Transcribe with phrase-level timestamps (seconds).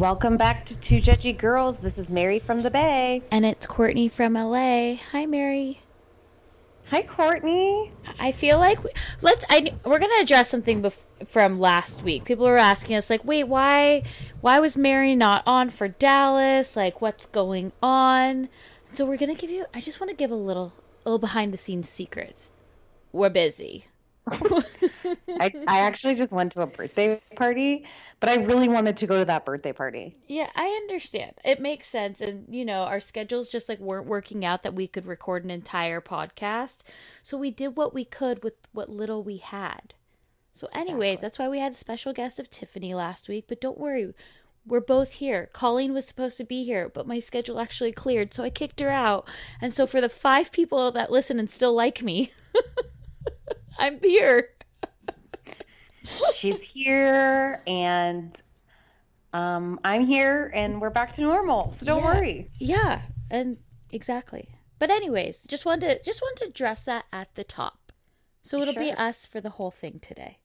[0.00, 1.76] Welcome back to Two Judgy Girls.
[1.76, 3.22] This is Mary from the Bay.
[3.30, 4.94] And it's Courtney from LA.
[4.94, 5.82] Hi, Mary.
[6.86, 7.92] Hi, Courtney.
[8.18, 9.44] I feel like we, let's.
[9.50, 12.24] I we're gonna address something bef- from last week.
[12.24, 14.02] People were asking us like, wait, why,
[14.40, 16.76] why was Mary not on for Dallas?
[16.76, 18.48] Like, what's going on?
[18.94, 19.66] So we're gonna give you.
[19.74, 20.72] I just want to give a little,
[21.04, 22.50] little behind the scenes secrets.
[23.12, 23.84] We're busy.
[25.04, 27.84] I, I actually just went to a birthday party,
[28.20, 30.16] but I really wanted to go to that birthday party.
[30.26, 31.34] Yeah, I understand.
[31.44, 32.20] It makes sense.
[32.20, 35.50] And, you know, our schedules just like weren't working out that we could record an
[35.50, 36.78] entire podcast.
[37.22, 39.94] So we did what we could with what little we had.
[40.52, 41.26] So, anyways, Exactly.
[41.26, 43.44] that's why we had a special guest of Tiffany last week.
[43.48, 44.12] But don't worry,
[44.66, 45.48] we're both here.
[45.52, 48.34] Colleen was supposed to be here, but my schedule actually cleared.
[48.34, 49.26] So I kicked her out.
[49.60, 52.32] And so for the five people that listen and still like me,
[53.78, 54.50] I'm here.
[56.34, 58.40] She's here, and
[59.32, 61.72] um, I'm here, and we're back to normal.
[61.72, 62.14] So don't Yeah.
[62.14, 62.50] worry.
[62.58, 63.58] Yeah, and
[63.92, 64.48] exactly.
[64.78, 67.92] But anyways, just wanted to just wanted to address that at the top.
[68.42, 70.38] So it'll be us for the whole thing today.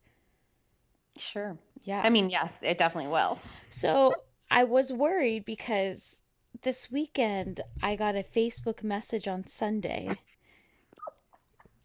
[1.18, 1.58] Sure.
[1.84, 2.02] Yeah.
[2.03, 3.40] I mean, yes, it definitely will.
[3.70, 4.14] so
[4.52, 6.20] I was worried because
[6.64, 10.09] this weekend I got a Facebook message on Sunday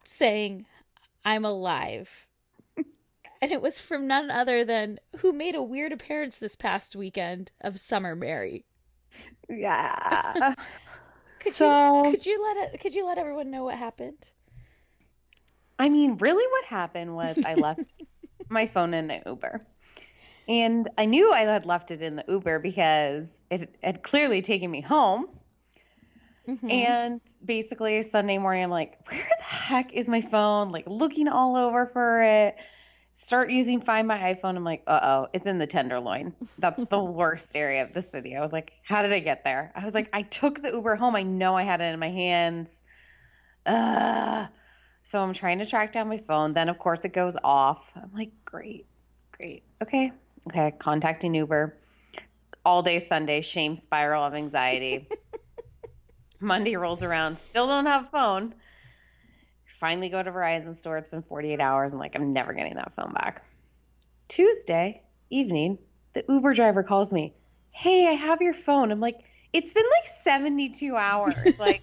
[0.05, 0.67] saying
[1.25, 2.27] I'm alive.
[3.43, 7.53] And it was from none other than who made a weird appearance this past weekend
[7.61, 8.67] of Summer Mary.
[9.49, 10.55] Yeah.
[11.41, 14.29] Could so, you could you let it could you let everyone know what happened?
[15.79, 17.81] I mean, really, what happened was I left
[18.51, 19.67] my phone in an Uber.
[20.47, 24.71] And I knew I had left it in the Uber because it had clearly taken
[24.71, 25.29] me home.
[26.47, 26.71] Mm-hmm.
[26.71, 30.73] And basically, Sunday morning, I'm like, where the heck is my phone?
[30.73, 32.57] Like, looking all over for it.
[33.15, 34.57] Start using Find My iPhone.
[34.57, 36.35] I'm like, uh oh, it's in the Tenderloin.
[36.59, 38.37] That's the worst area of the city.
[38.37, 39.73] I was like, how did I get there?
[39.75, 41.17] I was like, I took the Uber home.
[41.17, 42.69] I know I had it in my hands.
[43.67, 44.49] Ugh.
[45.03, 46.53] So I'm trying to track down my phone.
[46.53, 47.91] Then, of course, it goes off.
[47.97, 48.87] I'm like, great,
[49.33, 49.65] great.
[49.83, 50.13] Okay.
[50.49, 50.73] Okay.
[50.79, 51.77] Contacting Uber.
[52.65, 55.09] All day Sunday, shame spiral of anxiety.
[56.41, 58.55] Monday rolls around, still don't have a phone.
[59.79, 60.99] Finally go to Verizon store.
[60.99, 61.93] It's been 48 hours.
[61.93, 63.43] I'm like, I'm never getting that phone back.
[64.29, 65.79] Tuesday evening,
[66.13, 67.35] the Uber driver calls me.
[67.75, 68.91] Hey, I have your phone.
[68.91, 69.21] I'm like,
[69.53, 71.35] It's been like 72 hours.
[71.59, 71.83] Like,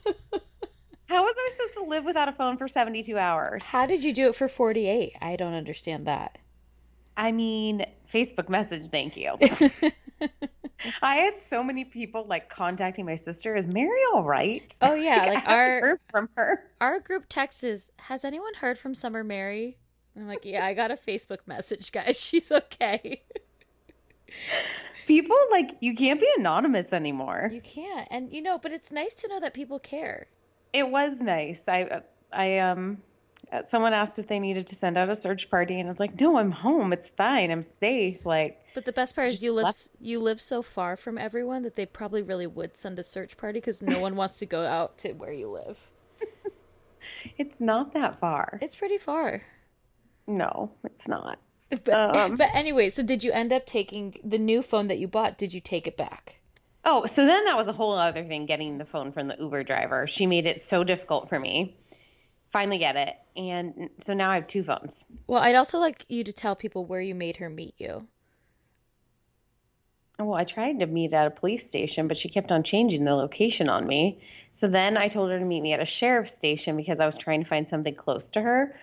[1.05, 3.63] how was I supposed to live without a phone for 72 hours?
[3.63, 5.13] How did you do it for 48?
[5.21, 6.37] I don't understand that.
[7.15, 9.37] I mean, Facebook message, thank you.
[11.01, 13.55] I had so many people like contacting my sister.
[13.55, 14.75] Is Mary all right?
[14.81, 16.71] Oh yeah, like, I our heard from her.
[16.81, 19.77] our group text is, "Has anyone heard from Summer Mary?"
[20.15, 22.17] And I'm like, "Yeah, I got a Facebook message, guys.
[22.19, 23.23] She's okay."
[25.07, 27.49] People like you can't be anonymous anymore.
[27.51, 30.27] You can't, and you know, but it's nice to know that people care.
[30.73, 31.67] It was nice.
[31.67, 32.01] I
[32.33, 33.06] I um uh,
[33.63, 36.19] someone asked if they needed to send out a search party and I was like,
[36.19, 36.91] "No, I'm home.
[36.93, 37.49] It's fine.
[37.51, 40.95] I'm safe." Like But the best part is you live left- you live so far
[40.97, 44.37] from everyone that they probably really would send a search party because no one wants
[44.39, 45.89] to go out to where you live.
[47.37, 48.59] it's not that far.
[48.61, 49.43] It's pretty far.
[50.27, 51.39] No, it's not.
[51.83, 52.35] But, Um.
[52.37, 55.37] but anyway, so did you end up taking the new phone that you bought?
[55.37, 56.37] Did you take it back?
[56.85, 59.63] Oh, so then that was a whole other thing getting the phone from the Uber
[59.65, 60.07] driver.
[60.07, 61.75] She made it so difficult for me.
[62.49, 63.15] Finally get it.
[63.35, 65.03] And so now I have two phones.
[65.27, 68.07] Well, I'd also like you to tell people where you made her meet you.
[70.19, 73.13] Well, I tried to meet at a police station, but she kept on changing the
[73.13, 74.19] location on me.
[74.51, 77.17] So then I told her to meet me at a sheriff's station because I was
[77.17, 78.75] trying to find something close to her.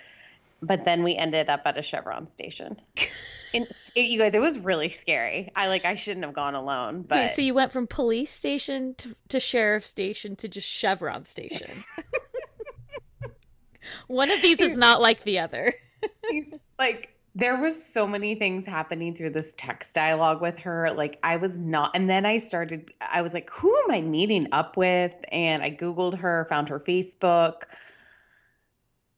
[0.62, 2.80] But then we ended up at a Chevron station.
[3.54, 5.50] and it, you guys, it was really scary.
[5.56, 8.94] I like I shouldn't have gone alone, but Wait, so you went from police station
[8.98, 11.84] to, to sheriff station to just Chevron station.
[14.06, 15.74] One of these is not like the other.
[16.78, 21.36] like there was so many things happening through this text dialogue with her like i
[21.36, 25.12] was not and then i started i was like who am i meeting up with
[25.32, 27.62] and i googled her found her facebook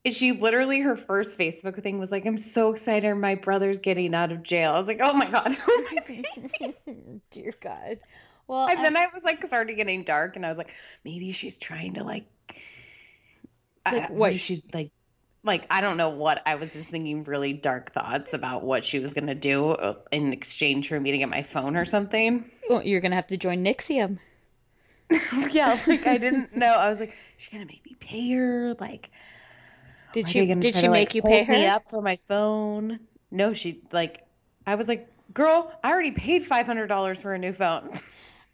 [0.05, 4.15] and she literally her first facebook thing was like i'm so excited my brother's getting
[4.15, 7.21] out of jail i was like oh my god who am I meeting?
[7.31, 7.99] Dear God.
[8.49, 10.73] Well, and then I- i was like started getting dark and i was like
[11.05, 12.25] maybe she's trying to like
[13.93, 14.35] Like, I- what?
[14.41, 14.91] she's like
[15.45, 18.99] like I don't know what I was just thinking really dark thoughts about what she
[18.99, 22.51] was gonna do uh, in exchange for me to get my phone or something.
[22.69, 24.19] oh, you're gonna have to join NXIVM.
[25.53, 26.67] yeah, like I didn't know.
[26.75, 28.75] I was like, she's gonna make me pay her.
[28.81, 29.11] Like,
[30.13, 30.47] Did she?
[30.47, 31.71] Did she to, make like, you pay hold me her?
[31.71, 32.99] up for my phone?
[33.31, 34.23] No, she like.
[34.67, 37.91] I was like, girl, I already paid five hundred dollars for a new phone.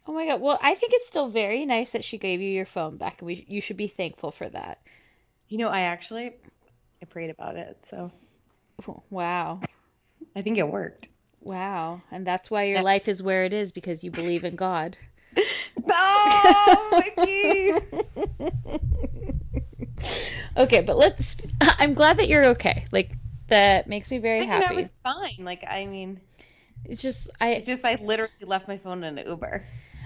[0.05, 0.41] Oh my God.
[0.41, 3.21] Well, I think it's still very nice that she gave you your phone back.
[3.21, 4.79] and We you should be thankful for that.
[5.53, 6.31] You know, I actually,
[6.99, 8.11] I prayed about it, so
[9.11, 9.59] Wow.
[10.35, 11.09] I think it worked.
[11.41, 12.01] Wow.
[12.09, 14.97] And that's why your life is where it is because you believe in God.
[15.91, 17.73] Oh, Vicky!
[20.57, 22.85] Okay, but let's I'm glad that you're okay.
[22.91, 23.11] Like
[23.47, 24.65] that makes me very I happy.
[24.65, 25.45] I was fine.
[25.45, 26.19] Like, I mean.
[26.83, 29.63] It's just I It's just I literally left my phone in an Uber.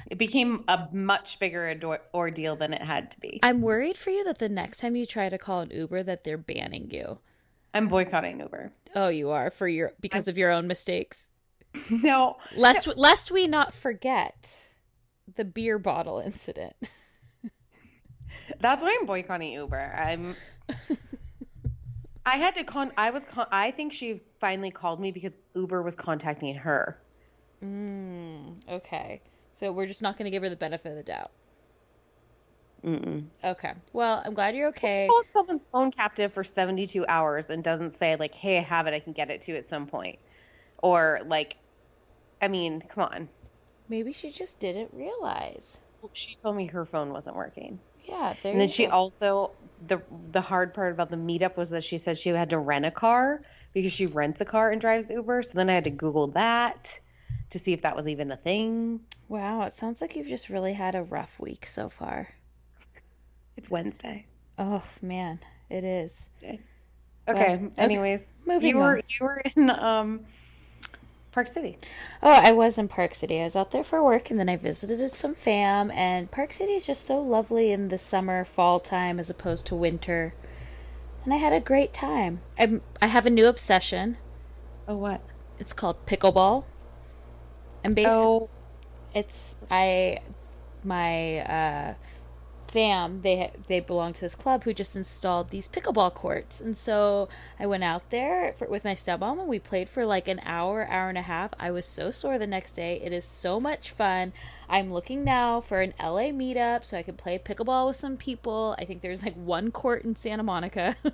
[0.09, 3.39] It became a much bigger ordeal than it had to be.
[3.43, 6.23] I'm worried for you that the next time you try to call an Uber that
[6.23, 7.19] they're banning you.
[7.73, 8.71] I'm boycotting Uber.
[8.95, 11.29] Oh, you are for your because of your own mistakes.
[11.91, 14.57] No, Lest lest we not forget
[15.35, 16.73] the beer bottle incident.
[18.59, 19.93] that's why I'm boycotting Uber.
[19.95, 20.35] I'm.
[22.25, 22.91] I had to con.
[22.97, 23.21] I was.
[23.29, 26.99] Con- I think she finally called me because Uber was contacting her.
[27.63, 29.21] Mm, okay.
[29.57, 31.31] So we're just not going to give her the benefit of the doubt.
[32.83, 33.25] Mm-mm.
[33.43, 33.73] Okay.
[33.91, 35.07] Well, I'm glad you're okay.
[35.09, 38.93] Hold someone's phone captive for 72 hours and doesn't say like, "Hey, I have it.
[38.93, 40.19] I can get it to you at some point,"
[40.83, 41.57] or like,
[42.41, 43.29] I mean, come on.
[43.89, 45.79] Maybe she just didn't realize.
[46.13, 47.79] She told me her phone wasn't working.
[48.05, 48.91] Yeah, there And then you she go.
[48.91, 49.51] also
[49.87, 52.85] the the hard part about the meetup was that she said she had to rent
[52.85, 53.41] a car
[53.73, 55.41] because she rents a car and drives Uber.
[55.43, 56.99] So then I had to Google that
[57.49, 59.01] to see if that was even a thing.
[59.29, 62.29] Wow, it sounds like you've just really had a rough week so far.
[63.55, 64.25] It's Wednesday.
[64.57, 65.39] Oh man,
[65.69, 66.29] it is.
[66.43, 66.59] Okay.
[67.27, 67.59] okay.
[67.77, 69.01] Anyways, Moving you were on.
[69.07, 70.21] you were in um
[71.31, 71.77] Park City.
[72.23, 73.39] Oh, I was in Park City.
[73.39, 76.73] I was out there for work and then I visited some fam and Park City
[76.73, 80.33] is just so lovely in the summer, fall time as opposed to winter.
[81.23, 82.41] And I had a great time.
[82.57, 84.17] I'm I have a new obsession.
[84.87, 85.21] Oh what?
[85.59, 86.63] It's called pickleball.
[87.83, 88.49] And basically Oh,
[89.13, 90.19] it's I
[90.83, 91.93] my uh
[92.67, 96.61] fam they they belong to this club who just installed these pickleball courts.
[96.61, 97.29] And so
[97.59, 100.85] i went out there for, with my stepmom and we played for like an hour
[100.87, 101.51] hour and a half.
[101.59, 103.01] I was so sore the next day.
[103.03, 104.33] It is so much fun.
[104.69, 108.75] I'm looking now for an la meetup so i can play pickleball with some people.
[108.77, 110.95] I think there's like one court in santa monica.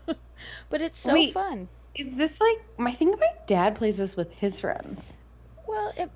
[0.70, 1.34] But it's so Wait.
[1.34, 1.70] fun.
[1.96, 2.63] Is this like?
[2.79, 5.13] I think my dad plays this with his friends.
[5.67, 6.10] Well, it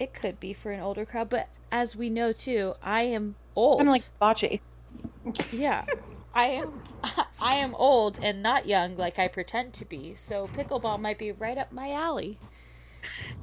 [0.00, 3.80] It could be for an older crowd, but as we know too, I am old.
[3.80, 4.60] I'm like bocce.
[5.52, 5.84] yeah.
[6.34, 6.82] I am
[7.40, 10.14] I am old and not young like I pretend to be.
[10.14, 12.38] So pickleball might be right up my alley.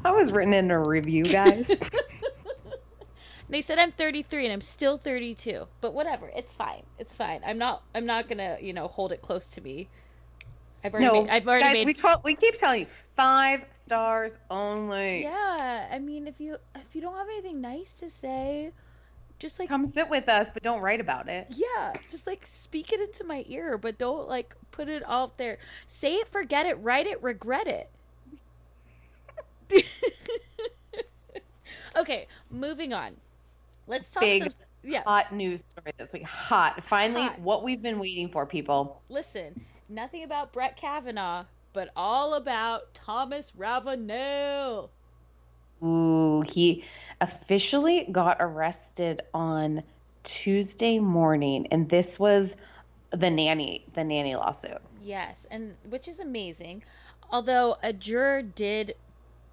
[0.03, 1.71] That was written in a review, guys.
[3.49, 5.67] They said I'm 33 and I'm still 32.
[5.79, 6.83] But whatever, it's fine.
[6.99, 7.41] It's fine.
[7.45, 9.87] I'm not I'm not going to, you know, hold it close to me.
[10.83, 13.65] I've already no, made I've already guys, made we told, we keep telling you five
[13.73, 15.23] stars only.
[15.23, 18.71] Yeah, I mean if you if you don't have anything nice to say,
[19.39, 21.47] just like Come sit with us, but don't write about it.
[21.49, 25.57] yeah, just like speak it into my ear, but don't like put it out there.
[25.87, 27.89] Say it, forget it, write it, regret it.
[31.95, 33.15] okay, moving on.
[33.87, 34.51] Let's talk Big some
[34.83, 35.03] yeah.
[35.03, 36.23] hot news story this week.
[36.23, 36.83] Hot.
[36.83, 37.39] Finally, Hot.
[37.39, 39.01] what we've been waiting for, people.
[39.09, 44.89] Listen, nothing about Brett Kavanaugh, but all about Thomas Ravenel.
[45.83, 46.83] Ooh, he
[47.21, 49.83] officially got arrested on
[50.23, 52.55] Tuesday morning, and this was
[53.11, 54.81] the nanny, the nanny lawsuit.
[55.01, 56.83] Yes, and which is amazing.
[57.29, 58.95] Although a juror did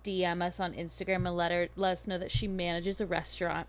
[0.03, 3.67] DM us on Instagram and let, her, let us know that she manages a restaurant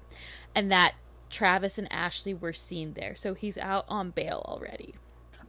[0.54, 0.96] and that
[1.30, 3.16] Travis and Ashley were seen there.
[3.16, 4.96] So he's out on bail already.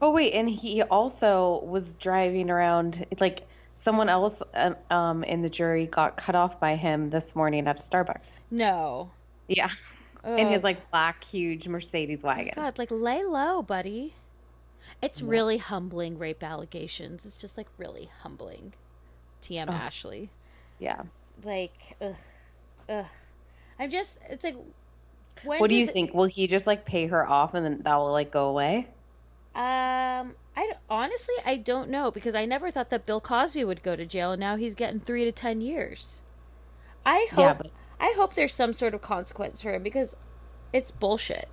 [0.00, 5.50] Oh wait, and he also was driving around like someone else uh, um in the
[5.50, 8.30] jury got cut off by him this morning at Starbucks.
[8.50, 9.10] No.
[9.48, 9.70] Yeah.
[10.24, 12.52] In his like black huge Mercedes wagon.
[12.56, 14.12] God, like lay low, buddy.
[15.00, 17.24] It's really humbling rape allegations.
[17.26, 18.72] It's just like really humbling.
[19.42, 20.30] TM Ashley.
[20.80, 21.02] Yeah.
[21.44, 22.16] Like, ugh,
[22.88, 23.06] ugh.
[23.78, 24.18] I'm just.
[24.28, 24.56] It's like.
[25.44, 26.12] When What do you it- think?
[26.14, 28.88] Will he just like pay her off and then that will like go away?
[29.56, 33.96] Um, I honestly I don't know because I never thought that Bill Cosby would go
[33.96, 36.20] to jail, and now he's getting three to ten years.
[37.06, 40.14] I hope Yeah, but- I hope there's some sort of consequence for him because
[40.74, 41.48] it's bullshit.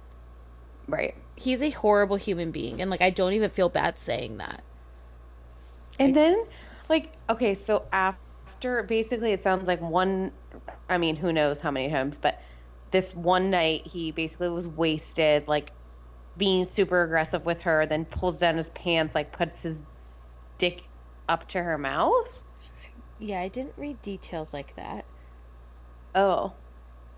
[0.86, 1.16] Right.
[1.38, 4.64] He's a horrible human being, and like I don't even feel bad saying that.
[5.98, 6.44] And then,
[6.90, 10.34] like, okay, so after basically, it sounds like one,
[10.90, 12.42] I mean, who knows how many times, but
[12.92, 15.72] this one night he basically was wasted, like
[16.38, 19.84] being super aggressive with her, then pulls down his pants, like puts his
[20.60, 20.90] dick
[21.30, 22.42] up to her mouth.
[23.18, 25.06] Yeah, I didn't read details like that.
[26.16, 26.56] Oh,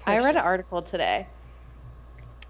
[0.05, 1.29] I read an article today.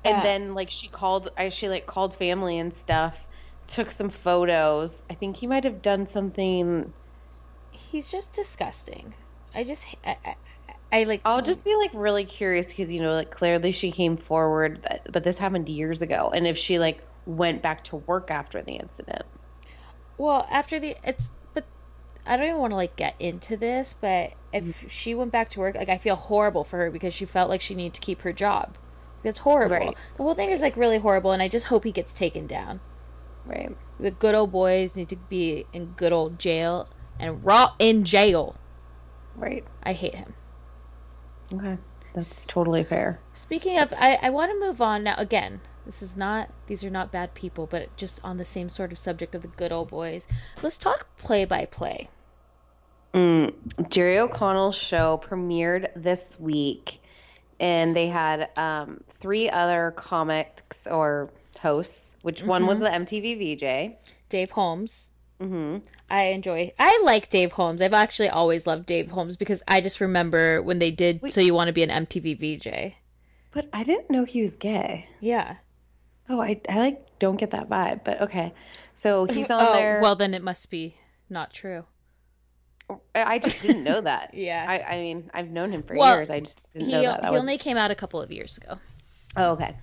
[0.05, 0.23] And Yeah.
[0.23, 3.27] then, like, she called, I, she like called family and stuff,
[3.67, 5.05] took some photos.
[5.09, 6.93] I think he might have done something.
[7.69, 9.13] He's just disgusting.
[9.53, 10.35] I just I, I,
[10.91, 11.21] I like.
[11.25, 15.23] I'll just be like really curious because you know, like clearly she came forward, but
[15.23, 16.31] this happened years ago.
[16.33, 19.23] And if she like went back to work after the incident,
[20.17, 21.65] Well, after the it's but
[22.25, 24.87] I don't even want to like get into this, but if mm-hmm.
[24.87, 27.61] she went back to work, like I feel horrible for her because she felt like
[27.61, 28.77] she needed to keep her job.
[29.23, 29.75] That's horrible.
[29.75, 29.97] Right.
[30.17, 32.79] The whole thing is like really horrible, and I just hope he gets taken down.
[33.45, 33.75] right?
[33.99, 36.87] The good old boys need to be in good old jail
[37.19, 38.55] and raw in jail.
[39.35, 39.65] Right.
[39.83, 40.35] I hate him.
[41.53, 41.77] Okay,
[42.13, 43.19] that's totally fair.
[43.33, 45.15] Speaking of, I, I want to move on now.
[45.17, 48.91] Again, this is not, these are not bad people, but just on the same sort
[48.91, 50.27] of subject of the good old boys.
[50.63, 52.09] Let's talk play by play.
[53.89, 56.99] Jerry O'Connell's show premiered this week,
[57.61, 61.29] and they had um, three other comics or
[61.61, 63.95] hosts, which one was the MTV VJ.
[64.27, 65.11] Dave Holmes.
[65.41, 65.79] Mm-hmm.
[66.09, 66.71] I enjoy.
[66.79, 67.81] I like Dave Holmes.
[67.81, 71.53] I've actually always loved Dave Holmes because I just remember when they did "So You
[71.53, 72.95] Want to Be an MTV VJ."
[73.51, 75.07] But I didn't know he was gay.
[75.19, 75.57] Yeah.
[76.29, 78.53] Oh, I, I like don't get that vibe, but okay.
[78.95, 79.99] So he's on oh there.
[80.01, 80.95] well, then it must be
[81.29, 81.85] not true.
[83.15, 84.33] I just didn't know that.
[84.33, 84.65] Yeah.
[84.67, 86.29] I, I mean, I've known him for Well, years.
[86.29, 87.21] I just didn't He, know that.
[87.21, 87.41] that he was...
[87.41, 88.77] only came out a couple of years ago.
[89.37, 89.75] Oh, okay.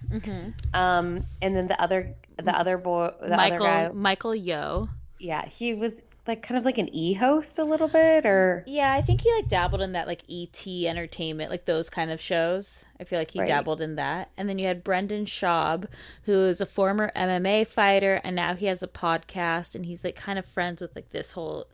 [0.73, 4.89] Um, and then the other, the other boy, the Michael other guy, Michael Yo.
[5.23, 8.93] Yeah, he was like kind of like an e host a little bit, or Yeah,
[8.93, 12.85] I think he like dabbled in that like ET entertainment, like those kind of shows.
[13.01, 13.49] I feel like he Right.
[13.49, 14.31] dabbled in that.
[14.37, 15.87] And then you had Brendan Schaub,
[16.25, 20.15] who is a former MMA fighter and now he has a podcast and he's like
[20.17, 21.67] kind of friends with like this whole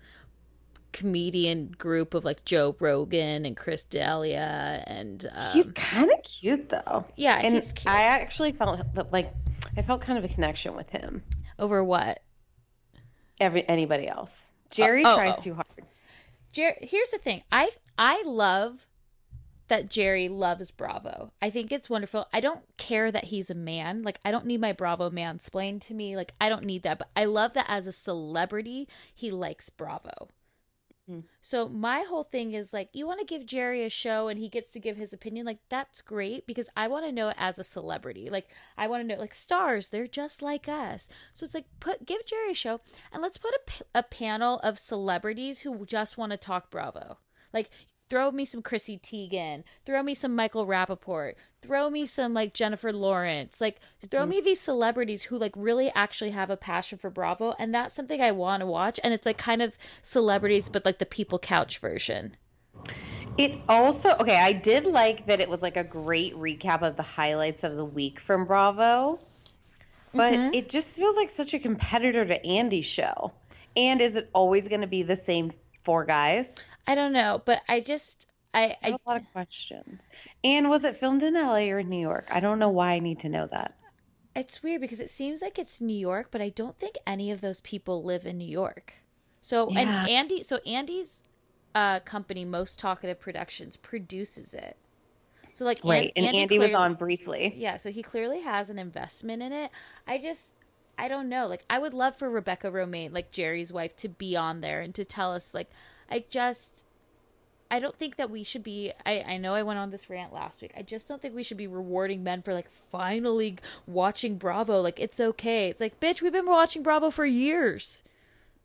[0.92, 6.68] comedian group of like Joe Rogan and Chris D'Elia and um, he's kind of cute
[6.70, 7.04] though.
[7.16, 7.92] Yeah, and he's cute.
[7.92, 9.32] I actually felt that like
[9.76, 11.22] I felt kind of a connection with him.
[11.58, 12.22] over what?
[13.40, 15.42] Every anybody else, uh, Jerry oh, tries oh.
[15.42, 15.66] too hard.
[16.52, 17.42] Jer- here's the thing.
[17.52, 18.86] I I love
[19.68, 21.32] that Jerry loves Bravo.
[21.40, 22.26] I think it's wonderful.
[22.32, 24.02] I don't care that he's a man.
[24.02, 26.16] Like I don't need my Bravo mansplained to me.
[26.16, 26.98] Like I don't need that.
[26.98, 30.28] But I love that as a celebrity, he likes Bravo.
[31.08, 31.24] Mm.
[31.40, 34.48] So my whole thing is like, you want to give Jerry a show and he
[34.48, 35.46] gets to give his opinion.
[35.46, 38.28] Like that's great because I want to know as a celebrity.
[38.30, 41.08] Like I want to know like stars, they're just like us.
[41.32, 42.80] So it's like put give Jerry a show
[43.12, 47.18] and let's put a, a panel of celebrities who just want to talk Bravo.
[47.52, 47.70] Like
[48.08, 52.92] throw me some Chrissy Teigen, throw me some Michael Rapaport, throw me some like Jennifer
[52.92, 54.28] Lawrence, like throw mm.
[54.28, 58.20] me these celebrities who like really actually have a passion for Bravo, and that's something
[58.20, 58.98] I want to watch.
[59.02, 62.36] And it's like kind of celebrities, but like the people couch version.
[63.36, 64.36] It also okay.
[64.36, 67.84] I did like that it was like a great recap of the highlights of the
[67.84, 69.20] week from Bravo,
[70.12, 70.54] but mm-hmm.
[70.54, 73.32] it just feels like such a competitor to Andy's show.
[73.76, 76.52] And is it always going to be the same four guys?
[76.88, 80.08] I don't know, but I just I I I lot of questions.
[80.42, 82.26] And was it filmed in LA or New York?
[82.30, 83.74] I don't know why I need to know that.
[84.34, 87.40] it's weird because it seems like it's New York, but I don't think any of
[87.40, 88.94] those people live in New York.
[89.40, 89.80] So Yeah.
[89.80, 91.22] and Andy, so Andy's
[91.74, 94.76] uh company, Most Talkative Productions, produces it.
[95.52, 96.12] So like Right.
[96.16, 97.54] And Andy, was clearly- on briefly.
[97.56, 99.70] Yeah, so he clearly has an investment in it.
[100.06, 100.54] I just
[100.96, 101.46] I don't know.
[101.46, 104.94] Like I would love for Rebecca Romijn, like Jerry's wife, to be on there and
[104.94, 105.68] to tell us like
[106.10, 106.84] I just
[107.70, 110.32] I don't think that we should be I, I know I went on this rant
[110.32, 110.72] last week.
[110.76, 114.80] I just don't think we should be rewarding men for like finally watching Bravo.
[114.80, 115.68] Like it's okay.
[115.68, 118.02] It's like, bitch, we've been watching Bravo for years.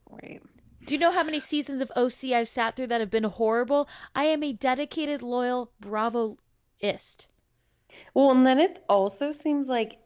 [0.10, 0.42] Right.
[0.86, 3.88] Do you know how many seasons of OC I've sat through that have been horrible?
[4.14, 7.28] I am a dedicated, loyal Bravoist.
[8.14, 9.98] Well, and then it also seems like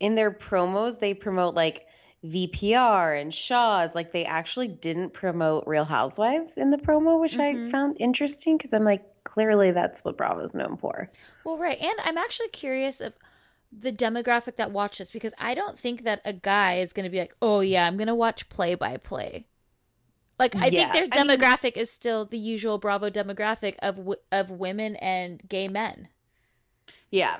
[0.00, 1.86] in their promos they promote like
[2.24, 3.94] VPR and Shahs.
[3.94, 7.70] Like they actually didn't promote Real Housewives in the promo, which I mm-hmm.
[7.70, 11.10] found interesting because I'm like, clearly that's what Bravo's known for.
[11.44, 11.78] Well, right.
[11.78, 13.14] And I'm actually curious of
[13.70, 17.18] the demographic that watches because I don't think that a guy is going to be
[17.18, 19.46] like, oh, yeah, I'm going to watch play by play.
[20.38, 23.96] Like, I Yeah, think their I mean- demographic is still the usual Bravo demographic of
[23.96, 26.08] w- of women and gay men.
[27.10, 27.38] Yeah,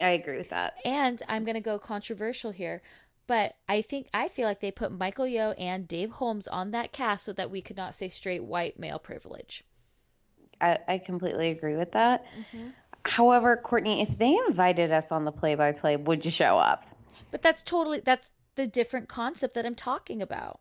[0.00, 0.74] I agree with that.
[0.84, 2.82] And I'm going to go controversial here,
[3.30, 6.90] but I think I feel like they put Michael Yo and Dave Holmes on that
[6.90, 9.62] cast so that we could not say straight white male privilege.
[10.60, 12.24] I, I completely agree with that.
[12.24, 12.70] Mm-hmm.
[13.04, 16.86] However, Courtney, if they invited us on the play by play, would you show up?
[17.30, 20.58] But that's totally that's the different concept that I'm talking about.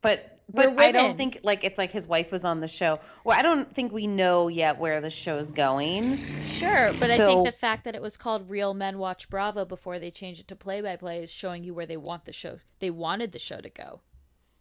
[0.00, 3.00] But but I don't think like it's like his wife was on the show.
[3.24, 6.18] Well, I don't think we know yet where the show's going.
[6.46, 9.98] Sure, but I think the fact that it was called Real Men Watch Bravo before
[9.98, 12.58] they changed it to Play by Play is showing you where they want the show.
[12.78, 14.00] They wanted the show to go.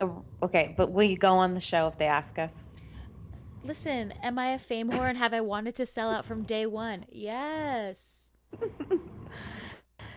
[0.01, 2.53] Oh, Okay, but will you go on the show if they ask us?
[3.63, 6.65] Listen, am I a fame whore and have I wanted to sell out from day
[6.65, 7.05] one?
[7.09, 8.27] Yes.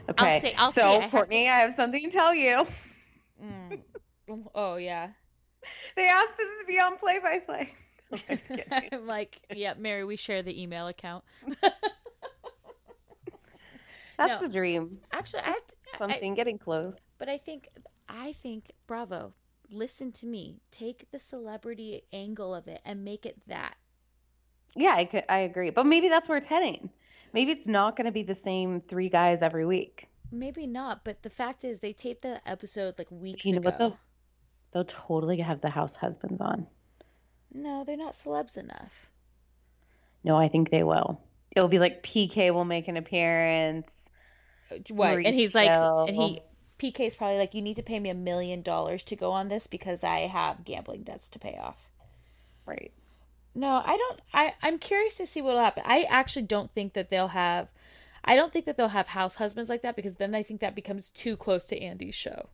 [0.08, 0.40] Okay.
[0.40, 2.66] say- I'll so, say I have to- Courtney, I have something to tell you.
[3.42, 3.80] Mm.
[4.54, 5.08] Oh yeah.
[5.96, 7.72] They asked us to be on play by play.
[8.92, 11.24] I'm like, yeah, Mary, we share the email account.
[14.18, 14.46] That's No.
[14.46, 15.00] a dream.
[15.12, 16.96] Actually, Just have to- I- something getting close.
[17.18, 17.68] but I think
[18.08, 19.32] I think Bravo.
[19.70, 20.60] Listen to me.
[20.70, 23.76] Take the celebrity angle of it and make it that.
[24.76, 25.70] Yeah, I could, I agree.
[25.70, 26.90] But maybe that's where it's heading.
[27.32, 30.08] Maybe it's not going to be the same three guys every week.
[30.30, 33.68] Maybe not, but the fact is they taped the episode like weeks You know ago.
[33.70, 33.96] what though?
[34.72, 36.66] They'll totally have the house husbands on.
[37.52, 39.10] No, they're not celebs enough.
[40.24, 41.20] No, I think they will.
[41.54, 43.94] It'll be like PK will make an appearance.
[44.70, 45.14] Uh, what?
[45.18, 46.08] And he's like, Mauricio.
[46.08, 46.42] and he
[46.78, 49.66] PK's probably like, you need to pay me a million dollars to go on this
[49.66, 51.76] because I have gambling debts to pay off.
[52.66, 52.92] Right.
[53.54, 54.22] No, I don't.
[54.32, 55.82] I I'm curious to see what'll happen.
[55.86, 57.68] I actually don't think that they'll have.
[58.24, 60.74] I don't think that they'll have house husbands like that because then I think that
[60.74, 62.48] becomes too close to Andy's show.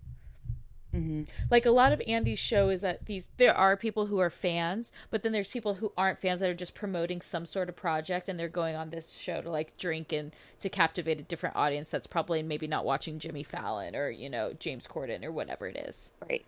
[1.50, 4.92] Like a lot of Andy's show is that these there are people who are fans,
[5.10, 8.28] but then there's people who aren't fans that are just promoting some sort of project
[8.28, 11.90] and they're going on this show to like drink and to captivate a different audience
[11.90, 15.76] that's probably maybe not watching Jimmy Fallon or you know James Corden or whatever it
[15.76, 16.12] is.
[16.28, 16.44] Right.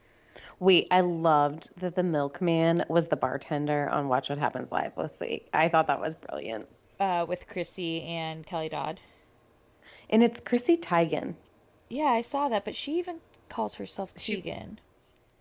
[0.58, 5.16] Wait, I loved that the milkman was the bartender on Watch What Happens Live this
[5.20, 5.48] week.
[5.52, 6.66] I thought that was brilliant.
[6.98, 9.00] Uh, with Chrissy and Kelly Dodd.
[10.08, 11.34] And it's Chrissy Teigen.
[11.88, 13.20] Yeah, I saw that, but she even
[13.50, 14.78] calls herself She- Tegan.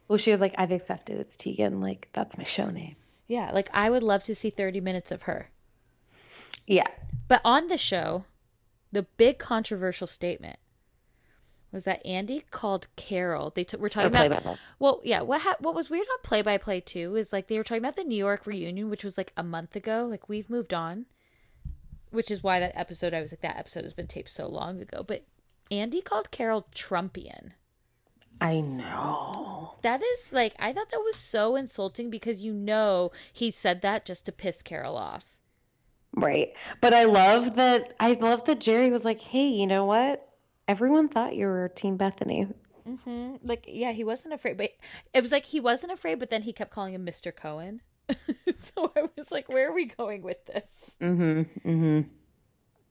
[0.07, 1.19] Well, she was like, I've accepted.
[1.19, 1.79] It's Tegan.
[1.81, 2.95] Like, that's my show name.
[3.27, 5.49] Yeah, like I would love to see 30 minutes of her.
[6.65, 6.87] Yeah.
[7.27, 8.25] But on the show,
[8.91, 10.57] the big controversial statement
[11.71, 13.51] was that Andy called Carol.
[13.55, 15.21] They t- were talking Oh, about well, yeah.
[15.21, 17.83] What ha- what was weird on play by play too is like they were talking
[17.83, 20.07] about the New York reunion, which was like a month ago.
[20.09, 21.05] Like we've moved on,
[22.09, 24.81] which is why that episode I was like that episode has been taped so long
[24.81, 25.03] ago.
[25.07, 25.25] But
[25.69, 27.51] Andy called Carol Trumpian.
[28.41, 29.75] I know.
[29.81, 34.05] That is like I thought that was so insulting because you know he said that
[34.05, 35.25] just to piss Carol off.
[36.13, 36.53] Right.
[36.81, 40.27] But I love that I love that Jerry was like, "Hey, you know what?
[40.67, 42.47] Everyone thought you were Team Bethany."
[43.05, 44.71] hmm Like yeah, he wasn't afraid, but
[45.13, 47.35] it was like he wasn't afraid, but then he kept calling him Mr.
[47.35, 47.81] Cohen.
[48.59, 50.95] so I was like, where are we going with this?
[50.99, 51.47] Mhm.
[51.63, 52.05] Mhm.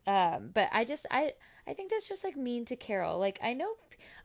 [0.07, 1.33] Um, but I just I
[1.69, 3.19] I think that's just like mean to Carol.
[3.19, 3.75] Like I know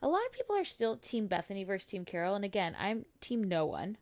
[0.00, 3.44] a lot of people are still Team Bethany versus Team Carol, and again, I'm Team
[3.44, 3.98] No One.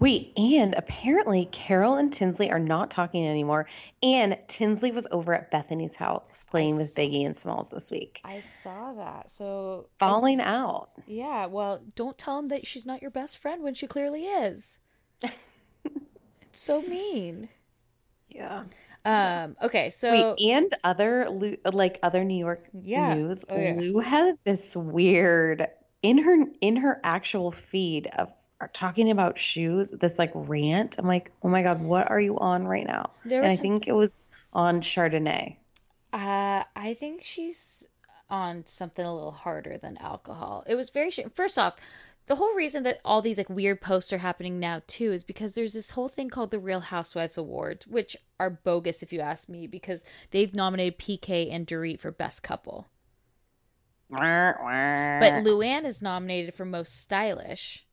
[0.00, 3.66] Wait, and apparently Carol and Tinsley are not talking anymore.
[4.02, 8.20] And Tinsley was over at Bethany's house playing with Biggie and Smalls this week.
[8.24, 9.30] I saw that.
[9.30, 10.90] So Falling out.
[11.06, 14.78] yeah, well, don't tell him that she's not your best friend when she clearly is.
[15.22, 15.34] it's
[16.52, 17.48] so mean.
[18.28, 18.64] Yeah.
[19.08, 19.56] Um.
[19.62, 19.90] Okay.
[19.90, 21.28] So Wait, and other
[21.72, 23.14] like other New York Yeah.
[23.14, 23.74] news, Oh, yeah.
[23.76, 25.68] Lou had this weird
[26.02, 30.96] in her in her actual feed of are talking about shoes, this like rant.
[30.98, 33.10] I'm like, oh my god, what are you on right now?
[33.24, 34.20] There and I think it was
[34.52, 35.56] on Chardonnay.
[36.12, 37.86] Uh, I think she's
[38.30, 40.64] on something a little harder than alcohol.
[40.66, 41.76] It was very sh- first off,
[42.28, 45.54] the whole reason that all these like weird posts are happening now too is because
[45.54, 49.48] there's this whole thing called the Real Housewives Awards, which are bogus if you ask
[49.48, 52.88] me, because they've nominated PK and Dorit for best couple,
[55.20, 57.84] but Luann is nominated for most stylish.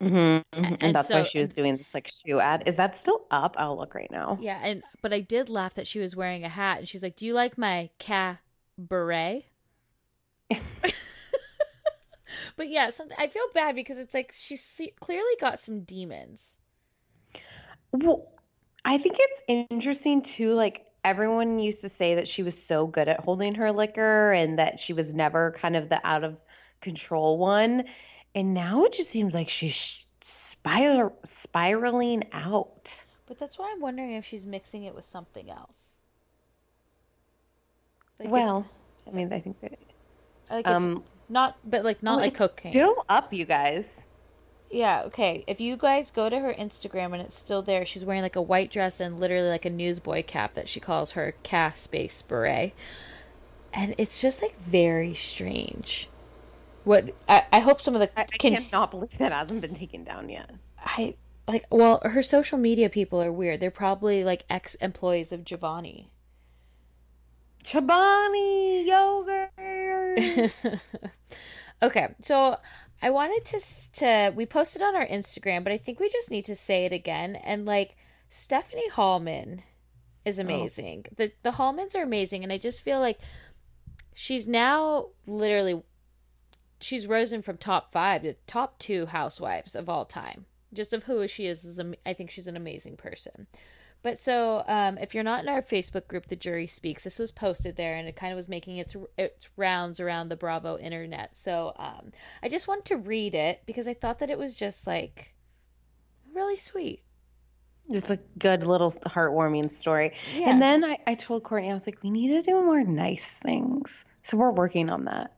[0.00, 0.42] Mm-hmm, mm-hmm.
[0.52, 2.64] and, and and that's why she was doing this like shoe ad.
[2.66, 3.54] Is that still up?
[3.58, 4.36] I'll look right now.
[4.40, 7.16] Yeah, and but I did laugh that she was wearing a hat, and she's like,
[7.16, 8.38] "Do you like my ca
[8.76, 9.44] beret?"
[12.56, 16.56] but yeah, some, I feel bad because it's like she's clearly got some demons.
[17.92, 18.32] Well,
[18.84, 20.52] I think it's interesting too.
[20.52, 24.58] Like everyone used to say that she was so good at holding her liquor and
[24.58, 26.36] that she was never kind of the out of
[26.80, 27.84] control one.
[28.34, 33.04] And now it just seems like she's spir- spiraling out.
[33.26, 35.76] But that's why I'm wondering if she's mixing it with something else.
[38.18, 38.66] Like if- well,
[39.06, 39.78] I mean, I think that
[40.50, 42.72] like if- um, not, but like not well, like it's cocaine.
[42.72, 43.86] Still up, you guys.
[44.70, 45.44] Yeah, okay.
[45.46, 48.42] If you guys go to her Instagram and it's still there, she's wearing like a
[48.42, 52.72] white dress and literally like a newsboy cap that she calls her cast space beret.
[53.72, 56.08] And it's just like very strange.
[56.84, 59.74] What I, I hope some of the I, I can cannot believe that hasn't been
[59.74, 60.50] taken down yet.
[60.78, 61.14] I
[61.46, 63.60] like well her social media people are weird.
[63.60, 66.10] They're probably like ex employees of Giovanni.
[67.64, 69.50] Chobani yogurt.
[71.82, 72.56] Okay, so
[73.02, 73.60] I wanted to
[74.00, 76.92] to we posted on our Instagram, but I think we just need to say it
[76.92, 77.36] again.
[77.36, 77.96] And like
[78.30, 79.62] Stephanie Hollman
[80.24, 80.42] is oh.
[80.42, 81.06] amazing.
[81.16, 83.18] The the Hollmans are amazing, and I just feel like
[84.14, 85.82] she's now literally
[86.80, 90.46] she's risen from top five to top two housewives of all time.
[90.72, 93.46] Just of who she is, is I think she's an amazing person.
[94.04, 97.32] But so, um, if you're not in our Facebook group, The Jury Speaks, this was
[97.32, 101.34] posted there, and it kind of was making its its rounds around the Bravo internet.
[101.34, 102.12] So, um,
[102.42, 105.34] I just wanted to read it because I thought that it was just like
[106.34, 107.00] really sweet.
[107.90, 110.12] Just a good little heartwarming story.
[110.36, 110.50] Yeah.
[110.50, 113.32] And then I, I told Courtney, I was like, we need to do more nice
[113.32, 114.04] things.
[114.22, 115.34] So we're working on that.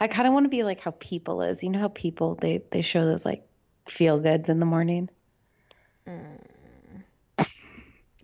[0.00, 1.62] I kind of want to be like how people is.
[1.62, 3.46] You know how people they they show those like
[3.88, 5.08] feel goods in the morning.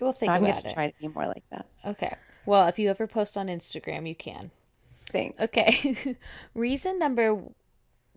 [0.00, 0.74] We'll think I'm about it.
[0.74, 1.66] try to be more like that.
[1.84, 2.14] Okay.
[2.46, 4.50] Well, if you ever post on Instagram, you can.
[5.10, 5.40] Thanks.
[5.40, 6.16] Okay.
[6.54, 7.40] Reason number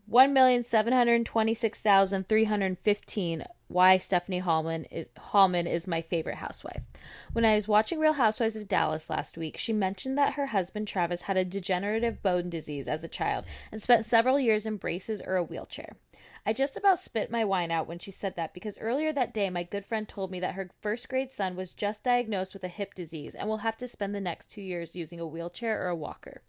[0.08, 3.46] one million seven hundred twenty-six thousand three hundred fifteen.
[3.68, 6.82] Why Stephanie Hollman is Hollman is my favorite housewife.
[7.34, 10.88] When I was watching Real Housewives of Dallas last week, she mentioned that her husband
[10.88, 15.22] Travis had a degenerative bone disease as a child and spent several years in braces
[15.22, 15.98] or a wheelchair.
[16.48, 19.50] I just about spit my wine out when she said that because earlier that day
[19.50, 22.70] my good friend told me that her first grade son was just diagnosed with a
[22.70, 25.90] hip disease and will have to spend the next two years using a wheelchair or
[25.90, 26.44] a walker.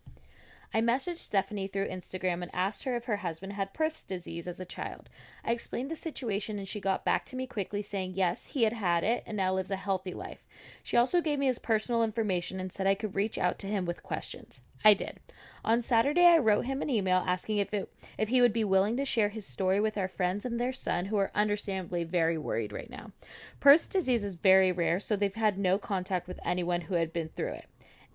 [0.72, 4.60] I messaged Stephanie through Instagram and asked her if her husband had Perthes disease as
[4.60, 5.08] a child.
[5.42, 8.74] I explained the situation and she got back to me quickly saying yes, he had
[8.74, 10.44] had it and now lives a healthy life.
[10.82, 13.86] She also gave me his personal information and said I could reach out to him
[13.86, 14.60] with questions.
[14.84, 15.20] I did.
[15.64, 18.96] On Saturday I wrote him an email asking if it if he would be willing
[18.98, 22.72] to share his story with our friends and their son who are understandably very worried
[22.72, 23.12] right now.
[23.58, 27.28] Perthes disease is very rare, so they've had no contact with anyone who had been
[27.28, 27.66] through it.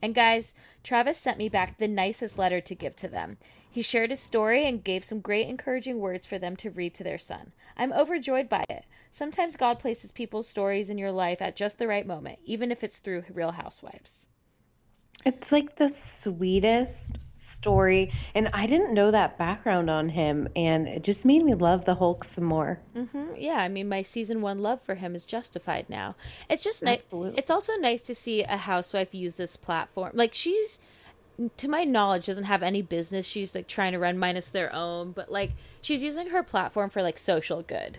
[0.04, 3.38] And guys, Travis sent me back the nicest letter to give to them.
[3.72, 7.06] He shared his story and gave some great encouraging words for them to read to
[7.06, 7.54] their son.
[7.78, 8.84] I'm overjoyed by it.
[9.14, 12.84] Sometimes God places people's stories in your life at just the right moment, even if
[12.84, 14.28] it's through Real Housewives.
[15.26, 18.12] It's like the sweetest story.
[18.36, 20.50] And I didn't know that background on him.
[20.56, 22.80] And it just made me love the Hulk some more.
[22.96, 23.36] Mm-hmm.
[23.38, 26.16] Yeah, I mean, my season one love for him is justified now.
[26.50, 27.10] It's just nice.
[27.14, 30.12] It's also nice to see a housewife use this platform.
[30.14, 30.80] Like, she's,
[31.58, 33.26] to my knowledge, doesn't have any business.
[33.26, 37.02] She's like trying to run minus their own, but like, she's using her platform for
[37.02, 37.98] like social good.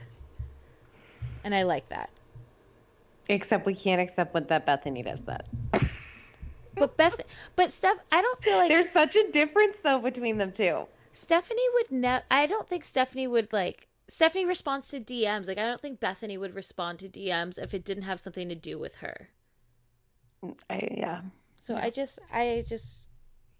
[1.43, 2.11] And I like that.
[3.29, 5.47] Except we can't accept what that Bethany does that.
[6.75, 7.21] But Beth,
[7.57, 10.87] but Steph, I don't feel like There's such a difference though between them two.
[11.13, 12.25] Stephanie would never.
[12.31, 15.49] I don't think Stephanie would like Stephanie responds to DMs.
[15.49, 18.55] Like I don't think Bethany would respond to DMs if it didn't have something to
[18.55, 19.29] do with her.
[20.69, 21.23] I, yeah.
[21.61, 22.99] So I just I just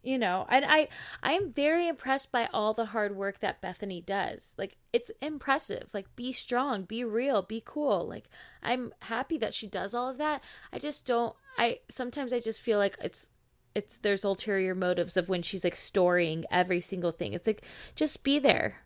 [0.03, 0.89] you know, and I
[1.23, 4.55] I am very impressed by all the hard work that Bethany does.
[4.59, 5.89] Like it's impressive.
[5.95, 8.07] Like be strong, be real, be cool.
[8.07, 8.29] Like
[8.63, 10.45] I'm happy that she does all of that.
[10.73, 13.29] I just don't I sometimes I just feel like it's
[13.75, 17.33] it's there's ulterior motives of when she's like storing every single thing.
[17.33, 17.63] It's like
[17.97, 18.77] just be there.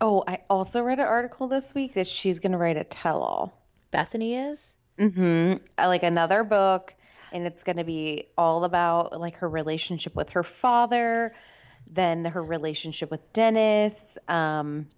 [0.00, 3.22] Oh, I also read an article this week that she's going to write a tell
[3.22, 3.62] all.
[3.90, 4.74] Bethany is.
[4.98, 5.58] Mm-hmm.
[5.78, 6.94] Like another book,
[7.30, 11.34] and it's going to be all about like her relationship with her father,
[11.86, 14.18] then her relationship with Dennis.
[14.28, 14.88] Um,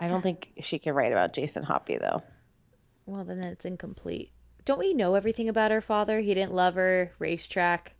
[0.00, 2.22] I don't think she can write about Jason Hoppy though.
[3.06, 4.32] Well, then it's incomplete.
[4.66, 6.20] Don't we know everything about her father?
[6.20, 7.94] He didn't love her, racetrack.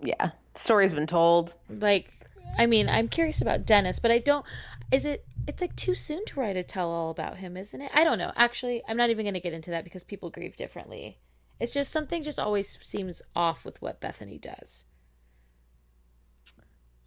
[0.00, 1.54] Yeah, story's been told.
[1.68, 2.10] Like,
[2.58, 4.44] I mean, I'm curious about Dennis, but I don't.
[4.90, 5.24] Is it?
[5.46, 7.90] It's like too soon to write a tell all about him, isn't it?
[7.94, 8.32] I don't know.
[8.34, 11.18] Actually, I'm not even going to get into that because people grieve differently.
[11.60, 14.84] It's just something just always seems off with what Bethany does.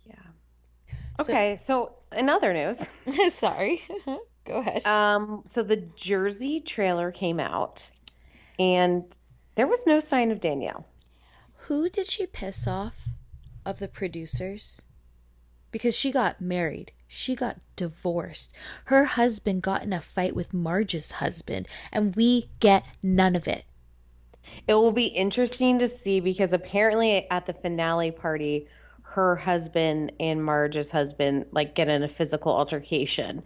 [0.06, 0.94] Yeah.
[1.20, 2.88] Okay, so in other news,
[3.34, 3.82] Sorry.
[4.46, 4.86] Go ahead.
[4.88, 7.92] um, so the Jersey trailer came out,
[8.60, 9.06] and
[9.56, 10.86] there was no sign of Danielle.
[11.64, 13.08] Who did she piss off
[13.66, 14.82] of the producers?
[15.72, 16.92] Because she got married.
[17.08, 18.54] She got divorced.
[18.86, 23.66] Her husband got in a fight with Marge's husband, and we get none of it.
[24.68, 28.68] It will be interesting to see because apparently at the finale party,
[29.04, 33.44] her husband and Marge's husband like get in a physical altercation.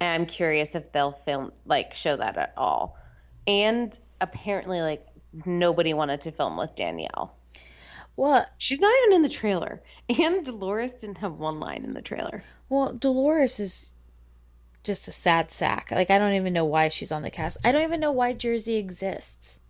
[0.00, 2.96] And I'm curious if they'll film like show that at all.
[3.46, 5.06] And apparently like
[5.44, 7.36] nobody wanted to film with Danielle.
[8.16, 8.50] What?
[8.58, 9.82] She's not even in the trailer.
[10.08, 12.42] And Dolores didn't have one line in the trailer.
[12.68, 13.94] Well, Dolores is
[14.84, 15.90] just a sad sack.
[15.90, 17.58] Like, I don't even know why she's on the cast.
[17.64, 19.60] I don't even know why Jersey exists.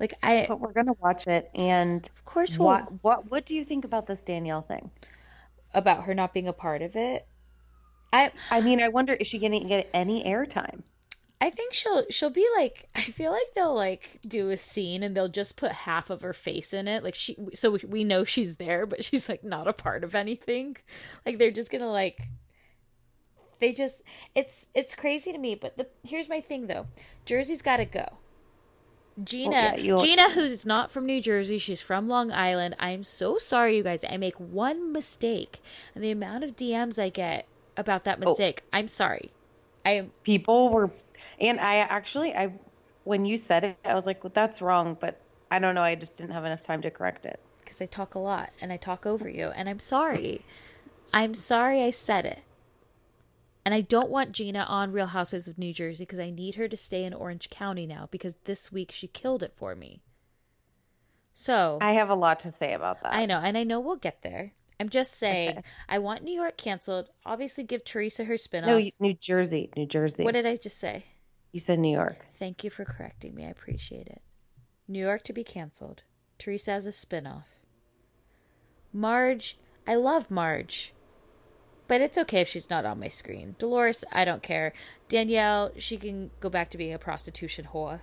[0.00, 0.48] Like, I.
[0.48, 2.68] But we're gonna watch it and Of course, we'll.
[2.68, 4.90] what what what do you think about this Danielle thing?
[5.72, 7.26] About her not being a part of it.
[8.12, 10.82] I I mean, I wonder is she gonna get any airtime?
[11.40, 15.16] I think she'll she'll be like I feel like they'll like do a scene and
[15.16, 17.04] they'll just put half of her face in it.
[17.04, 20.14] Like she so we- we know she's there but she's like not a part of
[20.14, 20.76] anything.
[21.24, 22.28] Like they're just gonna like
[23.60, 24.02] they just
[24.34, 26.86] it's it's crazy to me but the here's my thing though.
[27.24, 28.06] Jersey's got to go.
[29.22, 32.76] Gina oh, yeah, Gina who's not from New Jersey she's from Long Island.
[32.78, 34.04] I'm so sorry you guys.
[34.08, 35.60] I make one mistake.
[35.94, 37.46] And the amount of DMs I get
[37.76, 38.30] about that oh.
[38.30, 39.32] mistake I'm sorry.
[39.84, 40.90] I people were
[41.40, 42.52] and i actually i
[43.04, 45.20] when you said it i was like well, that's wrong but
[45.50, 48.14] i don't know i just didn't have enough time to correct it because I talk
[48.14, 50.42] a lot and I talk over you, and I'm sorry.
[51.12, 52.42] I'm sorry I said it.
[53.64, 56.68] And I don't want Gina on Real Houses of New Jersey because I need her
[56.68, 60.00] to stay in Orange County now because this week she killed it for me.
[61.34, 63.96] So i have a lot to say about that I know, and I know we'll
[63.96, 64.52] get there.
[64.78, 67.08] I'm just saying, I want New York canceled.
[67.24, 68.66] Obviously, give Teresa her spinoff.
[68.66, 71.04] no new jersey new jersey what did I just say?
[71.56, 73.46] You said new york Thank you for correcting me.
[73.46, 74.20] I appreciate it.
[74.86, 76.02] New York to be canceled.
[76.38, 77.44] Teresa as a spinoff.
[78.92, 80.92] Marge, I love Marge.
[81.88, 83.54] But it's okay if she's not on my screen.
[83.58, 84.74] Dolores, I don't care.
[85.08, 88.00] Danielle, she can go back to being a prostitution whore.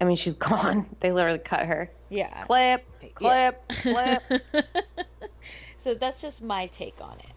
[0.00, 2.44] i mean she's gone they literally cut her Yeah.
[2.44, 2.84] clip
[3.20, 3.50] Yeah.
[3.52, 4.42] clip clip
[5.76, 7.34] so that's just my take on it.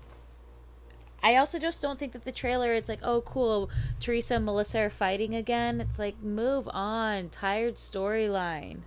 [1.23, 4.79] I also just don't think that the trailer it's like, oh cool, Teresa and Melissa
[4.79, 5.79] are fighting again.
[5.81, 8.79] It's like move on, tired storyline.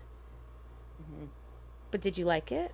[1.01, 1.27] Mm-hmm.
[1.91, 2.73] But did you like it?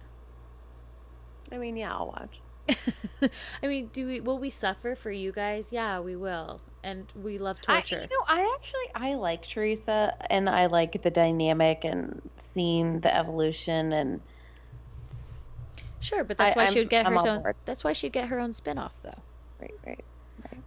[1.52, 2.40] i mean yeah i'll watch
[3.62, 5.70] I mean, do we will we suffer for you guys?
[5.72, 6.60] Yeah, we will.
[6.84, 8.06] And we love I, torture.
[8.08, 13.12] you know i actually i like teresa and i like the dynamic and seeing the
[13.14, 14.20] evolution and
[15.98, 17.56] sure, but that's I- why I'm- she would get I'm her own board.
[17.66, 19.18] that's why she'd get her own spin-off though.
[19.86, 20.04] Right
[20.50, 20.62] right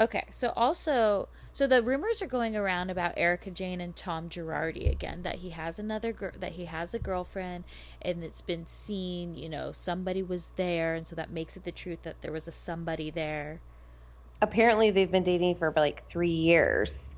[0.00, 4.90] Okay, so also, so the rumors are going around about Erika Jayne and Tom Girardi
[4.90, 7.64] again that he has another girl, that he has a girlfriend,
[8.00, 9.34] and it's been seen.
[9.36, 12.48] You know, somebody was there, and so that makes it the truth that there was
[12.48, 13.60] a somebody there.
[14.40, 17.14] Apparently, they've been dating for like three years,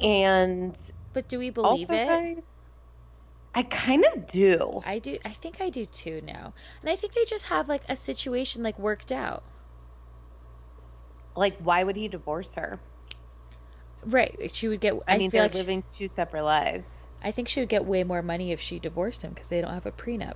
[0.00, 0.76] and
[1.12, 2.06] But do we believe also, it?
[2.06, 2.64] guys,
[3.54, 4.80] I kind of do.
[4.84, 5.18] I do.
[5.24, 8.62] I think I do too now, and I think they just have like a situation
[8.62, 9.44] like worked out.
[11.36, 12.78] Like, why would he divorce her?
[14.04, 14.50] Right?
[14.52, 14.94] She would get.
[15.08, 18.04] I, I, mean, they're like living two separate lives, I think she would get way
[18.04, 20.34] more money if she divorced him because they don't have a prenup.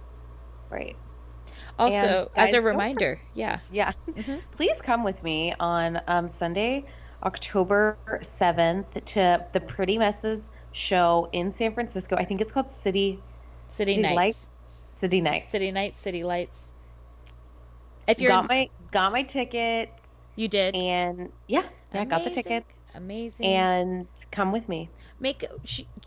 [0.70, 0.96] right?
[1.78, 3.92] Also, And, as a reminder, yeah, Yeah.
[4.50, 6.84] Please come with me on um, Sunday,
[7.22, 12.16] October 7th to the Pretty Messes show in San Francisco.
[12.16, 13.20] I think it's called City
[13.68, 14.48] City, City Nights, Lights?
[14.96, 15.48] City Nights.
[15.48, 16.72] City Nights, City Lights.
[18.08, 20.02] If you're, got my got my tickets
[20.38, 23.46] you did, and yeah, yeah, got the tickets Amazing.
[23.46, 24.88] and come with me.
[25.20, 25.44] make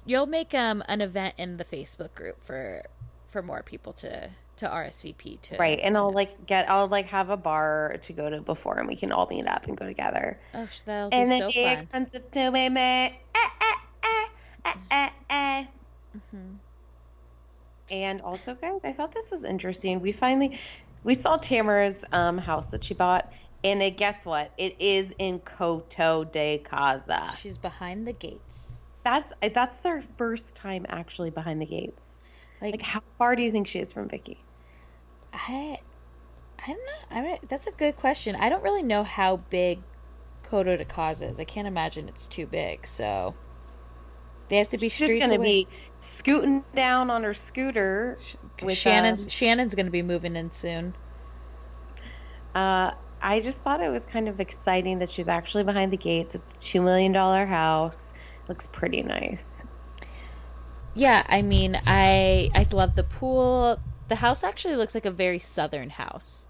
[0.06, 2.84] you'll make um an event in the Facebook group for
[3.28, 5.58] for more people to to RSVP to.
[5.58, 5.80] Right.
[5.82, 6.16] And to I'll know.
[6.16, 9.28] like get I'll like have a bar to go to before and we can all
[9.28, 10.40] meet up and go together.
[10.54, 11.84] Oh, that'll be And so then fun.
[11.84, 12.40] expensive to.
[12.40, 14.26] Eh, eh, eh,
[14.66, 15.66] eh, eh, eh.
[16.16, 16.54] Mm-hmm.
[17.92, 20.00] And also, guys, I thought this was interesting.
[20.00, 20.58] We finally
[21.04, 23.32] we saw Tamara's um, house that she bought,
[23.64, 24.52] and it, guess what?
[24.58, 27.36] It is in Coto de Caza.
[27.38, 28.82] She's behind the gates.
[29.04, 32.10] That's that's their first time actually behind the gates.
[32.62, 34.44] Like, Like, how far do you think she is from Vicky?
[35.34, 35.80] I,
[36.60, 37.18] I'm not.
[37.18, 38.36] I mean, that's a good question.
[38.36, 39.82] I don't really know how big
[40.44, 41.40] Coto de Caza is.
[41.40, 42.86] I can't imagine it's too big.
[42.86, 43.34] So
[44.50, 48.20] they have to be She's just streets gonna be scooting down on her scooter
[48.62, 50.94] with Shannon's um, Shannon's gonna be moving in soon.
[52.54, 52.92] Uh,
[53.22, 56.36] I just thought it was kind of exciting that she's actually behind the gates.
[56.36, 58.14] It's a two million dollar house.
[58.48, 59.66] Looks pretty nice.
[60.94, 63.80] Yeah, I mean, I I love the pool.
[64.08, 66.48] The house actually looks like a very southern house.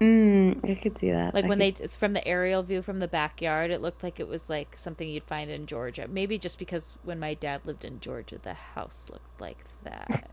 [0.00, 1.32] Mm, I could see that.
[1.34, 4.18] Like I when they they from the aerial view from the backyard, it looked like
[4.20, 6.08] it was like something you'd find in Georgia.
[6.08, 10.30] Maybe just because when my dad lived in Georgia, the house looked like that.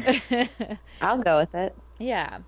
[1.02, 1.76] I'll go with it.
[1.98, 2.40] yeah.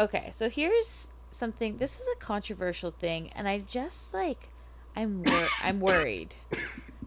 [0.00, 1.76] Okay, so here's something.
[1.76, 4.48] This is a controversial thing, and I just like
[4.96, 6.34] I'm wor- I'm worried.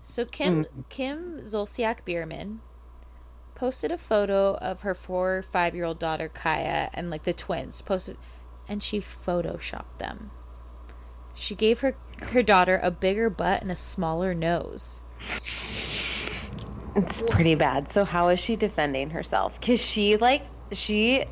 [0.04, 0.82] So Kim hmm.
[0.90, 2.60] Kim Zolciak Biermann
[3.56, 7.34] posted a photo of her four or five year old daughter Kaia and like the
[7.34, 8.16] twins posted,
[8.68, 10.30] and she photoshopped them.
[11.34, 15.02] She gave her her daughter a bigger butt and a smaller nose.
[16.96, 17.90] It's pretty bad.
[17.90, 19.60] So how is she defending herself?
[19.60, 21.26] Cause she like she,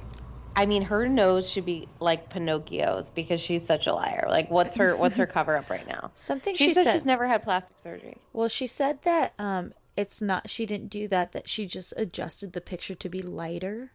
[0.55, 4.25] I mean, her nose should be like Pinocchio's because she's such a liar.
[4.29, 6.11] Like, what's her what's her cover up right now?
[6.15, 6.93] Something She, she, says said.
[6.93, 8.17] she's never had plastic surgery.
[8.33, 12.53] Well, she said that um it's not she didn't do that that she just adjusted
[12.53, 13.91] the picture to be lighter.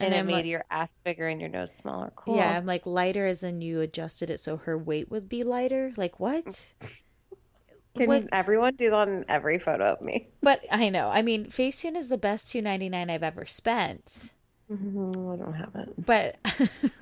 [0.00, 2.12] And, it I'm made like- your ass bigger and your nose smaller.
[2.16, 2.36] Cool.
[2.36, 5.92] Yeah, I'm like lighter as in you adjusted it so her weight would be lighter.
[5.96, 6.72] Like what?
[7.96, 10.28] Can What- everyone do that in every photo of me?
[10.40, 11.08] But I know.
[11.08, 14.32] I mean, Facetune is the best 2.99 I've ever spent.
[14.70, 15.94] Mm, I don't have it.
[16.04, 16.36] But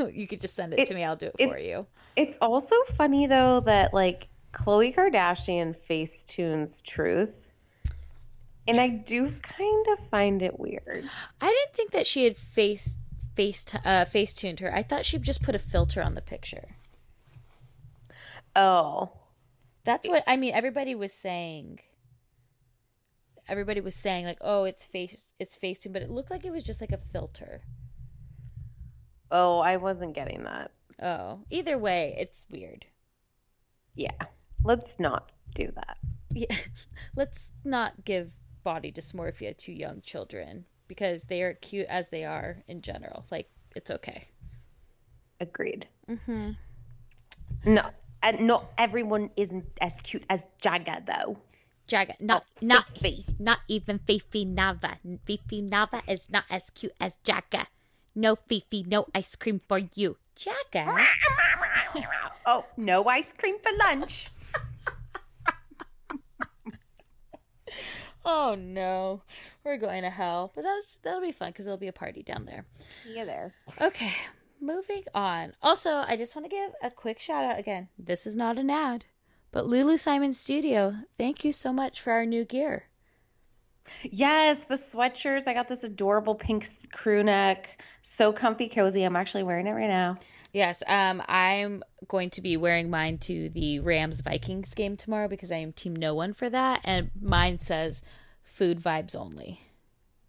[0.14, 1.04] you could just send it, It- to me.
[1.04, 1.86] I'll do it for you.
[2.14, 7.48] It's also funny though that like Khloe Kardashian facetunes truth.
[8.68, 11.04] And I do kind of find it weird.
[11.40, 12.96] I didn't think that she had face
[13.34, 14.74] face uh face tuned her.
[14.74, 16.68] I thought she just put a filter on the picture.
[18.54, 19.10] Oh.
[19.84, 20.52] That's what I mean.
[20.54, 21.80] Everybody was saying.
[23.48, 26.64] Everybody was saying like, "Oh, it's face, it's Facetune," but it looked like it was
[26.64, 27.62] just like a filter.
[29.30, 30.70] Oh, I wasn't getting that.
[31.02, 32.86] Oh, either way, it's weird.
[33.94, 34.10] Yeah.
[34.64, 35.98] Let's not do that.
[36.30, 36.56] Yeah,
[37.16, 38.32] let's not give
[38.62, 43.26] body dysmorphia to young children because they are cute as they are in general.
[43.30, 44.28] Like, it's okay.
[45.40, 45.86] Agreed.
[46.08, 46.52] Mm-hmm.
[47.64, 47.90] No.
[48.22, 51.38] And not everyone isn't as cute as Jagger though.
[51.88, 53.24] Jaga, oh, not Oh, not Fifi.
[53.38, 54.96] not even Fifi Nava.
[55.24, 57.66] Fifi Nava is not as cute as Jaga.
[58.14, 61.06] No Fifi, no ice cream for you, Jaga.
[62.48, 64.30] Oh, no ice cream for lunch.
[68.28, 69.22] Oh no,
[69.64, 70.50] we're going to hell.
[70.54, 72.64] But that's that'll be fun because there'll be a party down there.
[73.08, 73.54] Yeah, there.
[73.80, 74.12] Okay,
[74.60, 75.52] moving on.
[75.62, 77.88] Also, I just want to give a quick shout out again.
[77.98, 79.04] This is not an ad,
[79.56, 80.94] but Lulu Simon Studio.
[81.16, 82.88] Thank you so much for our new gear.
[84.02, 85.48] Yes, the sweatshirts.
[85.48, 87.80] I got this adorable pink crew neck.
[88.02, 89.02] So comfy, cozy.
[89.02, 90.18] I'm actually wearing it right now.
[90.52, 95.50] Yes, um, I'm going to be wearing mine to the Rams Vikings game tomorrow because
[95.50, 98.02] I am Team No One for that, and mine says
[98.42, 99.62] "Food vibes only."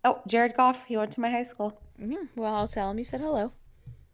[0.05, 0.85] Oh, Jared Goff.
[0.85, 1.81] He went to my high school.
[2.01, 3.51] Mm, well, I'll tell him you said hello.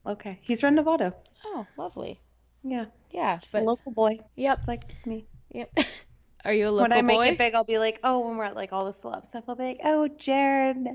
[0.08, 0.40] Okay.
[0.42, 1.14] He's from Novato.
[1.46, 2.20] Oh, lovely.
[2.64, 2.86] Yeah.
[3.12, 4.20] Yeah, Just but a local boy.
[4.36, 4.52] Yep.
[4.52, 5.26] Just like me.
[5.52, 5.72] yep.
[6.46, 6.90] Are you a local boy?
[6.90, 7.28] when I make boy?
[7.28, 9.56] it big, I'll be like, oh, when we're at like all the celeb stuff, I'll
[9.56, 10.88] be like, oh, Jared.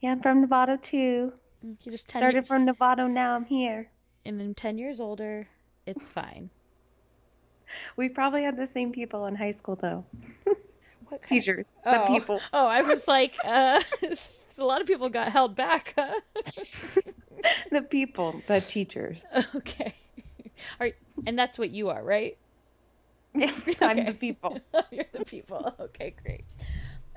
[0.00, 1.32] Yeah, I'm from Novato too.
[1.62, 3.10] You just 10 Started ye- from Novato.
[3.10, 3.88] now I'm here.
[4.24, 5.46] and I'm ten years older.
[5.86, 6.50] It's fine.
[7.96, 10.04] We probably had the same people in high school though.
[11.08, 12.06] What kind Teachers, the oh.
[12.06, 12.40] people.
[12.52, 13.80] Oh, I was like, uh,
[14.58, 15.94] a lot of people got held back.
[15.96, 16.20] Huh?
[17.72, 19.24] the people, the teachers.
[19.54, 19.94] okay.
[20.80, 20.90] Are,
[21.26, 22.36] and that's what you are, right?
[23.34, 23.52] Yeah,
[23.82, 24.06] I'm Okay.
[24.06, 24.58] the people.
[24.90, 25.74] You're the people.
[25.78, 26.44] Okay, great.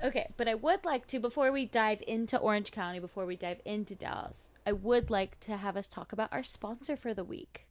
[0.02, 3.60] Okay, but I would like to, before we dive into Orange County, before we dive
[3.64, 7.66] into Dallas, I would like to have us talk about our sponsor for the week.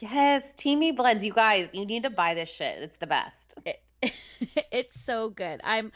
[0.00, 1.24] Yes, Teami Blends.
[1.24, 2.78] You guys, you need to buy this shit.
[2.82, 3.54] It's the best.
[3.64, 3.82] It,
[4.72, 5.60] it's so good.
[5.62, 5.92] I'm.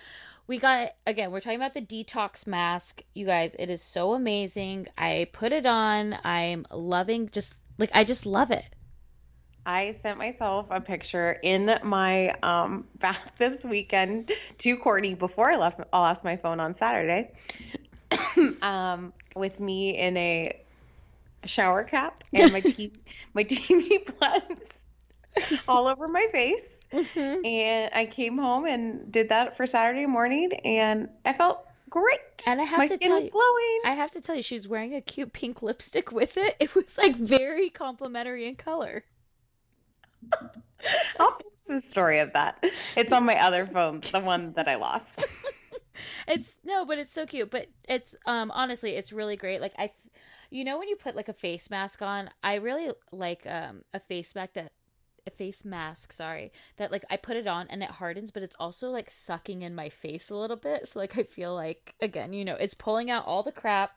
[0.46, 1.32] We got again.
[1.32, 3.56] We're talking about the detox mask, you guys.
[3.58, 4.86] It is so amazing.
[4.96, 6.16] I put it on.
[6.22, 7.30] I'm loving.
[7.32, 8.75] Just like I just love it.
[9.66, 15.56] I sent myself a picture in my um, bath this weekend to Courtney before I
[15.56, 15.80] left.
[15.92, 17.32] I lost my phone on Saturday.
[18.62, 20.62] um, with me in a
[21.44, 22.92] shower cap and my TV,
[23.34, 26.80] my Teami blends all over my face.
[27.16, 32.20] And I came home and did that for Saturday morning, and I felt great.
[32.46, 33.80] And I have my to skin tell was you- glowing.
[33.84, 36.54] I have to tell you, she was wearing a cute pink lipstick with it.
[36.60, 39.02] It was like very complimentary in color.
[41.18, 42.64] I'll post the story of that.
[42.96, 45.26] It's on my other phone, the one that I lost.
[46.28, 47.50] It's no, but it's so cute.
[47.50, 49.60] But it's um honestly, it's really great.
[49.60, 49.92] Like I,
[50.50, 54.00] you know, when you put like a face mask on, I really like um a
[54.00, 54.72] face mask that
[55.26, 56.12] a face mask.
[56.12, 59.62] Sorry, that like I put it on and it hardens, but it's also like sucking
[59.62, 60.88] in my face a little bit.
[60.88, 63.92] So like I feel like again, you know, it's pulling out all the crap.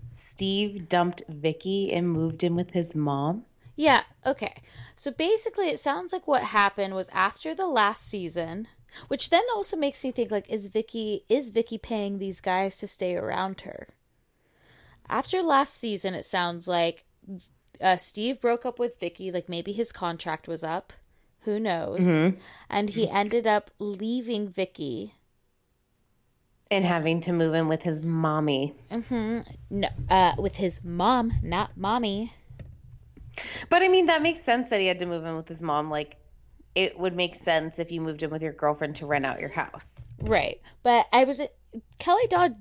[0.08, 3.44] Steve dumped Vicky and moved in with his mom.
[3.76, 4.54] Yeah, okay.
[4.96, 8.68] So basically it sounds like what happened was after the last season,
[9.08, 12.86] which then also makes me think like is Vicky is Vicky paying these guys to
[12.86, 13.88] stay around her?
[15.08, 17.04] After last season it sounds like
[17.80, 20.92] uh, Steve broke up with Vicky like maybe his contract was up.
[21.44, 22.00] Who knows?
[22.68, 25.14] And he ended up leaving Vicky.
[26.70, 28.74] And having to move in with his mommy.
[29.70, 32.34] No, uh, with his mom, not mommy.
[33.70, 35.90] But I mean, that makes sense that he had to move in with his mom.
[35.90, 36.16] Like,
[36.74, 39.48] it would make sense if you moved in with your girlfriend to rent out your
[39.48, 40.06] house.
[40.22, 40.60] Right.
[40.82, 41.40] But I was
[41.98, 42.56] Kelly Dodd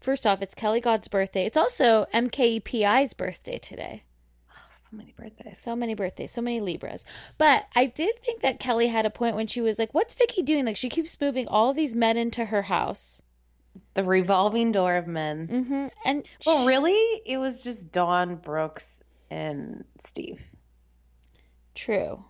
[0.00, 1.46] first off, it's Kelly Dodd's birthday.
[1.46, 4.04] It's also MKEPI's birthday today.
[4.50, 5.58] Oh, so So many birthdays.
[5.58, 7.04] So many birthdays, so many Libras.
[7.38, 10.42] But I did think that Kelly had a point when she was like, "What's Vicky
[10.42, 10.64] doing?
[10.64, 13.22] Like, she keeps moving all these men into her house."
[13.94, 15.48] The revolving door of men.
[15.48, 15.86] Mm-hmm.
[16.04, 20.40] And Well, really, it was just Donn, Brooks, and Steve.
[21.74, 22.24] true.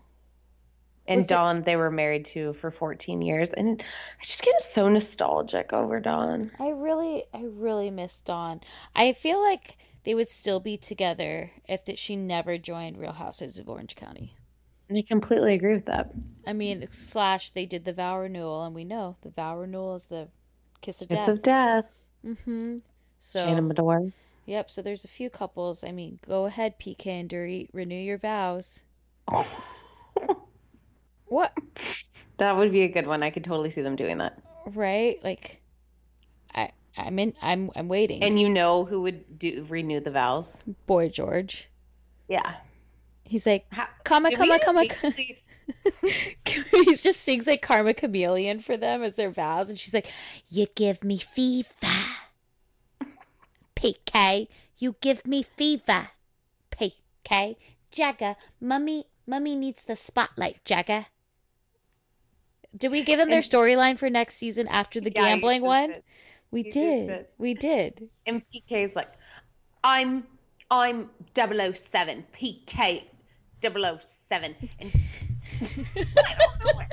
[1.06, 3.50] And Was it- Donn, they were married to for 14 years.
[3.50, 3.82] And
[4.20, 6.50] I just get so nostalgic over Donn.
[6.60, 8.60] I really, I really miss Donn.
[8.94, 13.58] I feel like they would still be together if that she never joined Real Housewives
[13.58, 14.34] of Orange County.
[14.92, 16.10] I completely agree with that.
[16.46, 20.06] I mean, slash they did the vow renewal, and we know the vow renewal is
[20.06, 20.26] the
[20.80, 21.26] kiss of Kiss death.
[21.26, 21.84] Kiss of death.
[22.26, 22.78] mm-hmm.
[23.20, 24.12] So, Shannon Beador.
[24.46, 24.68] yep.
[24.70, 25.84] So there's a few couples.
[25.84, 28.80] I mean, go ahead, PK and Dorit, renew your vows.
[31.30, 31.52] What?
[32.38, 33.22] That would be a good one.
[33.22, 34.36] I could totally see them doing that.
[34.66, 35.22] Right?
[35.22, 35.62] Like,
[36.52, 37.34] I, I'm in.
[37.40, 38.24] I'm, I'm waiting.
[38.24, 40.64] And you know who would do renew the vows?
[40.86, 41.68] Boy George.
[42.28, 42.56] Yeah.
[43.22, 45.16] He's like, How, did we comma, just
[46.02, 50.10] he just sings like Karma Chameleon for them as their vows, and she's like,
[50.48, 51.68] "You give me fever,
[53.76, 54.48] PK.
[54.78, 56.08] You give me fever,
[56.72, 57.54] PK.
[57.92, 61.06] Jagger, mummy, mummy needs the spotlight, Jagger."
[62.76, 65.88] Did we give them their storyline for next season after the Yeah, gambling one?
[65.90, 66.02] did.
[66.52, 67.06] We You did.
[67.06, 67.26] did.
[67.38, 68.08] We did.
[68.26, 69.08] And PK's like,
[69.84, 70.24] I'm
[70.70, 73.02] I'm 007, PK
[73.62, 74.54] 007.
[74.78, 74.92] And
[75.60, 76.88] I don't know where.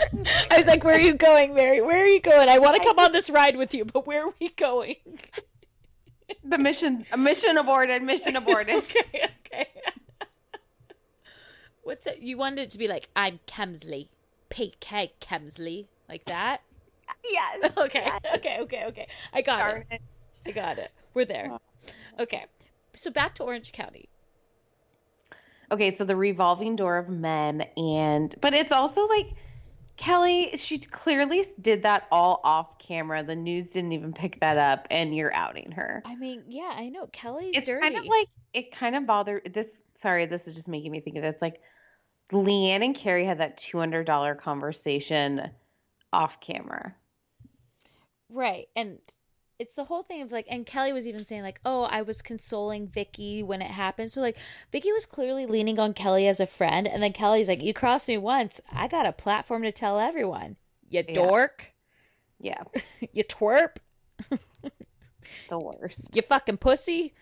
[0.51, 1.81] I was like, "Where are you going, Mary?
[1.81, 2.49] Where are you going?
[2.49, 4.95] I want to come on this ride with you, but where are we going?"
[6.43, 8.75] The mission, a mission aborted, mission aborted.
[8.75, 9.67] okay, okay.
[11.83, 12.19] What's it?
[12.19, 14.09] You wanted it to be like, I'm Kemsley,
[14.49, 16.61] PK Kemsley, like that?
[17.23, 17.71] yes.
[17.77, 19.07] Okay, okay, okay, okay.
[19.33, 19.95] I got Darn it.
[19.95, 20.01] it.
[20.45, 20.91] I got it.
[21.13, 21.57] We're there.
[22.19, 22.45] Okay.
[22.95, 24.09] So back to Orange County.
[25.71, 29.27] Okay, so the revolving door of men, and but it's also like
[29.97, 30.51] Kelly.
[30.55, 33.21] She clearly did that all off camera.
[33.21, 36.01] The news didn't even pick that up, and you're outing her.
[36.05, 37.81] I mean, yeah, I know Kelly's it's dirty.
[37.81, 39.81] kind of like it kind of bothered this.
[39.97, 41.41] Sorry, this is just making me think of this.
[41.41, 41.59] Like
[42.31, 45.49] Leanne and Carrie had that two hundred dollar conversation
[46.13, 46.95] off camera.
[48.29, 48.67] Right.
[48.75, 48.99] And
[49.59, 52.21] it's the whole thing of like and Kelly was even saying like, "Oh, I was
[52.21, 54.37] consoling Vicky when it happened." So like
[54.71, 58.07] Vicky was clearly leaning on Kelly as a friend and then Kelly's like, "You crossed
[58.07, 58.61] me once.
[58.71, 60.57] I got a platform to tell everyone."
[60.89, 61.13] You Yeah.
[61.13, 61.73] dork.
[62.39, 62.63] Yeah,
[63.13, 63.77] You twerp.
[65.49, 66.15] the worst.
[66.15, 67.13] You fucking pussy.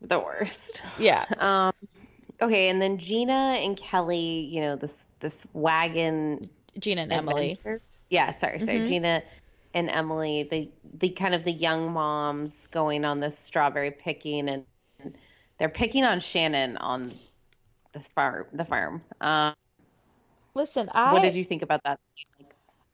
[0.00, 0.82] The worst.
[0.98, 1.24] Yeah.
[1.38, 1.72] Um.
[2.44, 4.48] Okay, and then Gina and Kelly.
[4.50, 7.56] You know this this wagon Gina and Emily.
[8.10, 8.80] Yeah, sorry, sorry.
[8.80, 8.86] Mhm.
[8.86, 9.22] Gina
[9.72, 14.64] and Emily, the the kind of the young moms going on this strawberry picking, and
[15.58, 17.12] they're picking on Shannon on
[17.92, 18.46] this farm.
[18.52, 19.02] The farm.
[19.22, 19.54] Um,
[20.54, 21.98] Listen, I what did you think about that?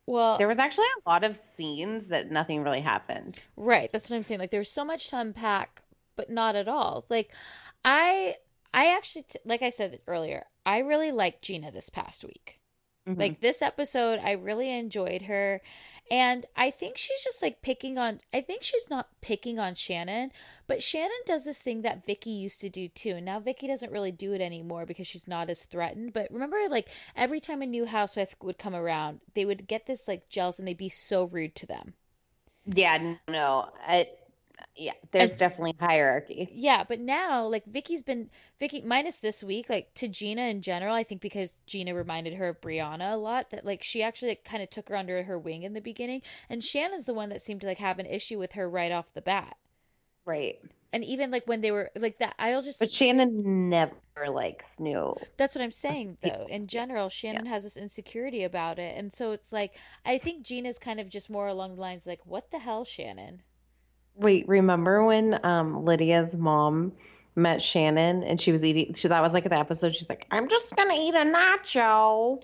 [0.07, 3.40] well There was actually a lot of scenes that nothing really happened.
[3.57, 4.38] Right, that's what I'm saying.
[4.38, 5.82] Like there's so much to unpack,
[6.14, 7.05] but not at all.
[7.09, 7.32] Like
[7.84, 8.36] I
[8.73, 12.61] I actually t- like I said earlier, I really liked Gina this past week.
[13.09, 13.21] Mm-hmm.
[13.21, 15.61] Like this episode, I really enjoyed her.
[16.11, 20.33] And I think she's just like picking on I think she's not picking on Shannon,
[20.66, 23.11] but Shannon does this thing that Vicky used to do too.
[23.11, 26.12] And now Vicky doesn't really do it anymore because she's not as threatened.
[26.12, 30.09] But remember like every time a new housewife would come around, they would get this
[30.09, 31.95] like gels and they'd be so rude to them.
[32.66, 34.09] Yeah, no, I,
[34.77, 36.49] yeah, there's And- definitely hierarchy.
[36.53, 40.95] Yeah, but now like Vicky's been Vicky minus this week, like to Gina in general,
[40.95, 44.45] I think because Gina reminded her of Briana a lot, that like she actually like,
[44.45, 47.43] kind of took her under her wing in the beginning, and Shannon's the one that
[47.43, 49.57] seemed to like have an issue with her right off the bat.
[50.25, 50.61] Right.
[50.93, 53.95] And even like when they were like that, I'll just But Shannon never
[54.29, 55.17] likes new.
[55.37, 56.47] that's what I'm saying though.
[56.51, 60.79] In general, Shannon has this insecurity about it, and so it's like I think Gina's
[60.79, 63.43] kind of just more along the lines like, "What the hell, Shannon?"
[64.21, 66.93] Wait, remember when um Lydia's mom
[67.37, 70.49] met Shannon and she was eating she that was like the episode she's like, I'm
[70.49, 72.43] just gonna eat a nacho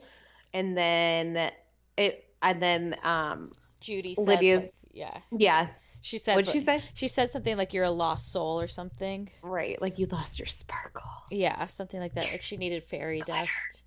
[0.54, 1.50] and then
[1.98, 5.66] it and then um Judy said, Lydia's- like- yeah, yeah,
[6.00, 6.82] she said, What'd she say?
[6.94, 9.28] She said something like, "You're a lost soul" or something.
[9.42, 11.02] right, like you lost your sparkle.
[11.30, 12.30] Yeah, something like that.
[12.32, 13.82] Like she needed fairy dust.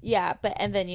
[0.00, 0.94] Yeah, but and then you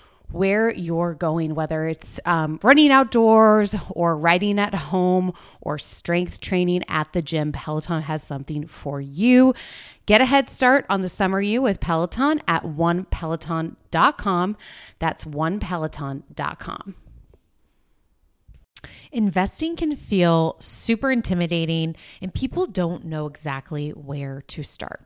[0.31, 6.83] where you're going, whether it's um, running outdoors or riding at home or strength training
[6.87, 9.53] at the gym, Peloton has something for you.
[10.05, 14.57] Get a head start on the summer you with Peloton at onepeloton.com.
[14.99, 16.95] That's onepeloton.com.
[19.11, 25.05] Investing can feel super intimidating, and people don't know exactly where to start.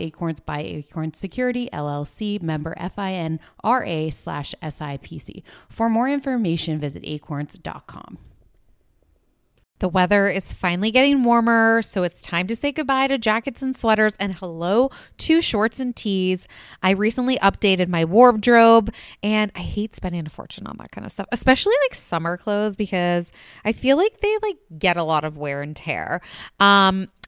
[0.01, 5.43] Acorns by Acorns Security LLC, member FINRA slash SIPC.
[5.69, 8.17] For more information, visit acorns.com.
[9.81, 13.75] The weather is finally getting warmer, so it's time to say goodbye to jackets and
[13.75, 16.47] sweaters and hello to shorts and tees.
[16.83, 18.93] I recently updated my wardrobe
[19.23, 22.75] and I hate spending a fortune on that kind of stuff, especially like summer clothes
[22.75, 23.31] because
[23.65, 26.21] I feel like they like get a lot of wear and tear.
[26.59, 27.09] Um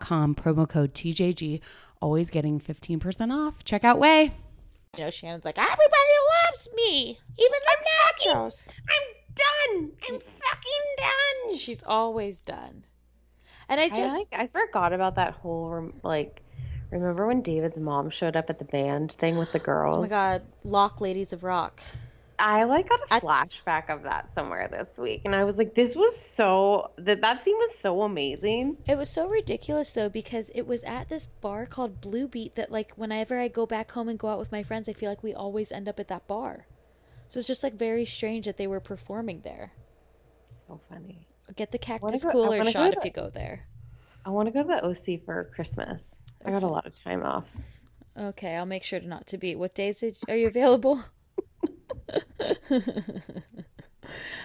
[0.00, 1.60] com, promo code TJG,
[2.00, 3.64] always getting 15% off.
[3.64, 4.32] Check out Ouai.
[4.96, 5.78] You know, Shannon's like, everybody
[6.48, 7.86] loves me, even the
[8.26, 8.68] nachos.
[8.68, 9.92] I'm done.
[10.08, 10.22] I'm mm.
[10.22, 11.56] fucking done.
[11.56, 12.84] She's always done.
[13.68, 14.28] And I I just, like.
[14.32, 16.42] I forgot about that whole like.
[16.90, 19.98] Remember when David's mom showed up at the band thing with the girls?
[19.98, 21.80] oh my god, Lock Ladies of Rock.
[22.40, 25.94] I like got a flashback of that somewhere this week, and I was like, "This
[25.94, 30.66] was so that that scene was so amazing." It was so ridiculous though because it
[30.66, 34.18] was at this bar called Blue Beet that like whenever I go back home and
[34.18, 36.66] go out with my friends, I feel like we always end up at that bar.
[37.28, 39.72] So it's just like very strange that they were performing there.
[40.66, 41.28] So funny.
[41.54, 43.66] Get the cactus go- cooler shot if you go there.
[44.24, 46.22] I want to go to the OC for Christmas.
[46.44, 47.48] I got a lot of time off.
[48.18, 49.54] Okay, I'll make sure to not to be.
[49.54, 51.04] What days are you available?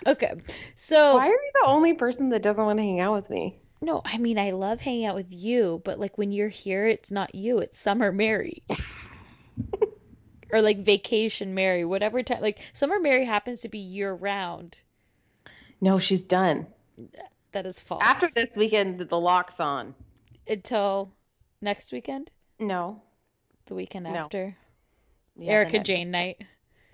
[0.07, 0.33] okay,
[0.75, 3.59] so Why are you the only person that doesn't want to hang out with me?
[3.81, 7.11] no, I mean I love hanging out with you, but like when you're here, it's
[7.11, 8.63] not you; it's Summer Mary,
[10.51, 12.41] or like Vacation Mary, whatever time.
[12.41, 14.81] Like Summer Mary happens to be year round.
[15.81, 16.67] No, she's done.
[17.51, 18.01] That is false.
[18.03, 19.93] After this weekend, the lock's on.
[20.47, 21.11] until
[21.61, 23.01] next weekend, No.
[23.67, 24.15] the weekend No.
[24.15, 24.55] after
[25.37, 26.43] Yeah, Erika Jayne night.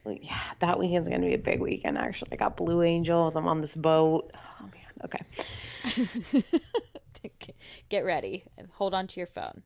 [0.05, 1.97] Yeah, that weekend's gonna be a big weekend.
[1.97, 3.35] Actually, I got Blue Angels.
[3.35, 4.31] I'm on this boat.
[4.35, 4.81] Oh man.
[5.05, 6.43] Okay.
[7.89, 9.63] Get ready hold on to your phone.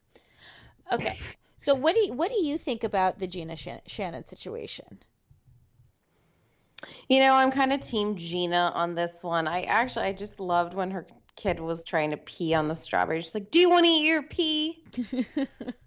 [0.91, 1.15] Okay.
[1.61, 4.99] So what do you, what do you think about the Gina Shannon situation?
[7.07, 9.47] You know, I'm kind of team Gina on this one.
[9.47, 13.21] I actually, I just loved when her kid was trying to pee on the strawberry.
[13.21, 14.83] She's like, "Do you want to eat your pee?"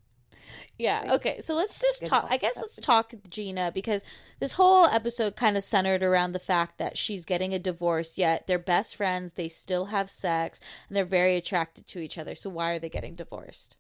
[0.79, 1.15] Yeah.
[1.15, 1.41] Okay.
[1.41, 2.27] So let's just Good talk.
[2.31, 4.05] I guess let's talk Gina because
[4.39, 8.17] this whole episode kind of centered around the fact that she's getting a divorce.
[8.17, 9.33] Yet they're best friends.
[9.33, 12.37] They still have sex and they're very attracted to each other.
[12.37, 13.77] So why are they getting divorced?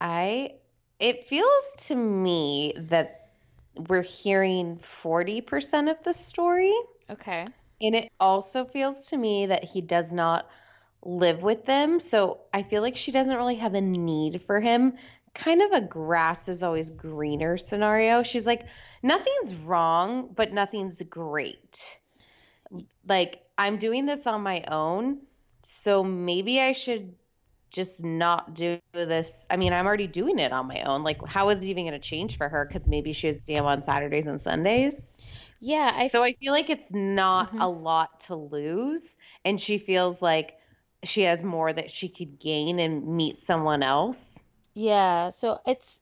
[0.00, 0.56] I.
[1.00, 3.30] It feels to me that
[3.88, 6.72] we're hearing 40% of the story.
[7.10, 7.48] Okay.
[7.80, 10.48] And it also feels to me that he does not
[11.04, 12.00] live with them.
[12.00, 14.94] So I feel like she doesn't really have a need for him
[15.34, 18.22] kind of a grass is always greener scenario.
[18.22, 18.66] She's like,
[19.02, 21.98] nothing's wrong, but nothing's great.
[23.06, 25.18] Like, I'm doing this on my own,
[25.62, 27.14] so maybe I should
[27.70, 29.48] just not do this.
[29.50, 31.02] I mean, I'm already doing it on my own.
[31.02, 32.64] Like, how is it even going to change for her?
[32.64, 35.12] Because maybe she would see him on Saturdays and Sundays.
[35.60, 37.60] Yeah, I So I feel like it's not mm-hmm.
[37.60, 39.18] a lot to lose.
[39.44, 40.56] And she feels like
[41.08, 44.42] she has more that she could gain and meet someone else.
[44.74, 46.00] Yeah, so it's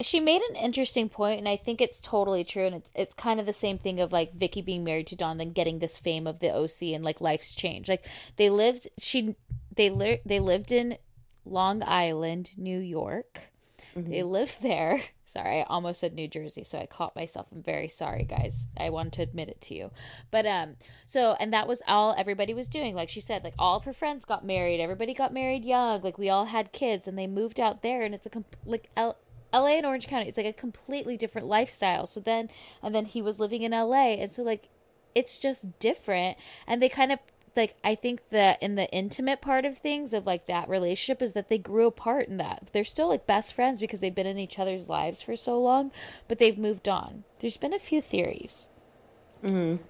[0.00, 2.64] she made an interesting point, and I think it's totally true.
[2.64, 5.36] And it's it's kind of the same thing of like Vicky being married to Donn,
[5.36, 7.88] then getting this fame of the OC, and like life's changed.
[7.88, 9.36] Like they lived, she
[9.76, 10.96] they li- they lived in
[11.44, 13.52] Long Island, New York.
[13.96, 15.00] They live there.
[15.24, 17.46] Sorry, I almost said New Jersey, so I caught myself.
[17.52, 18.66] I'm very sorry, guys.
[18.76, 19.90] I want to admit it to you.
[20.30, 20.76] But um
[21.06, 22.94] so and that was all everybody was doing.
[22.94, 24.80] Like she said, like all of her friends got married.
[24.80, 26.02] Everybody got married young.
[26.02, 28.90] Like we all had kids and they moved out there and it's a com- like
[28.96, 29.16] L-
[29.52, 30.28] LA and Orange County.
[30.28, 32.06] It's like a completely different lifestyle.
[32.06, 32.50] So then
[32.82, 34.68] and then he was living in LA and so like
[35.14, 36.36] it's just different
[36.66, 37.18] and they kind of
[37.56, 41.32] like I think that in the intimate part of things of like that relationship is
[41.34, 44.38] that they grew apart in that they're still like best friends because they've been in
[44.38, 45.90] each other's lives for so long,
[46.28, 47.24] but they've moved on.
[47.40, 48.68] There's been a few theories.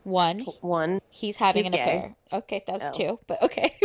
[0.02, 1.80] One, One, he's having He's an gay.
[1.82, 2.16] affair.
[2.32, 2.90] Okay, that's Oh.
[2.92, 3.76] two, but okay.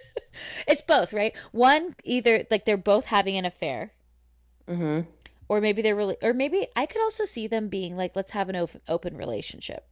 [0.66, 1.36] it's both, right?
[1.52, 3.92] One, either like they're both having an affair,
[4.68, 5.08] mm-hmm.
[5.48, 8.48] or maybe they're really, or maybe I could also see them being like, let's have
[8.48, 9.86] an open relationship.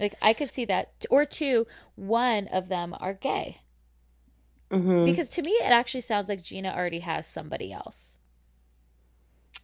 [0.00, 3.60] Like I could see that, or two, one of them are gay.
[4.70, 5.04] Mm-hmm.
[5.04, 8.16] Because to me, it actually sounds like Gina already has somebody else.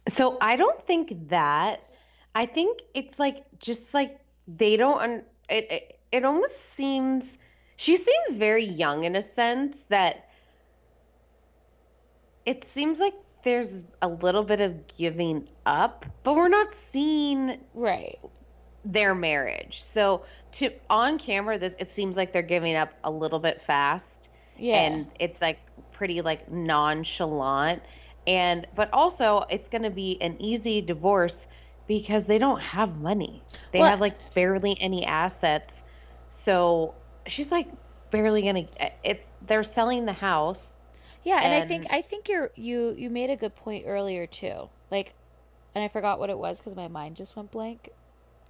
[0.07, 1.89] So I don't think that.
[2.35, 5.01] I think it's like just like they don't.
[5.01, 7.37] Un- it, it it almost seems
[7.75, 10.29] she seems very young in a sense that
[12.45, 13.13] it seems like
[13.43, 18.19] there's a little bit of giving up, but we're not seeing Right.
[18.85, 19.81] Their marriage.
[19.81, 20.23] So
[20.53, 24.75] to on camera, this it seems like they're giving up a little bit fast Yeah.
[24.81, 25.59] and it's like
[25.91, 27.81] pretty like nonchalant
[28.25, 31.47] and but also it's going to be an easy divorce
[31.87, 35.83] because they don't have money they Well- have like barely any assets
[36.29, 36.95] so
[37.27, 37.67] she's like
[38.11, 40.83] barely gonna eh, it's they're selling the house
[41.23, 44.69] Yeah, and, I think I think you're you you made a good point earlier too.
[44.89, 45.13] Like,
[45.75, 47.89] and I forgot what it was because my mind just went blank.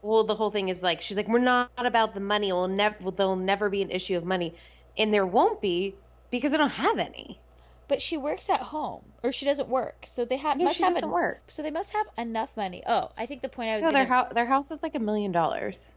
[0.01, 2.51] Well the whole thing is like she's like we're not about the money.
[2.51, 4.55] We'll never there'll never be an issue of money.
[4.97, 5.95] And there won't be
[6.31, 7.39] because I don't have any.
[7.87, 10.83] But she works at home, or she doesn't work, so they have Yeah, must she
[10.83, 11.41] have doesn't en- work.
[11.49, 12.83] So they must have enough money.
[12.85, 14.95] Oh, I think the point I was no gonna, their house their house is like
[14.95, 15.95] a million dollars.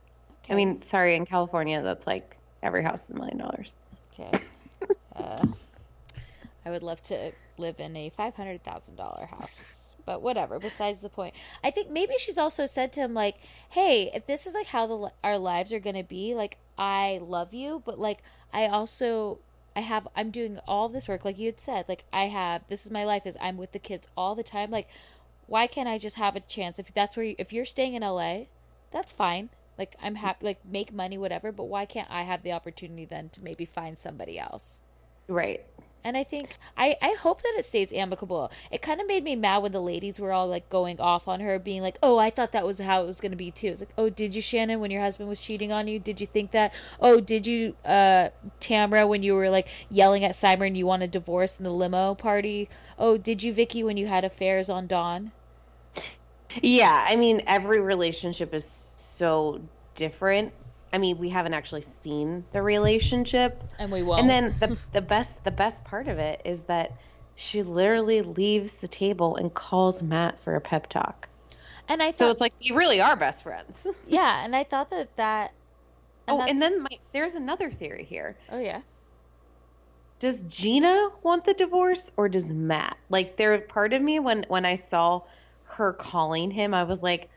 [0.49, 3.75] I mean sorry in california that's like every house is a million dollars.
[4.13, 4.31] Okay.
[5.15, 5.45] Uh,
[6.65, 9.67] I would love to live in a five hundred thousand dollar house,
[10.05, 10.59] but whatever.
[10.59, 13.37] Besides the point, I think maybe she's also said to him like,
[13.71, 17.55] "Hey, if this is like how the our lives are gonna be, like I love
[17.55, 18.23] you, but like
[18.53, 19.39] I also."
[19.75, 22.85] I have I'm doing all this work like you had said like I have this
[22.85, 24.87] is my life is I'm with the kids all the time like
[25.47, 28.03] why can't I just have a chance if that's where you, if you're staying in
[28.03, 28.45] LA
[28.91, 29.49] that's fine
[29.79, 33.31] like I'm happy like make money whatever but why can't I have the opportunity then
[33.31, 34.81] to maybe find somebody else
[35.29, 35.65] right
[36.05, 38.51] and I think I I hope that it stays amicable.
[38.71, 41.41] It kind of made me mad when the ladies were all like going off on
[41.41, 43.69] her, being like, "Oh, I thought that was how it was going to be too."
[43.69, 45.99] It's like, "Oh, did you, Shannon, when your husband was cheating on you?
[45.99, 46.73] Did you think that?
[47.01, 48.31] Oh, did you, uh,
[48.61, 52.15] Tamara, when you were like yelling at Simon, you want a divorce in the limo
[52.15, 52.69] party?
[52.99, 55.33] Oh, did you, Vicky, when you had affairs on Donn?
[56.61, 59.61] Yeah, I mean, every relationship is so
[59.95, 60.53] different.
[60.93, 63.62] I mean, we haven't actually seen the relationship.
[63.78, 64.20] And we won't.
[64.20, 66.93] And then the the best the best part of it is that
[67.34, 71.28] she literally leaves the table and calls Matt for a pep talk.
[71.88, 73.86] And I thought, So it's like you really are best friends.
[74.07, 75.53] yeah, and I thought that that.
[76.28, 78.36] oh, that's- and then my, there's another theory here.
[78.51, 78.82] oh yeah,
[80.18, 82.97] Does Gina want the divorce or does Matt?
[83.09, 85.22] Like there part of me when when I saw
[85.64, 87.30] her calling him, I was like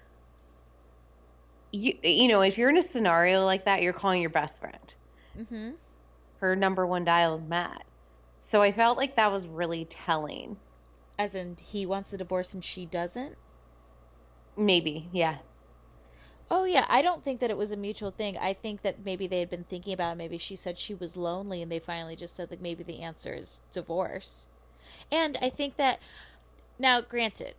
[1.76, 4.94] you you know, if you're in a scenario like that, you're calling your best friend.
[5.38, 5.72] mm-hmm.
[6.40, 7.84] Her number one dial is Matt.
[8.40, 10.58] So I felt like that was really telling.
[11.18, 13.36] As in, he wants the divorce and she doesn't.
[14.58, 15.38] Maybe, yeah.
[16.50, 18.38] Oh yeah, I don't think that it was a mutual thing.
[18.38, 20.18] I think that maybe they had been thinking about it.
[20.18, 23.34] Maybe she said she was lonely and they finally just said like maybe the answer
[23.34, 24.48] is divorce.
[25.12, 26.00] And I think that
[26.78, 27.56] now granted,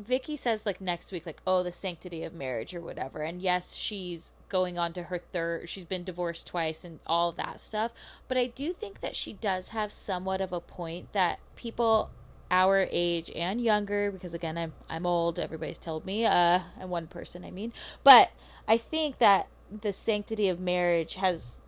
[0.00, 3.22] Vicky says like next week like oh the sanctity of marriage or whatever.
[3.22, 7.60] And yes, she's going on to her third she's been divorced twice and all that
[7.60, 7.92] stuff.
[8.28, 12.10] But I do think that she does have somewhat of a point that people
[12.50, 17.06] our age and younger because again I'm I'm old everybody's told me uh and one
[17.06, 17.72] person I mean
[18.02, 18.30] but
[18.66, 21.59] I think that the sanctity of marriage has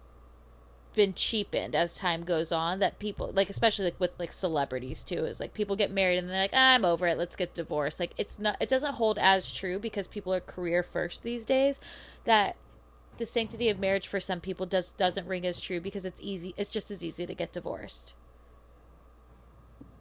[0.95, 5.25] been cheapened as time goes on that people like especially like with like celebrities too
[5.25, 8.13] is like people get married and they're like i'm over it let's get divorced like
[8.19, 11.81] it's not it doesn't hold as true because people are career first these days
[12.25, 12.57] that
[13.19, 16.55] the sanctity of marriage for some people does doesn't ring as true because it's easy
[16.57, 18.15] it's just as easy to get divorced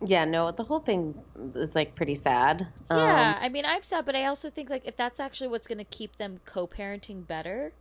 [0.04, 1.24] Yeah, no, the whole thing
[1.56, 2.68] is like pretty sad.
[2.89, 5.68] yeah Um, i mean i'm sad but i also think like if that's actually what's
[5.68, 7.74] going to keep them co-parenting better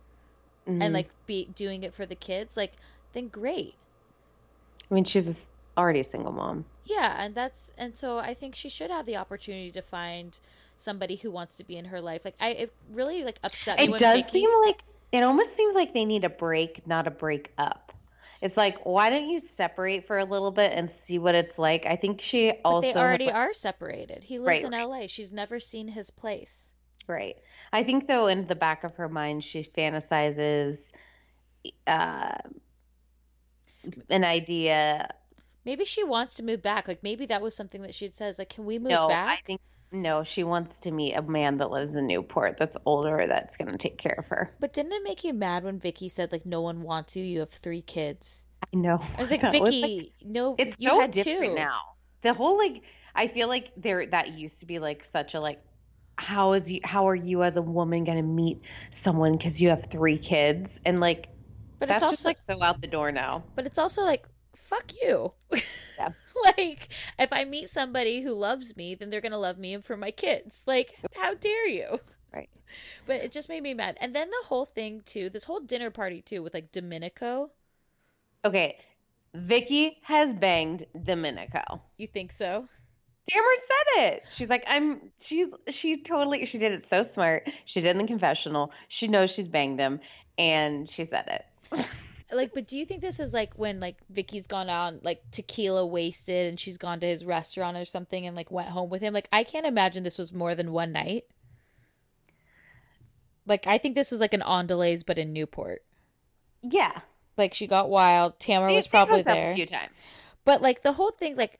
[0.67, 0.81] mhm.
[0.81, 2.73] and like be doing it for the kids like
[3.13, 3.75] then great
[4.89, 5.47] I mean, she's
[5.77, 6.65] already a single mom.
[6.83, 10.37] Yeah, and that's and so I think she should have the opportunity to find
[10.75, 12.25] somebody who wants to be in her life.
[12.25, 13.85] Like I, it really like upset me.
[13.85, 14.81] It does seem like
[15.13, 17.93] it almost seems like they need a break, not a break up.
[18.41, 21.85] It's like, why don't you separate for a little bit and see what it's like?
[21.85, 24.25] I think she But also they already like- are separated.
[24.25, 24.73] He lives Right, in.
[24.73, 25.07] L.A.
[25.07, 26.71] She's never seen his place.
[27.07, 27.37] Right.
[27.71, 30.91] I think though in the back of her mind she fantasizes
[31.87, 32.35] uh
[34.09, 35.07] an idea
[35.65, 36.87] Maybe she wants to move back.
[36.87, 38.39] Like maybe that was something that she had says.
[38.39, 39.39] Like, can we move no, back?
[39.39, 39.61] I think
[39.91, 43.71] no, she wants to meet a man that lives in Newport that's older that's going
[43.71, 44.53] to take care of her.
[44.59, 47.23] But didn't it make you mad when Vicky said like no one wants you?
[47.23, 48.45] You have three kids.
[48.73, 48.99] I know.
[49.17, 51.55] I was like, That was, Vicky, no, it's you so had different two.
[51.55, 51.81] now.
[52.21, 55.61] The whole like I feel like there that used to be like such a like
[56.17, 59.69] how is you how are you as a woman going to meet someone cuz you
[59.69, 61.29] have 3 kids and like
[61.81, 63.43] But that's it's just also like so out the door now.
[63.55, 65.33] But it's also like, fuck you.
[65.97, 66.09] Yeah.
[66.57, 69.83] like, if I meet somebody who loves me, then they're going to love me and
[69.83, 70.61] for my kids.
[70.67, 71.99] Like, how dare you?
[72.31, 72.51] Right.
[73.07, 73.97] But it just made me mad.
[73.99, 77.49] And then the whole thing, too, this whole dinner party, too, with like Domenico.
[78.45, 78.77] Okay.
[79.33, 81.81] Vicky has banged Domenico.
[81.97, 82.67] You think so?
[83.31, 84.23] Tamra said it.
[84.29, 87.49] She's like, I'm she she totally she did it so smart.
[87.65, 88.71] She did in the confessional.
[88.87, 89.99] She knows she's banged him
[90.37, 91.45] and she said it.
[92.33, 95.85] Like, but do you think this is like when like Vicky's gone out, like tequila
[95.85, 99.13] wasted, and she's gone to his restaurant or something and like went home with him?
[99.13, 101.25] Like, I can't imagine this was more than one night.
[103.45, 105.83] Like, I think this was like an on delays, but in Newport.
[106.61, 107.01] Yeah.
[107.37, 108.39] Like, she got wild.
[108.39, 109.51] Tamra They- was probably there.
[109.51, 109.91] a few times.
[110.45, 111.59] But like the whole thing, like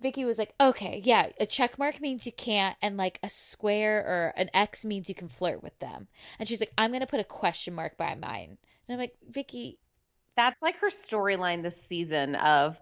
[0.00, 3.98] Vicky was like, okay, yeah, a check mark means you can't, and like a square
[3.98, 6.06] or an X means you can flirt with them.
[6.38, 8.58] And she's like, I'm gonna put a question mark by mine.
[8.88, 9.78] And I'm like, Vicky,
[10.36, 12.80] That's like her storyline this season of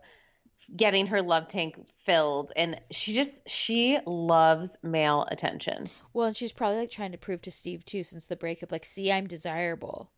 [0.77, 5.87] getting her love tank filled and she just she loves male attention.
[6.13, 8.85] well, and she's probably like trying to prove to Steve too, since the breakup, like,
[8.85, 10.11] see, I'm desirable.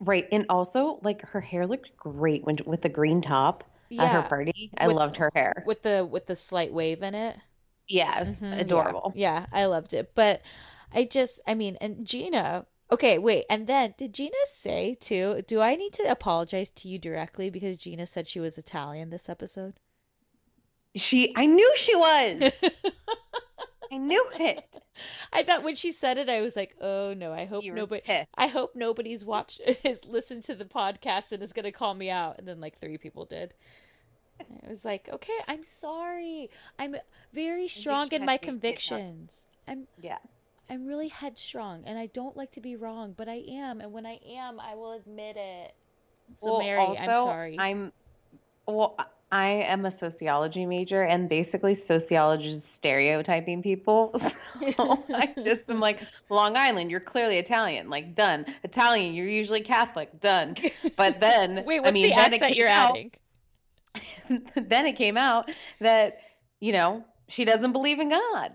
[0.00, 0.26] Right.
[0.32, 3.64] And also like her hair looked great when with the green top
[3.98, 4.70] at her party.
[4.78, 5.62] I With- loved her hair.
[5.66, 7.36] with the with the slight wave in it.
[7.88, 8.60] Yes, Mhm, yeah.
[8.60, 9.12] adorable.
[9.16, 10.12] Yeah, I loved it.
[10.14, 10.42] But
[10.92, 12.66] I just, I mean, and Gina.
[12.92, 15.42] Okay, wait, and then did Gina say too?
[15.46, 19.28] Do I need to apologize to you directly because Gina said she was Italian this
[19.28, 19.74] episode?
[20.96, 22.52] She I knew she was.
[23.92, 24.78] I knew it.
[25.32, 27.32] I thought when she said it, I was like, "Oh no!
[27.32, 28.02] I hope nobody.
[28.02, 28.34] pissed.
[28.36, 32.38] I hope nobody's watched has listened to the podcast and is gonna call me out."
[32.38, 33.54] And then like three people did.
[34.38, 36.50] And I was like, "Okay, I'm sorry.
[36.78, 36.96] I'm
[37.32, 38.48] very strong in my to make it up.
[38.48, 39.46] convictions.
[39.66, 40.18] I'm Yeah.
[40.70, 43.80] I'm really headstrong, and I don't like to be wrong, but I am.
[43.80, 45.74] And when I am, I will admit it.
[46.36, 47.56] So Well, Mary, I'm sorry.
[47.58, 47.92] I'm
[48.66, 48.96] well
[49.32, 54.14] I am a sociology major and basically sociology is stereotyping people.
[54.76, 57.88] So I just am like, Long Island, you're clearly Italian.
[57.88, 58.44] Like done.
[58.62, 60.20] Italian, you're usually Catholic.
[60.20, 60.54] Done.
[60.96, 63.12] But then Wait, what's I mean the then accent you're out, adding?
[64.54, 65.50] then it came out
[65.80, 66.20] that,
[66.60, 68.52] you know, she doesn't believe in God.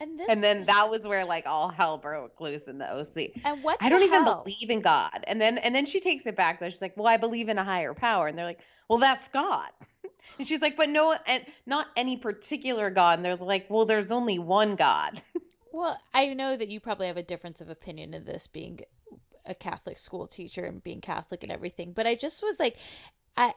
[0.00, 3.30] And this, And then that was where like all hell broke loose in the OC.
[3.44, 4.42] and what I don't even hell?
[4.44, 5.24] believe in God.
[5.26, 6.68] And then and then she takes it back though.
[6.68, 9.68] She's like, "Well, I believe in a higher power." And they're like, "Well, that's God."
[10.38, 14.10] And she's like, "But no, and not any particular God." And they're like, "Well, there's
[14.10, 15.22] only one God."
[15.72, 18.78] Well, I know that you probably have a difference of opinion in this being
[19.44, 22.76] a Catholic school teacher and being Catholic and everything, but I just was like
[23.36, 23.54] I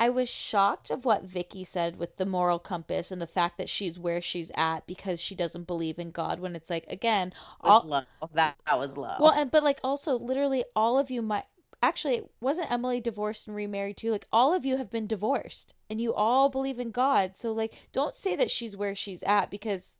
[0.00, 3.68] I was shocked of what Vicky said with the moral compass and the fact that
[3.68, 7.82] she's where she's at because she doesn't believe in God when it's like again, Was
[7.82, 8.00] all low.
[8.32, 9.14] That, that was low.
[9.20, 11.44] Well, and but like also literally all of you might
[11.82, 14.10] actually wasn't Emily divorced and remarried too?
[14.10, 17.36] Like all of you have been divorced and you all believe in God.
[17.36, 19.96] So like don't say that she's where she's at because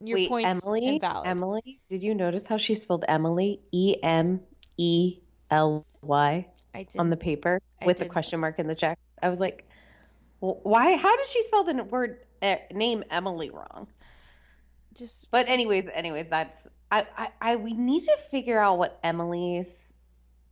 [0.00, 1.28] your Wait, point's Emily, invalid.
[1.28, 3.60] Emily, did you notice how she spelled Emily?
[3.72, 4.40] E M
[4.78, 5.20] E
[5.50, 8.12] L Y I did on the paper I with a didn't.
[8.12, 8.98] question mark in the check.
[9.22, 9.68] I was like,
[10.40, 10.96] well, why?
[10.96, 13.86] How did she spell the word eh, name Emily wrong.
[14.94, 19.90] Just But anyways, anyways, that's I, I I we need to figure out what Emily's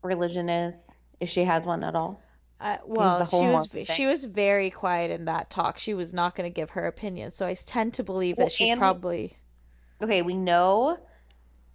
[0.02, 0.90] religion is,
[1.20, 2.20] if she has one at all.
[2.60, 3.84] Uh, well, she was thing.
[3.84, 5.78] she was very quiet in that talk.
[5.78, 8.52] She was not going to give her opinion, so I tend to believe Well, that
[8.52, 9.36] she's probably
[10.02, 10.98] Okay, we know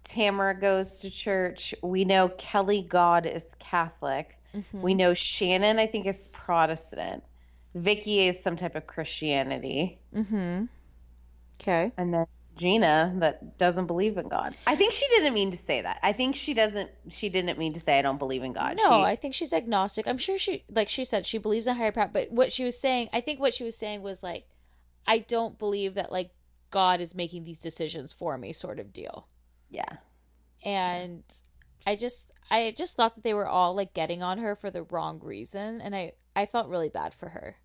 [0.04, 1.74] Tamra goes to church.
[1.82, 4.36] We know Kelly Dodd is Catholic.
[4.54, 4.80] Mm-hmm.
[4.82, 7.22] We know Shannon, I think, is Protestant.
[7.74, 9.98] Vicky is some type of Christianity.
[11.60, 11.92] okay.
[11.96, 12.26] And then
[12.56, 14.54] Gina that doesn't believe in God.
[14.66, 15.98] I think she didn't mean to say that.
[16.02, 18.76] I think she doesn't she didn't mean to say I don't believe in God.
[18.76, 20.06] No, She- I think she's agnostic.
[20.06, 22.10] I'm sure she, like she said, she believes in higher power.
[22.12, 24.46] But what she was saying, I think what she was saying was like,
[25.06, 26.30] I don't believe that like
[26.70, 29.26] God is making these decisions for me, sort of deal.
[29.70, 29.96] yeah.
[30.62, 31.22] And
[31.86, 34.82] I just, I just thought that they were all like getting on her for the
[34.82, 37.56] wrong reason, and I, I felt really bad for her.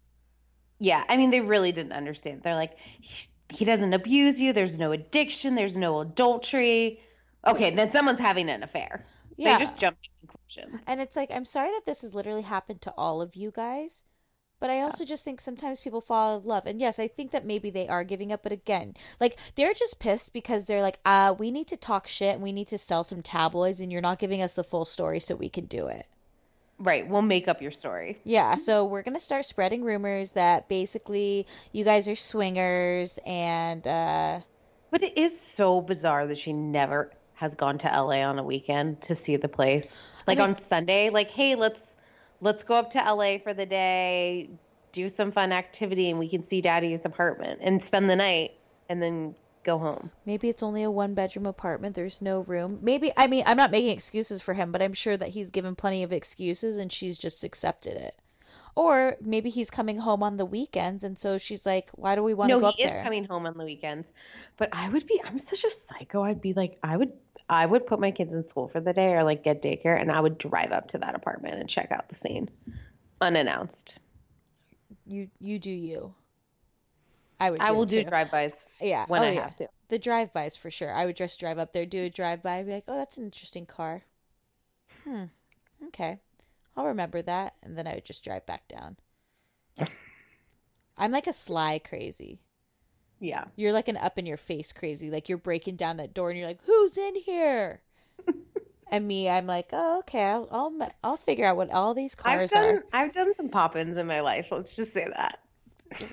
[0.79, 2.43] Yeah, I mean, they really didn't understand.
[2.43, 4.53] They're like, he, he doesn't abuse you.
[4.53, 5.55] There's no addiction.
[5.55, 6.99] There's no adultery.
[7.47, 9.05] Okay, then someone's having an affair.
[9.37, 9.53] Yeah.
[9.53, 10.81] They just jumped to conclusions.
[10.87, 14.03] And it's like, I'm sorry that this has literally happened to all of you guys.
[14.59, 16.65] But I also just think sometimes people fall in love.
[16.65, 18.41] And yes, I think that maybe they are giving up.
[18.41, 22.35] But again, like they're just pissed because they're like, uh, we need to talk shit
[22.35, 25.19] and we need to sell some tabloids and you're not giving us the full story
[25.19, 26.07] so we can do it.
[26.77, 28.19] Right, we'll make up your story.
[28.25, 34.41] Yeah, so we're gonna start spreading rumors that basically you guys are swingers and uh
[34.91, 39.01] But it is so bizarre that she never has gone to LA on a weekend
[39.03, 39.95] to see the place.
[40.27, 41.97] Like mean- on Sunday, like, hey, let's
[42.41, 44.49] let's go up to LA for the day,
[44.91, 48.51] do some fun activity, and we can see Daddy's apartment and spend the night,
[48.89, 50.11] and then go home.
[50.25, 52.79] maybe it's only a one bedroom apartment, there's no room.
[52.81, 55.75] Maybe I mean I'm not making excuses for him, but I'm sure that he's given
[55.75, 58.15] plenty of excuses and she's just accepted it.
[58.75, 62.33] Or maybe he's coming home on the weekends and so she's like, Why do we
[62.33, 64.13] want to no, go up he is coming home on the weekends.
[64.57, 66.23] But I would be I'm such a psycho.
[66.23, 67.11] I'd be like I would
[67.49, 70.11] I would put my kids in school for the day or like get daycare and
[70.11, 72.49] I would drive up to that apartment and check out the scene
[73.21, 73.99] unannounced.
[75.05, 76.15] You you do you.
[77.39, 78.03] I would I will do too.
[78.03, 79.05] drive-bys Yeah.
[79.07, 79.41] when oh, I yeah.
[79.43, 79.69] have to.
[79.89, 80.91] The drive bys for sure.
[80.93, 83.25] I would just drive up there, do a drive by, be like, oh, that's an
[83.25, 84.03] interesting car.
[85.03, 85.25] Hmm.
[85.87, 86.19] Okay.
[86.75, 87.55] I'll remember that.
[87.63, 88.97] And then I would just drive back down.
[90.97, 92.41] I'm like a sly crazy.
[93.25, 93.45] Yeah.
[93.55, 95.09] You're like an up in your face crazy.
[95.09, 97.81] Like you're breaking down that door and you're like, who's in here?
[98.91, 100.21] and me, I'm like, oh, okay.
[100.23, 102.83] I'll, I'll, I'll figure out what all these cars I've done are.
[102.93, 104.51] I've done some pop-ins in my life.
[104.51, 105.39] Let's just say that.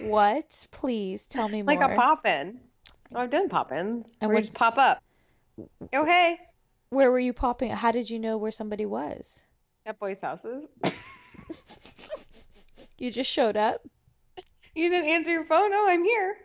[0.01, 0.67] What?
[0.71, 1.75] Please tell me more.
[1.77, 2.61] Like a pop-in.
[3.15, 4.07] Oh, I've done pop-ins.
[4.21, 5.03] And where you what's- just pop up.
[5.93, 6.39] Oh hey,
[6.89, 7.71] Where were you popping?
[7.73, 9.43] How did you know where somebody was?
[9.85, 10.67] at boys' houses.
[12.99, 13.83] You just showed up?
[14.77, 15.73] you didn't answer your phone.
[15.75, 16.37] Oh, I'm here.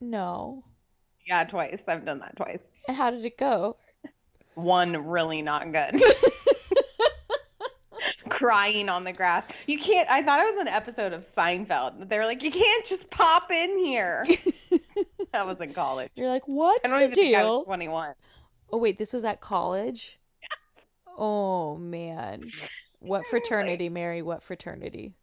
[0.00, 0.64] No.
[1.26, 1.82] Yeah, twice.
[1.86, 2.62] I've done that twice.
[2.86, 3.76] And how did it go?
[4.54, 6.02] One really not good.
[8.28, 9.46] Crying on the grass.
[9.66, 10.08] You can't.
[10.10, 12.08] I thought it was an episode of Seinfeld.
[12.08, 14.26] They were like, you can't just pop in here.
[15.32, 16.10] that was in college.
[16.14, 16.80] You're like, what?
[16.84, 18.14] I don't even think I was 21.
[18.70, 20.18] Oh wait, this was at college.
[21.16, 22.42] Oh man,
[23.00, 24.22] what fraternity, Mary?
[24.22, 25.14] What fraternity?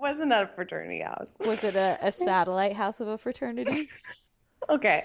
[0.00, 1.30] Wasn't at a fraternity house.
[1.40, 3.88] Was it a, a satellite house of a fraternity?
[4.70, 5.02] Okay.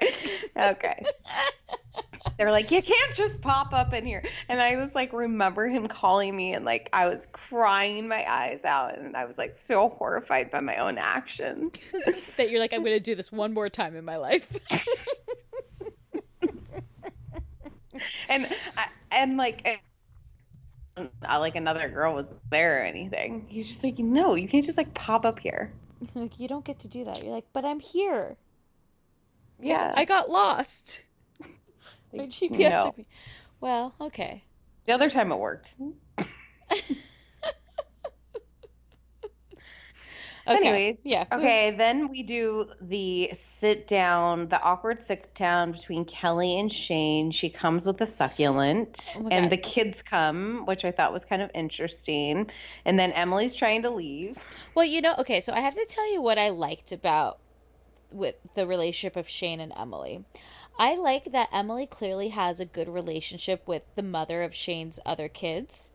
[0.57, 1.05] Okay.
[2.37, 4.23] they were like, you can't just pop up in here.
[4.49, 8.65] And I was like, remember him calling me and like I was crying my eyes
[8.65, 11.75] out and I was like so horrified by my own actions.
[12.35, 14.51] that you're like, I'm gonna do this one more time in my life.
[18.27, 19.79] and I- and like
[20.97, 21.07] uh,
[21.39, 23.45] like another girl was there or anything.
[23.47, 25.71] He's just like, no, you can't just like pop up here.
[26.15, 27.23] like you don't get to do that.
[27.23, 28.35] You're like, but I'm here.
[29.59, 29.93] Yeah.
[29.95, 31.03] I got lost.
[32.13, 32.85] My GPS no.
[32.85, 33.07] took me.
[33.61, 34.43] Well, okay.
[34.85, 35.73] the other time it worked.
[40.45, 40.57] Okay.
[40.57, 41.25] Anyways, yeah.
[41.31, 47.31] Okay, then we do the sit down, the awkward sit down between Kelly and Shane.
[47.31, 51.41] She comes with a succulent, Oh and the kids come, which I thought was kind
[51.41, 52.49] of interesting.
[52.85, 54.37] And then Emily's trying to leave.
[54.75, 57.39] Well, you know, okay, so I have to tell you what I liked about
[58.11, 60.25] with the relationship of Shane and Emily.
[60.77, 65.29] I like that Emily clearly has a good relationship with the mother of Shane's other
[65.29, 65.91] kids.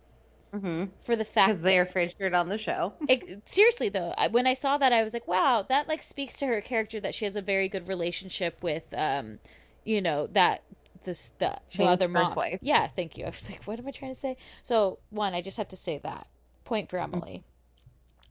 [0.54, 0.84] Mm-hmm.
[1.04, 2.94] For the fact because they're featured on the show.
[3.08, 6.46] it, seriously though when i saw that i was like wow that like speaks to
[6.46, 9.38] her character that she has a very good relationship with um
[9.84, 10.62] you know that
[11.04, 12.58] this the, the other mom wife.
[12.62, 15.40] yeah thank you i was like what am i trying to say so one i
[15.42, 16.26] just have to say that
[16.64, 17.44] point for emily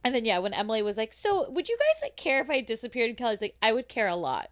[0.04, 2.60] And then yeah, when Emily was like, "So, would you guys like care if I
[2.60, 4.50] disappeared?" And Kelly's like, "I would care a lot.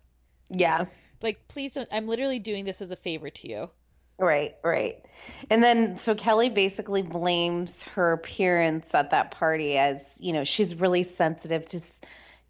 [0.50, 0.86] Yeah.
[1.22, 1.88] Like, please don't.
[1.92, 3.70] I'm literally doing this as a favor to you."
[4.18, 5.04] Right, right.
[5.50, 10.74] And then so Kelly basically blames her appearance at that party as, you know, she's
[10.74, 11.80] really sensitive to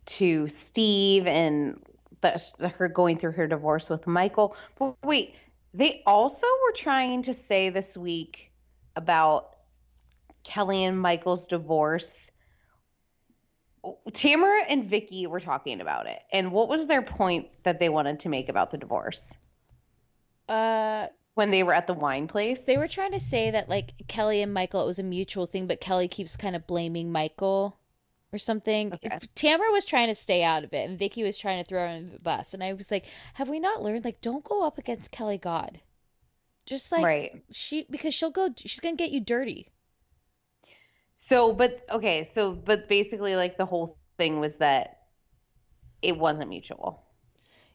[0.06, 1.76] to Steve and
[2.20, 4.56] the, her going through her divorce with Michael.
[4.78, 5.34] But wait,
[5.74, 8.52] they also were trying to say this week
[8.94, 9.56] about
[10.44, 12.30] Kelly and Michael's divorce.
[14.10, 16.20] Tamra and Vicky were talking about it.
[16.32, 19.36] And what was their point that they wanted to make about the divorce?
[20.48, 22.64] Uh when they were at the wine place.
[22.64, 25.66] They were trying to say that like Kelly and Michael it was a mutual thing,
[25.66, 27.76] but Kelly keeps kind of blaming Michael
[28.32, 28.94] or something.
[28.94, 29.18] Okay.
[29.36, 31.86] Tamra was trying to stay out of it, and Vicky was trying to throw her
[31.88, 32.54] under the bus.
[32.54, 33.04] And I was like,
[33.34, 34.06] "Have we not learned?
[34.06, 35.80] Like, don't go up against Kelly Dodd.
[36.64, 37.42] Just like Right.
[37.52, 38.48] she, because she'll go.
[38.56, 39.68] She's gonna get you dirty.
[41.14, 45.02] So, but okay, so but basically, like the whole thing was that
[46.00, 47.02] it wasn't mutual.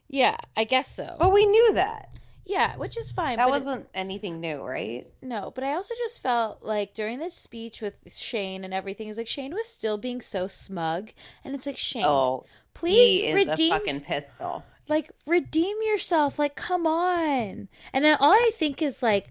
[0.07, 1.15] Yeah, I guess so.
[1.19, 2.09] But we knew that.
[2.45, 3.38] Yeah, which is fine.
[3.38, 5.07] That but it- wasn't anything new, right?
[5.22, 9.18] No, but I also just felt like during this speech with Shane and everything, is
[9.18, 11.11] like Shane was still being so smug,
[11.45, 14.63] and it's like Shane, Oh, please he is redeem, a fucking pistol.
[14.88, 17.68] like redeem yourself, like come on.
[17.93, 19.30] And then all I think is like,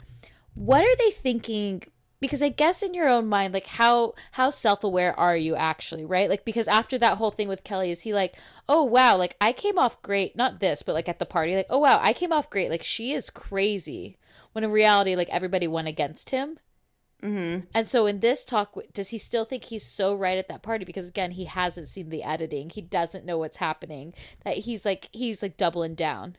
[0.55, 1.83] what are they thinking?
[2.21, 6.05] Because I guess in your own mind, like how how self aware are you actually,
[6.05, 6.29] right?
[6.29, 8.37] Like because after that whole thing with Kelly, is he like,
[8.69, 11.67] oh wow, like I came off great, not this, but like at the party, like
[11.71, 14.19] oh wow, I came off great, like she is crazy.
[14.53, 16.59] When in reality, like everybody went against him.
[17.23, 17.67] Mm-hmm.
[17.75, 20.85] And so in this talk, does he still think he's so right at that party?
[20.85, 22.71] Because again, he hasn't seen the editing.
[22.71, 24.15] He doesn't know what's happening.
[24.45, 26.37] That he's like he's like doubling down.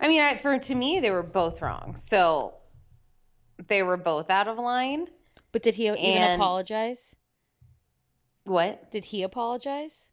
[0.00, 1.94] I mean, I, for to me, they were both wrong.
[1.96, 2.54] So
[3.68, 5.08] they were both out of line.
[5.52, 7.14] But did he even And- apologize?
[8.44, 8.90] What?
[8.90, 10.06] Did he apologize?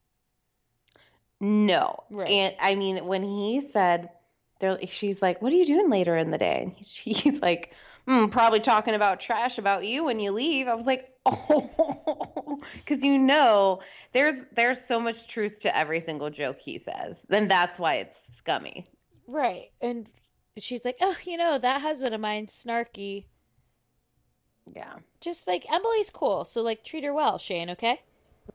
[1.40, 2.04] No.
[2.10, 2.30] Right.
[2.30, 4.10] And I mean, when he said,
[4.88, 7.74] she's like, "What are you doing later in the day?" And he- he's like,
[8.08, 13.04] mm, "Probably talking about trash about you when you leave." I was like, "Oh," because
[13.04, 13.82] you know,
[14.12, 17.26] there's there's so much truth to every single joke he says.
[17.28, 18.88] Then that's why it's scummy.
[19.28, 19.72] Right.
[19.82, 20.08] And
[20.58, 23.26] she's like, oh, you know that husband of mine, snarky.
[24.76, 24.94] Yeah.
[25.20, 27.70] Just like Emily's cool, so like treat her well, Shane.
[27.72, 28.02] Okay.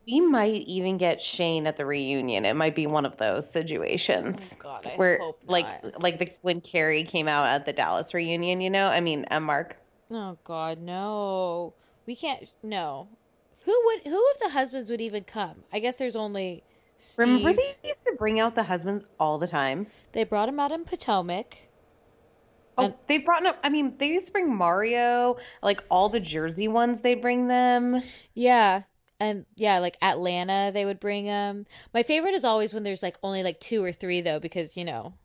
[0.05, 2.45] We might even get Shane at the reunion.
[2.45, 4.55] It might be one of those situations.
[4.59, 6.01] Oh, God, I where hope like not.
[6.01, 8.87] like the when Carrie came out at the Dallas reunion, you know?
[8.87, 9.77] I mean, Mark.
[10.11, 11.73] Oh God, no.
[12.05, 12.49] We can't.
[12.63, 13.07] No.
[13.65, 14.11] Who would?
[14.11, 15.63] Who of the husbands would even come?
[15.73, 16.63] I guess there's only.
[16.99, 17.27] Steve.
[17.27, 19.87] Remember they used to bring out the husbands all the time?
[20.13, 21.57] They brought him out in Potomac.
[22.77, 23.57] Oh, And- they brought up.
[23.63, 27.01] I mean, they used to bring Mario, like all the Jersey ones.
[27.01, 28.01] They bring them.
[28.33, 28.83] Yeah.
[29.19, 31.65] And yeah, like Atlanta, they would bring them.
[31.93, 34.85] My favorite is always when there's like only like two or three though, because you
[34.85, 35.15] know,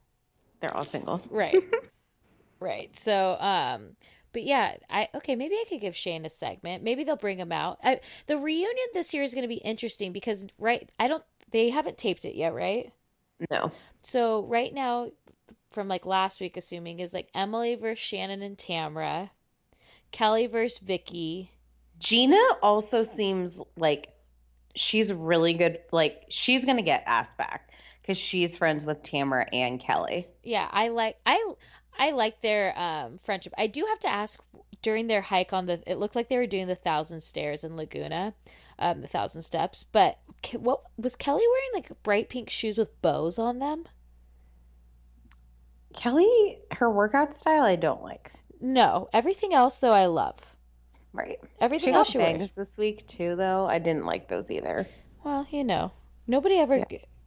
[0.60, 1.20] They're all single.
[1.28, 1.54] right,
[2.58, 2.98] right.
[2.98, 3.96] So, um,
[4.32, 5.36] but yeah, I okay.
[5.36, 6.82] Maybe I could give Shane a segment.
[6.82, 7.80] Maybe they'll bring him out.
[7.84, 11.24] I, the reunion this year is going to be interesting because right, I don't.
[11.50, 12.94] They haven't taped it yet, right?
[13.50, 13.72] No.
[14.00, 15.10] So right now,
[15.72, 19.30] from like last week, assuming is like Emily versus Shannon and Tamra,
[20.10, 21.50] Kelly versus Vicky.
[21.98, 24.08] Gina also seems like
[24.74, 25.80] she's really good.
[25.92, 27.70] Like she's gonna get asked back
[28.00, 30.26] because she's friends with Tamra and Kelly.
[30.42, 31.52] yeah i like i
[31.98, 34.40] i like their um friendship i do have to ask
[34.82, 37.76] during their hike on the it looked like they were doing the thousand stairs in
[37.76, 38.34] laguna
[38.80, 40.18] um the thousand steps but
[40.58, 43.84] what was kelly wearing like bright pink shoes with bows on them
[45.94, 48.30] Kelly, her workout style, I don't like.
[48.60, 50.38] no everything else though i love
[51.12, 51.38] Right.
[51.60, 53.66] everything She else she bangs wears this week too, though.
[53.66, 54.86] I didn't like those either.
[55.24, 55.90] well you know
[56.26, 56.84] nobody ever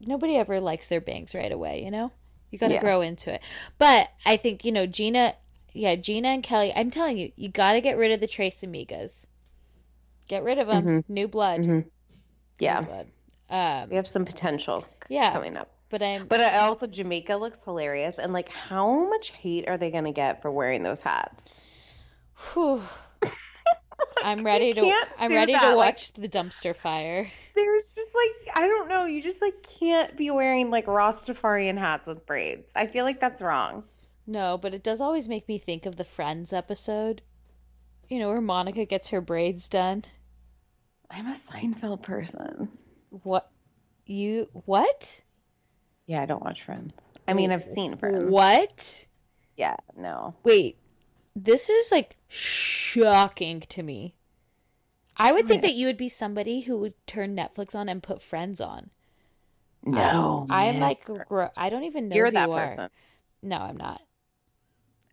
[0.07, 2.11] nobody ever likes their bangs right away you know
[2.51, 2.81] you got to Yeah.
[2.81, 3.41] grow into it
[3.77, 5.35] but i think you know gina
[5.73, 8.55] yeah gina and kelly i'm telling you you got to get rid of the tres
[8.61, 9.25] amigas
[10.27, 11.85] get rid of them new blood Mhm.
[12.59, 13.07] Yeah, blood.
[13.49, 15.33] Um, we have some potential Yeah.
[15.33, 15.69] coming up.
[15.89, 19.91] But I'm But I also Jamaica looks hilarious, and like, how much hate are they
[19.91, 21.61] gonna get for wearing those hats?
[22.53, 22.81] whew.
[24.23, 27.29] I'm ready to I'm ready that, to like- watch the dumpster fire.
[27.55, 32.07] There's just like I don't know, you just like can't be wearing like Rastafarian hats
[32.07, 32.71] with braids.
[32.75, 33.83] I feel like that's wrong.
[34.27, 37.21] No, but it does always make me think of the Friends episode.
[38.09, 40.03] You know, where Monica gets her braids done.
[41.09, 42.69] I'm a Seinfeld person.
[43.09, 43.49] What
[44.05, 45.21] you what?
[46.07, 46.93] Yeah, I don't watch Friends.
[47.27, 48.25] I mean, I've seen Friends.
[48.25, 49.07] What?
[49.57, 50.35] Yeah, no.
[50.43, 50.77] Wait.
[51.35, 54.13] This is like shocking to me.
[55.17, 58.21] I would think that you would be somebody who would turn Netflix on and put
[58.21, 58.89] Friends on.
[59.85, 61.07] No, um, I am like,
[61.55, 62.67] I don't even know you're who that you are.
[62.67, 62.89] person.
[63.41, 64.01] No, I'm not.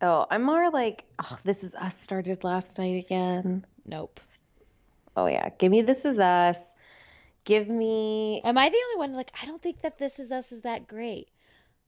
[0.01, 3.65] Oh, I'm more like, oh, this is us started last night again.
[3.85, 4.19] Nope.
[5.15, 6.73] Oh yeah, give me this is us.
[7.45, 9.13] Give me Am I the only one?
[9.13, 11.29] Like, I don't think that This Is Us is that great.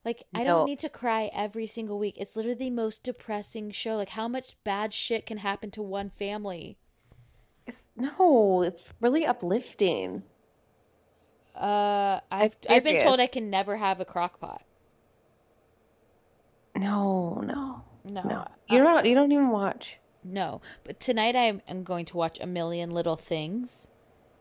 [0.04, 0.58] Like, I No.
[0.58, 2.16] don't need to cry every single week.
[2.18, 3.96] It's literally the most depressing show.
[3.96, 6.78] Like, how much bad shit can happen to one family?
[7.68, 10.22] it's, no, it's really uplifting.
[11.56, 14.62] Uh, I've I'm I've been told I can never have a crock pot.
[16.76, 18.36] No, no, No, no.
[18.42, 19.06] uh, You're not.
[19.06, 19.98] You don't even watch.
[20.24, 20.62] no.
[20.84, 23.88] But tonight I am going to watch A Million Little Things.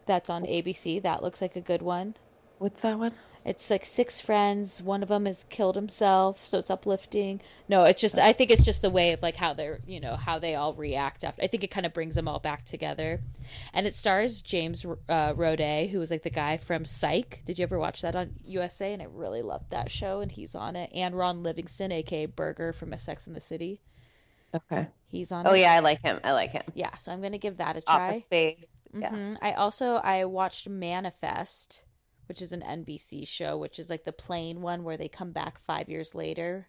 [0.06, 1.02] That's on ABC.
[1.02, 2.14] That looks like a good one.
[2.58, 3.12] What's that one?
[3.44, 4.80] It's like six friends.
[4.80, 7.42] One of them has killed himself, so it's uplifting.
[7.68, 10.16] No, it's just I think it's just the way of like how they're you know
[10.16, 11.42] how they all react after.
[11.42, 13.20] I think it kind of brings them all back together,
[13.74, 17.42] and it stars James uh, Roday, who was like the guy from Psych.
[17.44, 18.94] Did you ever watch that on USA?
[18.94, 20.88] And I really loved that show, and he's on it.
[20.94, 23.82] And Ron Livingston, aka Berger from A Sex in the City,
[24.54, 24.86] Okay.
[25.08, 25.46] he's on.
[25.46, 25.60] Oh it.
[25.60, 26.18] yeah, I like him.
[26.24, 26.62] I like him.
[26.72, 26.94] yeah.
[26.96, 28.08] So I'm gonna give that a try.
[28.10, 28.66] Office Space.
[29.00, 29.10] Yeah.
[29.10, 31.84] hmm I also I watched Manifest,
[32.26, 35.58] which is an NBC show, which is like the plane one where they come back
[35.60, 36.68] five years later.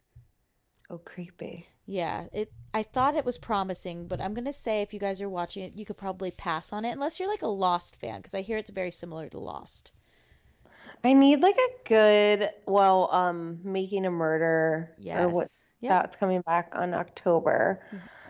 [0.90, 1.68] Oh, creepy.
[1.88, 2.54] Yeah, it.
[2.76, 5.76] I thought it was promising, but I'm gonna say if you guys are watching it,
[5.76, 8.58] you could probably pass on it unless you're like a Lost fan, because I hear
[8.60, 9.92] it's very similar to Lost.
[11.04, 15.20] I need like a good, well, um, Making a Murder Yes.
[15.20, 15.48] or what?
[15.82, 16.04] Yep.
[16.04, 17.84] That's coming back on October.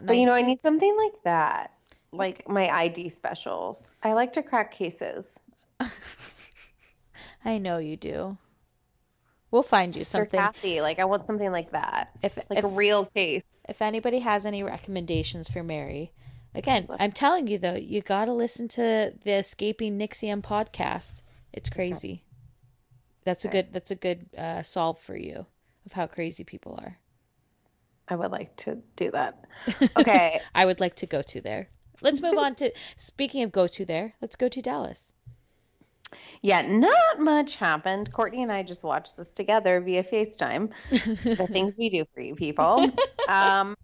[0.07, 1.71] But you know, I need something like that,
[2.15, 3.91] like my ID specials.
[4.03, 5.27] I like to crack cases.
[7.45, 8.37] I know you do.
[9.51, 10.39] We'll find you Sir something.
[10.39, 13.63] Kathy, like I want something like that, If like if, a real case.
[13.69, 16.11] if anybody has any recommendations for Mary,
[16.53, 21.21] again, I'm telling you though, you got to listen to the Escaping NXIVM podcast.
[21.53, 22.25] It's crazy.
[23.23, 23.71] That's a good.
[23.71, 25.45] That's a good uh, solve for you
[25.85, 26.97] of how crazy people are.
[28.07, 29.45] I would like to do that.
[29.97, 30.39] Okay.
[30.53, 31.69] I would like to go to there.
[32.01, 34.15] Let's move on to speaking of go to there.
[34.21, 35.13] Let's go to Dallas.
[36.41, 38.11] Yeah, not much happened.
[38.13, 40.69] Courtney and I just watched this together via FaceTime.
[40.89, 42.89] the things we do for you people.
[43.27, 43.75] Um,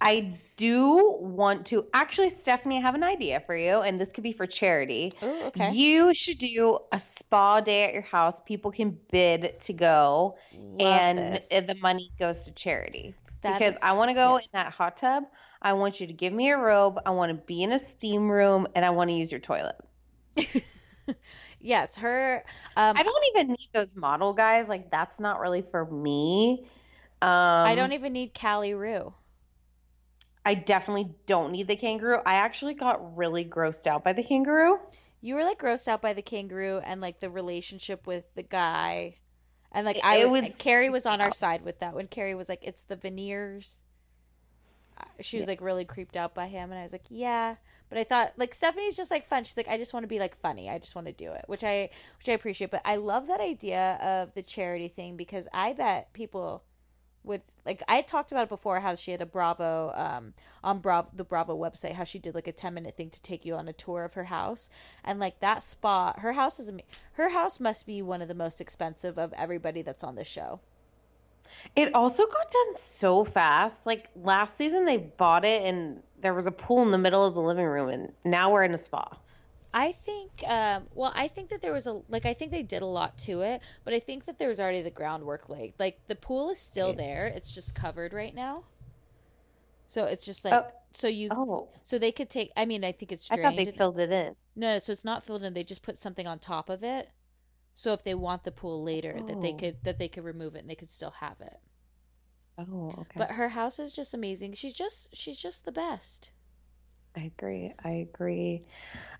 [0.00, 4.22] I do want to actually, Stephanie, I have an idea for you, and this could
[4.22, 5.14] be for charity.
[5.22, 5.72] Oh, okay.
[5.72, 8.40] You should do a spa day at your house.
[8.42, 11.48] People can bid to go, Love and this.
[11.48, 13.14] the, the money goes to charity.
[13.44, 14.46] That because is- I want to go yes.
[14.46, 15.24] in that hot tub.
[15.62, 16.98] I want you to give me a robe.
[17.06, 19.76] I want to be in a steam room, and I want to use your toilet.
[21.64, 22.44] Yes, her.
[22.76, 24.68] Um, I don't even need those model guys.
[24.68, 26.66] Like that's not really for me.
[27.22, 29.14] Um, I don't even need Callie Rue.
[30.44, 32.18] I definitely don't need the kangaroo.
[32.26, 34.78] I actually got really grossed out by the kangaroo.
[35.22, 39.14] You were like grossed out by the kangaroo and like the relationship with the guy,
[39.74, 40.56] and like It- I would, was.
[40.56, 43.80] Carrie was on our side with that when Carrie was like, "It's the veneers."
[44.96, 47.56] Uh, She was like really creeped out by him, and I was like, "Yeah,"
[47.88, 49.44] but I thought like Stephanie's just like fun.
[49.44, 50.70] She's like, "I just want to be like funny.
[50.70, 52.70] I just want to do it," which I which I appreciate.
[52.70, 56.62] But I love that idea of the charity thing because I bet people
[57.24, 61.08] would like I talked about it before how she had a Bravo um on Bravo
[61.14, 63.68] the Bravo website how she did like a 10 minute thing to take you on
[63.68, 64.70] a tour of her house
[65.04, 66.70] and like that spot her house is
[67.12, 70.60] her house must be one of the most expensive of everybody that's on the show.
[71.76, 73.86] It also got done so fast.
[73.86, 77.34] Like last season, they bought it and there was a pool in the middle of
[77.34, 79.16] the living room, and now we're in a spa.
[79.76, 82.80] I think um well I think that there was a like I think they did
[82.82, 85.74] a lot to it but I think that there was already the groundwork laid.
[85.78, 87.26] Like the pool is still there.
[87.26, 88.64] It's just covered right now.
[89.86, 90.70] So it's just like Oh.
[90.92, 93.64] so you Oh, so they could take I mean I think it's I thought they
[93.66, 94.36] filled it in.
[94.56, 95.54] No, so it's not filled in.
[95.54, 97.10] They just put something on top of it.
[97.74, 99.56] So if they want the pool later, that they Oh.
[99.58, 101.58] could that they could remove it and they could still have it.
[102.56, 103.18] Oh, okay.
[103.18, 104.52] But her house is just amazing.
[104.54, 106.30] She's just she's just the best.
[107.16, 107.72] I agree.
[107.84, 108.62] I agree.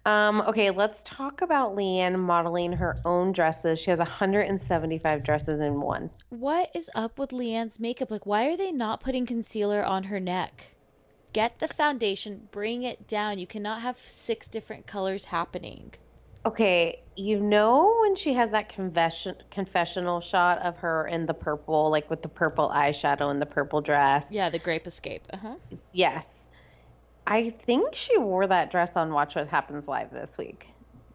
[0.05, 3.79] Um, okay, let's talk about Leanne modeling her own dresses.
[3.79, 6.11] She has 175 dresses in one.
[6.29, 8.11] What is up with Leanne's makeup?
[8.11, 10.75] Like, why are they not putting concealer on her neck?
[11.33, 13.39] Get the foundation, bring it down.
[13.39, 15.95] You cannot have six different colors happening.
[16.47, 21.91] Okay, you know when she has that confession confessional shot of her in the purple,
[21.91, 24.31] like with the purple eyeshadow and the purple dress.
[24.31, 25.23] Yeah, the grape escape.
[25.33, 25.55] Uh huh.
[25.93, 26.44] Yes.
[27.27, 30.69] I think she wore that dress on Watch What Happens Live this week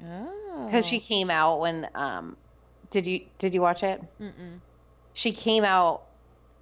[0.04, 0.66] Oh.
[0.66, 2.38] because she came out when um
[2.90, 4.02] did you did you watch it?
[4.20, 4.60] Mm-mm.
[5.14, 6.04] She came out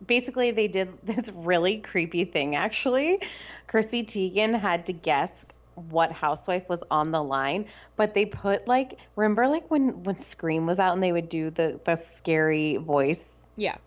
[0.05, 3.21] basically they did this really creepy thing actually.
[3.67, 5.45] Chrissy Teigen had to guess
[5.89, 10.65] what housewife was on the line, but they put like remember like when when Scream
[10.65, 13.45] was out and they would do the the scary voice.
[13.55, 13.77] Yeah.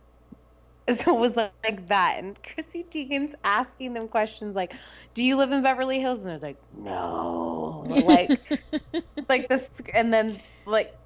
[1.01, 4.75] So it was like, like that, and Chrissy Teigen's asking them questions like,
[5.15, 8.41] "Do you live in Beverly Hills?" And they're like, "No," like
[9.29, 10.97] like this, and then like,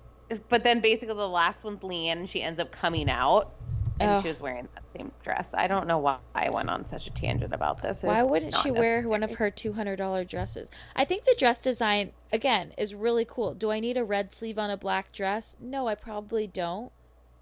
[0.49, 3.53] but then basically the last one's Leanne, and she ends up coming out,
[4.01, 4.23] and Oh.
[4.23, 5.55] she was wearing that same dress.
[5.57, 8.03] I don't know why I went on such a tangent about this.
[8.03, 10.71] Why wouldn't she wear one of her two hundred dollar dresses?
[10.97, 13.55] I think the dress design again is really cool.
[13.55, 15.57] Do I need a red sleeve on a black dress?
[15.61, 16.91] No, I probably don't.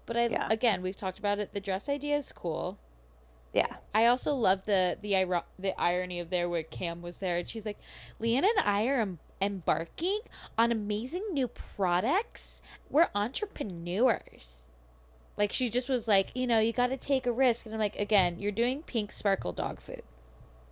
[0.05, 0.47] But I Yeah.
[0.49, 1.53] again, we've talked about it.
[1.53, 2.77] The dress idea is cool.
[3.53, 7.47] Yeah, I also love the the the irony of there where Cam was there and
[7.47, 7.77] she's like,
[8.19, 10.21] Leanne and I are em- embarking
[10.57, 12.61] on amazing new products.
[12.89, 14.71] We're entrepreneurs.
[15.37, 17.79] Like she just was like, you know, you got to take a risk, and I'm
[17.79, 20.03] like, again, you're doing pink sparkle dog food.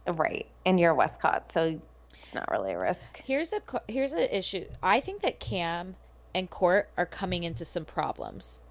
[0.08, 0.48] right.
[0.66, 1.80] And you're Westcott, so
[2.22, 3.22] it's not really a risk.
[3.24, 4.66] Here's a here's an issue.
[4.82, 5.96] I think that Cam
[6.34, 8.62] and Court are coming into some problems.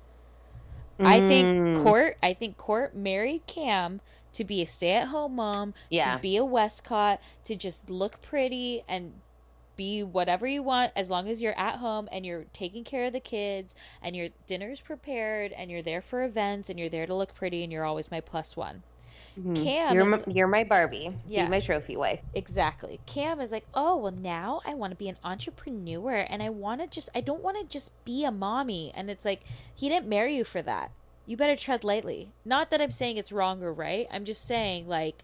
[1.01, 1.47] I think
[1.77, 1.83] Mm.
[1.83, 2.17] Court.
[2.23, 4.01] I think Court married Cam
[4.33, 6.15] to be a stay-at-home mom, Yeah.
[6.15, 9.15] to be a Westcott, to just look pretty and
[9.77, 13.13] be whatever you want as long as you're at home and you're taking care of
[13.15, 17.15] the kids and your dinner's prepared and you're there for events and you're there to
[17.15, 18.83] look pretty and you're always my plus one.
[19.55, 21.15] Cam You're is- my, you're my Barbie.
[21.27, 21.45] Yeah.
[21.45, 22.21] Be my trophy wife.
[22.35, 22.99] Exactly.
[23.07, 26.81] Cam is like, oh, well, now I want to be an entrepreneur and I want
[26.81, 28.93] to just, I don't want to just be a mommy.
[28.95, 29.43] And it's like,
[29.75, 30.91] he didn't marry you for that.
[31.27, 32.33] You better tread lightly.
[32.45, 34.09] Not that I'm saying it's wrong or right.
[34.11, 35.23] I'm just saying, like,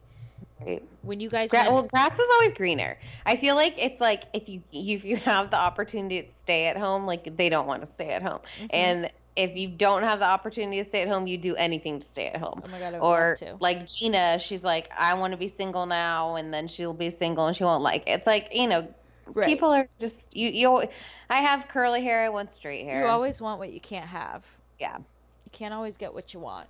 [0.65, 0.83] Right.
[1.03, 1.51] when you guys.
[1.51, 2.97] Gra- went- well, grass is always greener.
[3.27, 6.79] I feel like it's like if you if you have the opportunity to stay at
[6.79, 8.67] home, like they don't want to stay at home, Mm-hmm.
[8.71, 12.07] and if you don't have the opportunity to stay at home, you do anything to
[12.07, 12.63] stay at home.
[12.65, 15.87] Oh my God, I would or like Gina, she's like, I want to be single
[15.87, 18.13] now, and then she'll be single and she won't like it.
[18.13, 18.89] It's like you know,
[19.27, 19.47] Right.
[19.47, 20.49] people are just you.
[20.51, 20.89] You,
[21.29, 23.01] I have curly hair, I want straight hair.
[23.03, 24.45] you always want what you can't have.
[24.79, 24.97] yeah.
[24.99, 26.69] You can't always get what you want.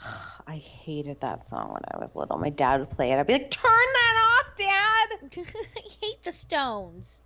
[0.46, 2.38] I hated that song when I was little.
[2.38, 3.18] My dad would play it.
[3.18, 5.44] I'd be like, "Turn that off, Dad."
[5.76, 7.22] I hate the Stones.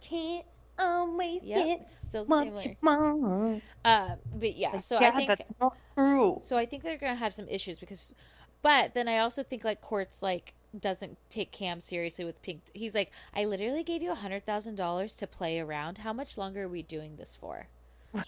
[0.00, 0.44] Can't
[0.78, 3.62] always Yep, get it's still the same what you want.
[3.84, 6.38] Uh, but yeah, so I think that's not true.
[6.42, 8.14] So I think they're gonna have some issues because,
[8.62, 12.62] but then I also think like Court's like doesn't take Cam seriously with Pink.
[12.74, 15.98] He's like, I literally gave you a hundred thousand dollars to play around.
[15.98, 17.68] How much longer are we doing this for?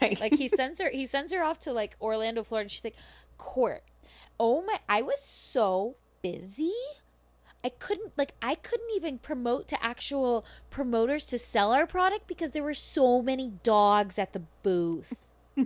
[0.02, 0.20] Right.
[0.20, 2.64] Like he sends her, he sends her off to like Orlando, Florida.
[2.64, 2.96] And she's like,
[3.38, 3.82] Court,
[4.38, 6.72] oh my, I was so busy.
[7.64, 12.52] I couldn't like I couldn't even promote to actual promoters to sell our product because
[12.52, 15.14] there were so many dogs at the booth.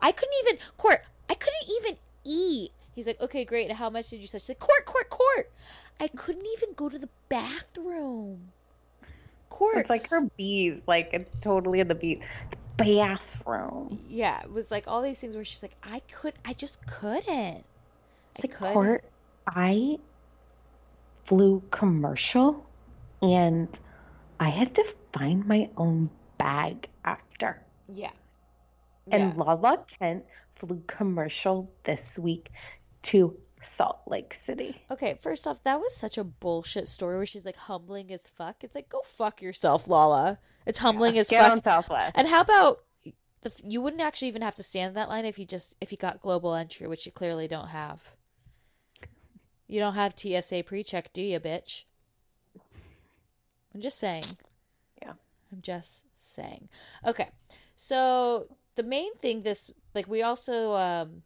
[0.00, 1.02] I couldn't even court.
[1.30, 2.72] I couldn't even eat.
[2.94, 3.70] He's like, okay, great.
[3.72, 4.40] How much did you sell?
[4.40, 5.50] She's like, court, court, court.
[6.00, 8.52] I couldn't even go to the bathroom.
[9.48, 9.78] Court.
[9.78, 12.22] it's like her bees, like it's totally in the beat.
[12.50, 14.00] The bathroom.
[14.08, 17.64] yeah, it was like all these things where she's like, I could, I just couldn't.
[18.34, 18.74] It's I like couldn't.
[18.74, 19.04] court.
[19.46, 19.98] I
[21.26, 22.66] flew commercial,
[23.22, 23.68] and
[24.40, 27.62] I had to find my own bag after.
[27.88, 28.10] Yeah.
[29.10, 29.44] And Yeah.
[29.44, 30.24] Lala Kent
[30.54, 32.50] flew commercial this week
[33.02, 34.82] to Salt Lake City.
[34.90, 38.62] Okay, first off, that was such a bullshit story where she's like humbling as fuck.
[38.62, 40.38] It's like, go fuck yourself, Lala.
[40.66, 41.52] It's humbling as Get fuck.
[41.52, 42.12] on Southwest.
[42.16, 42.80] And how about
[43.42, 45.92] the you wouldn't actually even have to stand in that line if you just if
[45.92, 48.15] you got global entry, which you clearly don't have.
[49.68, 51.84] You don't have TSA pre-check, do you, bitch?
[53.74, 54.24] I'm just saying.
[55.02, 55.12] Yeah.
[55.52, 56.68] I'm just saying.
[57.04, 57.28] Okay.
[57.76, 61.22] So the main thing this like we also um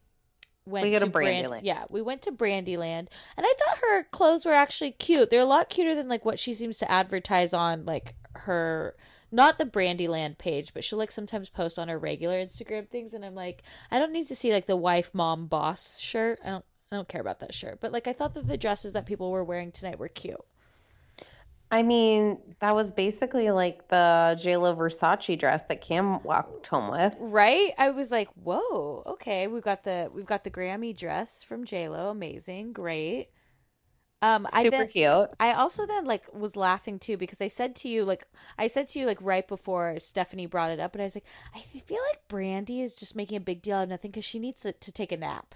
[0.65, 1.61] went We to Brand- Brandyland.
[1.63, 3.07] Yeah, we went to Brandyland
[3.37, 5.29] and I thought her clothes were actually cute.
[5.29, 8.95] They're a lot cuter than like what she seems to advertise on like her
[9.31, 13.23] not the Brandyland page, but she'll like sometimes post on her regular Instagram things and
[13.23, 16.39] I'm like, I don't need to see like the wife mom boss shirt.
[16.43, 17.79] I don't I don't care about that shirt.
[17.79, 20.43] But like I thought that the dresses that people were wearing tonight were cute.
[21.73, 27.15] I mean, that was basically like the JLo Versace dress that Cam walked home with.
[27.17, 27.73] Right?
[27.77, 29.47] I was like, "Whoa, okay.
[29.47, 33.29] We've got the we've got the Grammy dress from J Lo, amazing, great."
[34.23, 35.29] Um, I Super then, cute.
[35.39, 38.27] I also then like was laughing too because I said to you like
[38.57, 41.25] I said to you like right before Stephanie brought it up, and I was like,
[41.55, 44.39] I feel like Brandy is just making a big deal out of nothing because she
[44.39, 45.55] needs to, to take a nap.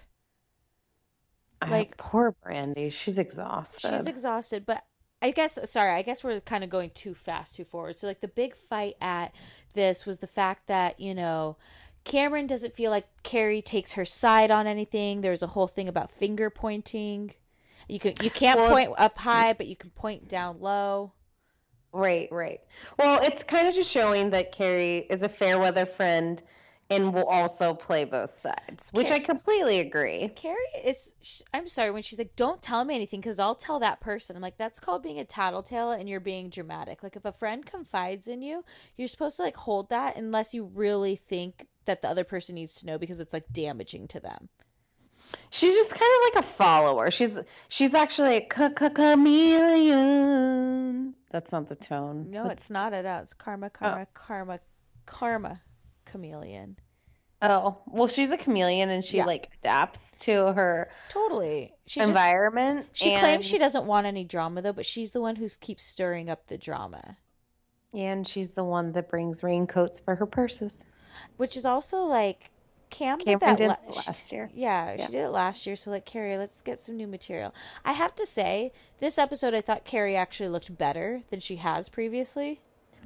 [1.71, 3.89] Like poor Brandy, she's exhausted.
[3.89, 4.83] She's exhausted, but
[5.21, 7.95] I guess sorry, I guess we're kind of going too fast, too forward.
[7.95, 9.33] So like the big fight at
[9.73, 11.57] this was the fact that, you know,
[12.03, 15.21] Cameron doesn't feel like Carrie takes her side on anything.
[15.21, 17.33] There's a whole thing about finger pointing.
[17.87, 21.13] You can you can't Well, point up high, but you can point down low.
[21.91, 22.59] Right, right.
[22.99, 26.41] Well, it's kind of just showing that Carrie is a fair weather friend
[26.89, 30.27] and will also play both sides, which I completely agree.
[30.35, 31.13] Carrie is.
[31.21, 34.35] sh- I'm sorry when she's like, "Don't tell me anything because I'll tell that person."
[34.35, 37.01] I'm like, that's called being a tattletale and you're being dramatic.
[37.01, 38.63] Like if a friend confides in you,
[38.97, 42.75] you're supposed to like hold that unless you really think that the other person needs
[42.75, 44.49] to know because it's like damaging to them.
[45.49, 47.09] She's just kind of like a follower.
[47.11, 50.25] She's she's actually a chameleon.
[51.31, 52.29] That's not the tone.
[52.29, 53.19] No, it's not at all.
[53.21, 54.07] It's karma, karma, oh.
[54.13, 54.59] karma,
[55.05, 55.61] karma,
[56.15, 56.77] chameleon.
[57.41, 59.25] Oh, well, she's a chameleon and she Yeah.
[59.25, 61.73] like adapts to her Totally.
[61.85, 62.87] She just- environment.
[62.93, 65.83] she and, claims she doesn't want any drama though, but she's the one who keeps
[65.83, 67.17] stirring up the drama.
[67.93, 70.83] and she's the one that brings raincoats for her purses.
[71.37, 72.51] Which is also like
[72.89, 74.49] Cam did that did la- last year.
[74.53, 75.05] Yeah, Yeah.
[75.05, 75.75] she did it last year.
[75.77, 77.53] So like Carrie, let's get some new material.
[77.85, 81.87] I have to say, this episode I thought Carrie actually looked better than she has
[81.89, 82.59] previously.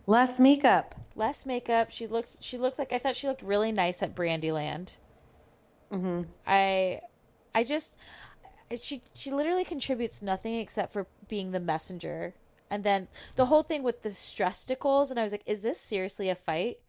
[0.09, 0.95] Less makeup.
[1.15, 1.91] Less makeup.
[1.91, 2.37] She looked.
[2.43, 4.97] She looked like I thought she looked really nice at Brandyland.
[5.91, 6.23] Mm-hmm.
[6.47, 7.01] I,
[7.53, 7.95] I just,
[8.81, 12.33] she she literally contributes nothing except for being the messenger.
[12.71, 15.79] And then the whole thing with the stress testicles, and I was like, is this
[15.79, 16.79] seriously a fight?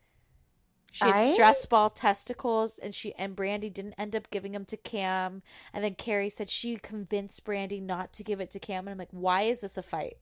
[0.91, 4.65] She had I- stress ball testicles, and she and Brandy didn't end up giving them
[4.65, 5.43] to Cam.
[5.75, 8.99] And then Carrie said she convinced Brandy not to give it to Cam, and I'm
[8.99, 10.17] like, why is this a fight?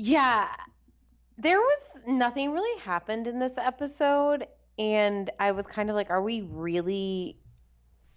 [0.00, 0.54] Yeah,
[1.38, 4.46] there was nothing really happened in this episode,
[4.78, 7.36] and I was kind of like, are we really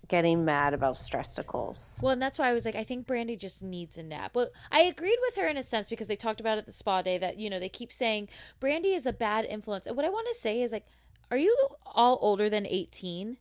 [0.08, 2.00] getting mad about stressicles?
[2.04, 4.36] Well, and that's why I was like, I think Brandy just needs a nap.
[4.36, 6.72] Well, I agreed with her in a sense because they talked about it at the
[6.72, 8.30] spa day that, you know, they keep saying
[8.60, 9.88] Brandy is a bad influence.
[9.88, 10.86] And what I want to say is like,
[11.32, 11.56] are you
[11.86, 13.38] all older than 18?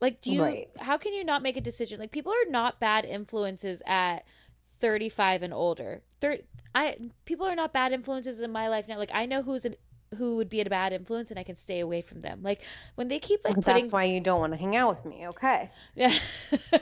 [0.00, 0.68] Like, do you, Right.
[0.78, 1.98] how can you not make a decision?
[1.98, 4.24] Like, people are not bad influences at
[4.80, 6.02] 35 and older.
[6.20, 6.40] Thir-
[6.74, 8.98] I, people are not bad influences in my life now.
[8.98, 9.76] Like, I know who's an,
[10.16, 12.40] who would be a bad influence and I can stay away from them.
[12.42, 12.62] Like,
[12.94, 15.26] when they keep like putting That's why you don't want to hang out with me,
[15.28, 15.70] okay?
[15.94, 16.12] yeah.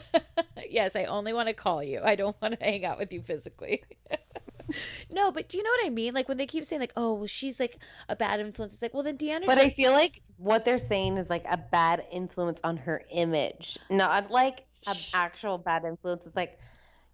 [0.68, 2.00] yes, I only want to call you.
[2.02, 3.84] I don't want to hang out with you physically.
[5.10, 6.14] no, but do you know what I mean?
[6.14, 8.94] Like when they keep saying like, "Oh, well, she's like a bad influence." It's like,
[8.94, 9.46] well, then Deanna.
[9.46, 13.78] But I feel like what they're saying is like a bad influence on her image,
[13.90, 16.26] not like an actual bad influence.
[16.26, 16.58] It's like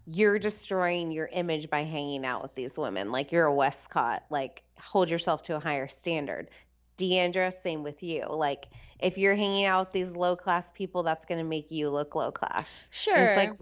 [0.05, 3.11] you're destroying your image by hanging out with these women.
[3.11, 4.23] Like you're a Westcott.
[4.29, 6.49] Like hold yourself to a higher standard.
[6.97, 8.25] Deandra, same with you.
[8.29, 8.67] Like
[8.99, 12.15] if you're hanging out with these low class people, that's going to make you look
[12.15, 12.85] low class.
[12.85, 13.25] And sure.
[13.27, 13.53] it's like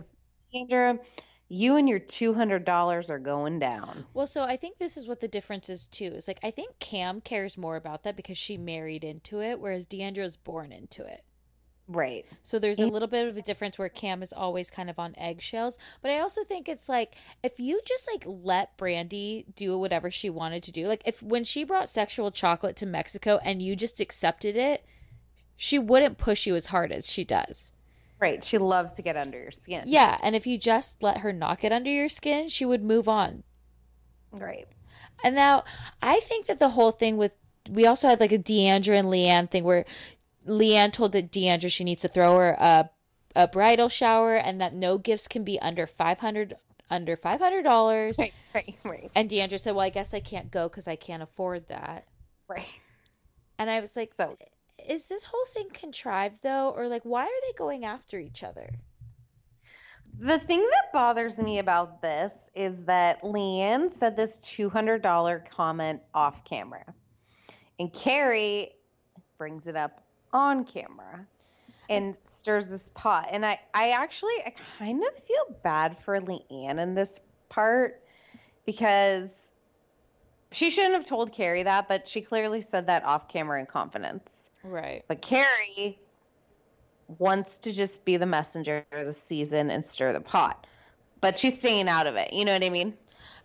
[0.53, 0.99] Deandra,
[1.49, 4.05] you and your two hundred dollars are going down.
[4.13, 6.05] well, so I think this is what the difference is too.
[6.05, 9.85] Is like I think Cam cares more about that because she married into it, whereas
[9.87, 11.23] Deandra's born into it.
[11.91, 12.23] Right.
[12.43, 15.15] So there's a little bit of a difference where Cam is always kind of on
[15.17, 15.79] eggshells.
[16.03, 20.29] But I also think it's like if you just like let Brandy do whatever she
[20.29, 23.99] wanted to do, like if when she brought sexual chocolate to Mexico and you just
[23.99, 24.85] accepted it,
[25.57, 27.71] she wouldn't push you as hard as she does.
[28.19, 28.43] Right.
[28.43, 29.83] She loves to get under your skin.
[29.87, 33.09] Yeah, and if you just let her not get under your skin, she would move
[33.09, 33.43] on.
[34.31, 34.67] Right.
[35.23, 35.63] And now
[36.03, 37.35] I think that the whole thing with
[37.69, 39.85] we also had like a Deandra and Leanne thing where
[40.47, 42.89] Leanne told that Deandra she needs to throw her a
[43.35, 46.55] a bridal shower and that no gifts can be under five hundred
[46.89, 48.17] under five hundred dollars.
[48.17, 48.33] Right.
[48.53, 48.75] Right.
[48.83, 49.11] Right.
[49.15, 52.07] And Deandra said, "Well, I guess I can't go because I can't afford that."
[52.47, 52.65] Right.
[53.59, 54.37] And I was like, So
[54.87, 58.69] "Is this whole thing contrived though, or like why are they going after each other?"
[60.17, 66.43] the thing that bothers me about this is that Leanne said this $200 comment off
[66.43, 66.83] camera.
[67.79, 68.71] And Carrie
[69.37, 70.03] brings it up
[70.33, 71.25] on camera
[71.89, 73.29] and stirs this pot.
[73.31, 77.19] And I, I actually I kind of feel bad for Leanne in this
[77.49, 78.01] part
[78.65, 79.33] because
[80.51, 84.49] she shouldn't have told Carrie that, but she clearly said that off camera in confidence.
[84.63, 85.03] Right.
[85.07, 85.99] But Carrie
[87.17, 90.67] wants to just be the messenger of the season and stir the pot.
[91.21, 92.31] But she's staying out of it.
[92.33, 92.93] You know what I mean?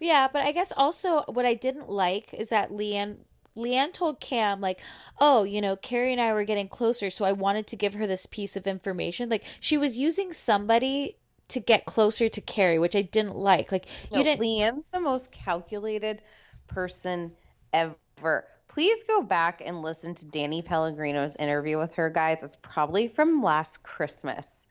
[0.01, 3.17] Yeah, but I guess also what I didn't like is that Leanne
[3.57, 4.81] Leanne told Cam like,
[5.21, 8.07] "Oh, you know, Carrie and I were getting closer, so I wanted to give her
[8.07, 11.17] this piece of information." Like she was using somebody
[11.49, 13.71] to get closer to Carrie, which I didn't like.
[13.71, 16.23] Like you didn't Leanne's the most calculated
[16.67, 17.33] person
[17.73, 18.47] ever.
[18.67, 22.43] Please go back and listen to Danny Pellegrino's interview with her, guys.
[22.43, 24.67] It's probably from last Christmas.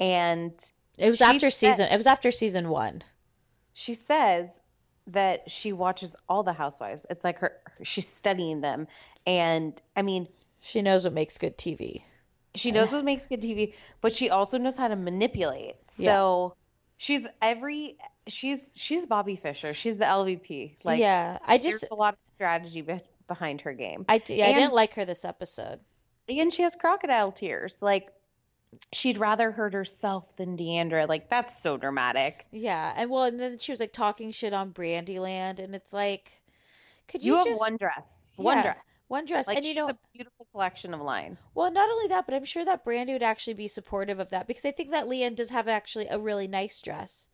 [0.00, 0.52] And
[0.96, 1.88] It was after said- season.
[1.92, 3.02] It was after season 1.
[3.74, 4.62] she says
[5.08, 7.06] that she watches all the housewives.
[7.10, 8.86] It's like her she's studying them.
[9.26, 10.28] And I mean,
[10.60, 12.02] She knows what makes good TV.
[12.54, 15.76] she knows what makes good TV, but she also knows how to manipulate.
[15.96, 16.06] Yeah.
[16.12, 16.54] So
[16.98, 17.96] she's every
[18.28, 19.74] she's she's Bobby Fischer.
[19.74, 20.76] She's the LVP.
[20.84, 24.04] Like yeah, I just a lot of strategy be- behind her game.
[24.08, 25.80] I, I And- didn't like her this episode.
[26.28, 27.78] and she has crocodile tears.
[27.82, 28.10] Like
[28.92, 31.08] she'd rather hurt herself than Deandra.
[31.08, 32.46] Like that's so dramatic.
[32.52, 36.42] Yeah, and well, and then she was like talking shit on Brandyland, and it's like,
[37.08, 38.28] could You, you, have just one dress.
[38.36, 38.92] One Yeah, dress.
[39.08, 41.38] one dress, Like and you she's know, a beautiful collection of line.
[41.54, 44.46] well, not only that, but I'm sure that Brandy would actually be supportive of that
[44.46, 47.28] because I think that Leanne does have actually a really nice dress.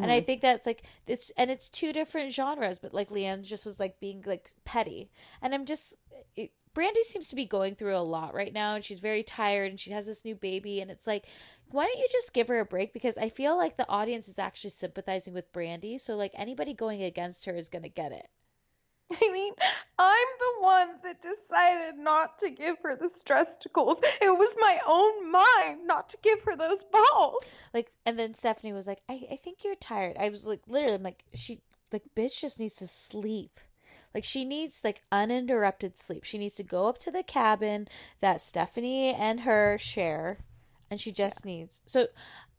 [0.00, 0.22] And I Mhm.
[0.22, 4.00] think that's like it's and it's two different genres, but like Leanne just was like
[4.00, 5.10] being like petty,
[5.40, 5.96] and I'm just
[6.36, 9.70] it, Brandy seems to be going through a lot right now, and she's very tired,
[9.70, 11.26] and she has this new baby, and it's like,
[11.70, 12.92] why don't you just give her a break?
[12.92, 17.02] Because I feel like the audience is actually sympathizing with Brandy, so like anybody going
[17.02, 18.28] against her is gonna get it.
[19.22, 19.52] I mean,
[19.98, 24.02] I'm the one that decided not to give her the stressicles.
[24.20, 27.44] It was my own mind not to give her those balls.
[27.74, 30.16] Like, and then Stephanie was like, I, I think you're tired.
[30.18, 31.60] I was like, literally, I'm like, she,
[31.92, 33.60] like, bitch just needs to sleep.
[34.14, 36.24] Like, she needs, like, uninterrupted sleep.
[36.24, 37.88] She needs to go up to the cabin
[38.20, 40.38] that Stephanie and her share,
[40.90, 41.80] and she just needs.
[41.86, 42.08] So,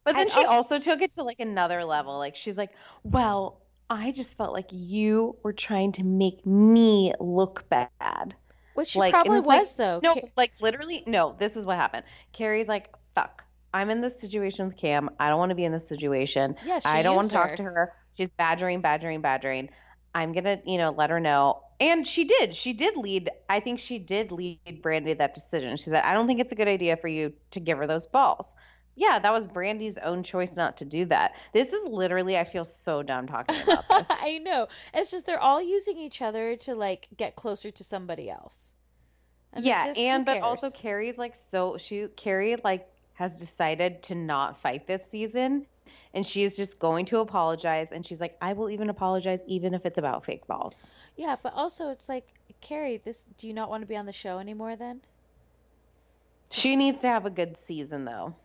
[0.04, 2.18] But then she also- also took it to like another level.
[2.18, 2.72] Like she's like,
[3.04, 8.36] "Well, I just felt like you were trying to make me look bad."
[8.74, 10.00] which she like probably it's like, was, though.
[10.04, 11.36] No, Ca- like literally, no.
[11.38, 12.04] This is what happened.
[12.34, 15.10] Carrie's like, "Fuck, I'm in this situation with Cam.
[15.20, 16.56] I don't want to be in this situation.
[16.66, 17.94] Yeah, I don't want to talk to her.
[18.18, 19.70] She's badgering, badgering, badgering.
[20.16, 22.56] I'm gonna, you know, let her know." And she did.
[22.56, 23.30] She did lead.
[23.50, 25.76] I think she did lead Brandi that decision.
[25.78, 28.08] She said, "I don't think it's a good idea for you to give her those
[28.08, 28.56] balls."
[28.96, 31.36] Yeah, that was Brandi's own choice not to do that.
[31.52, 34.08] This is literally, I feel so dumb talking about this.
[34.08, 34.68] I know.
[34.94, 38.74] It's just they're all using each other to, like, get closer to somebody else.
[39.54, 40.70] And yeah, just, and but also?
[40.72, 45.68] Cary's like so she Cary like has decided to not fight this season
[46.14, 49.74] and she is just going to apologize and she's like I will even apologize even
[49.74, 50.86] if it's about fake balls.
[51.16, 52.28] Yeah, but also it's like,
[52.62, 55.02] Cary, this, do you not want to be on the show anymore then?
[56.52, 58.36] She needs to have a good season though.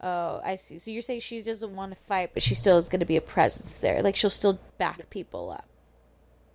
[0.00, 0.78] Oh, I see.
[0.78, 3.16] So you're saying she doesn't want to fight, but she still is going to be
[3.16, 4.00] a presence there.
[4.02, 5.68] Like she'll still back people up.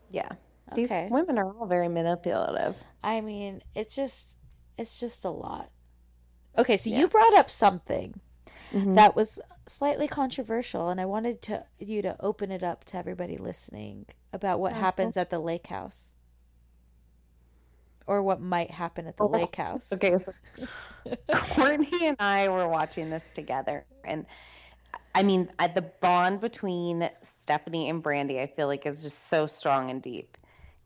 [0.10, 0.30] Yeah.
[0.72, 1.03] okay.
[1.03, 2.76] These women are all very manipulative.
[3.03, 4.36] I mean, it's just
[4.78, 5.70] it's just a lot.
[6.57, 6.99] Okay, so Yeah.
[6.99, 8.20] you brought up something
[8.74, 8.95] Mhm.
[8.95, 13.38] that was slightly controversial and I wanted to you to open it up to everybody
[13.38, 14.82] listening about what Okay.
[14.82, 16.14] happens at the lake house.
[18.06, 19.91] Or what might happen at the Oh, lake house.
[19.94, 20.34] Okay, so
[21.32, 24.26] Courtney and I were watching this together, and
[25.16, 29.90] I mean, the bond between Stephanie and Brandi, I feel like, is just so strong
[29.90, 30.38] and deep.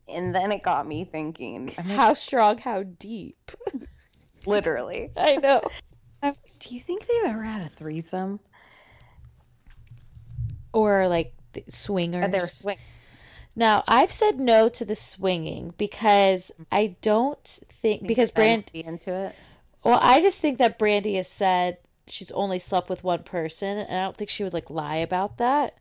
[0.08, 3.50] And then it got me thinking, I'm like, How strong, how deep.
[4.46, 5.62] literally, I know.
[6.58, 8.40] Do you think they've ever had a threesome?
[10.72, 11.34] Or like
[11.68, 12.24] swingers.
[12.24, 12.78] Or they're swing-
[13.56, 18.84] Now, I've said no to the swinging because I don't think because Ben Brand be
[18.84, 19.34] into it.
[19.84, 23.98] well, I just think that Brandi has said she's only slept with one person and
[23.98, 25.76] I don't think she would like lie about that.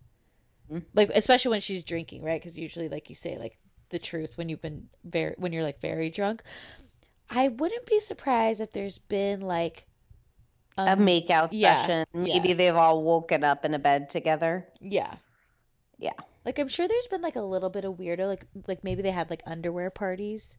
[0.72, 0.86] Mm-hmm.
[0.94, 2.41] Like especially when she's drinking, right?
[2.41, 3.58] Cuz usually like you say like
[3.90, 6.44] the truth when you've been very when you're like very drunk.
[7.30, 9.86] I wouldn't be surprised if there's been like
[10.78, 12.06] a um, makeout yeah, session.
[12.14, 12.58] Maybe yes.
[12.58, 14.68] they've all woken up in a bed together.
[14.82, 15.16] yeah.
[15.99, 16.12] Yeah.
[16.45, 19.12] Like I'm sure there's been like a little bit of weirdo like like maybe they
[19.12, 20.56] had like underwear parties.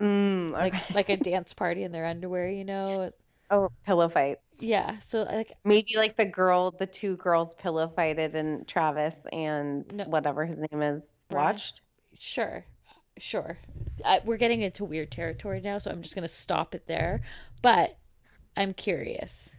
[0.00, 0.94] Mm, Like okay.
[0.94, 3.10] like a dance party in their underwear, you know?
[3.50, 4.38] oh, pillow fight.
[4.58, 4.98] Yeah.
[5.00, 10.04] So like Maybe like the girl, the two girls pillow fighted and Travis and No.
[10.04, 11.80] whatever his name is watched.
[12.18, 12.64] Sure,
[13.18, 13.58] sure.
[14.04, 17.22] I, we're getting into weird territory now, so I'm just gonna stop it there.
[17.62, 17.96] But
[18.56, 19.50] I'm curious.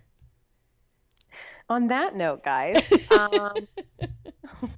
[1.69, 2.81] On that note, guys,
[3.17, 3.67] um,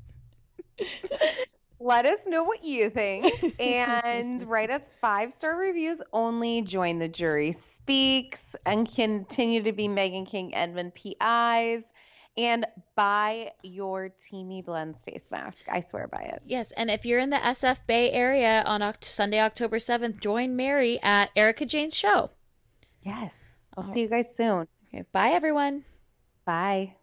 [1.79, 6.61] let us know what you think and write us five star reviews only.
[6.61, 11.85] Join the jury speaks and continue to be Meghan King Edmonds PIs
[12.37, 12.65] and
[12.95, 15.67] buy your Teami Blends face mask.
[15.69, 16.41] I swear by it.
[16.45, 20.55] Yes, and if you're in the SF Bay area on Oct- Sunday, October 7th, join
[20.55, 22.31] Mary at Erika Jayne's show.
[23.03, 23.54] Yes.
[23.77, 24.67] I'll see you guys soon.
[24.87, 25.83] Okay, bye everyone.
[26.45, 26.95] Bye.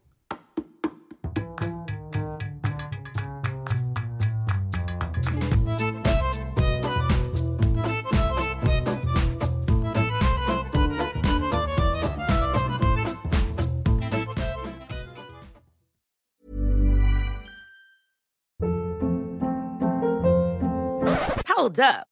[21.49, 22.12] Hold up.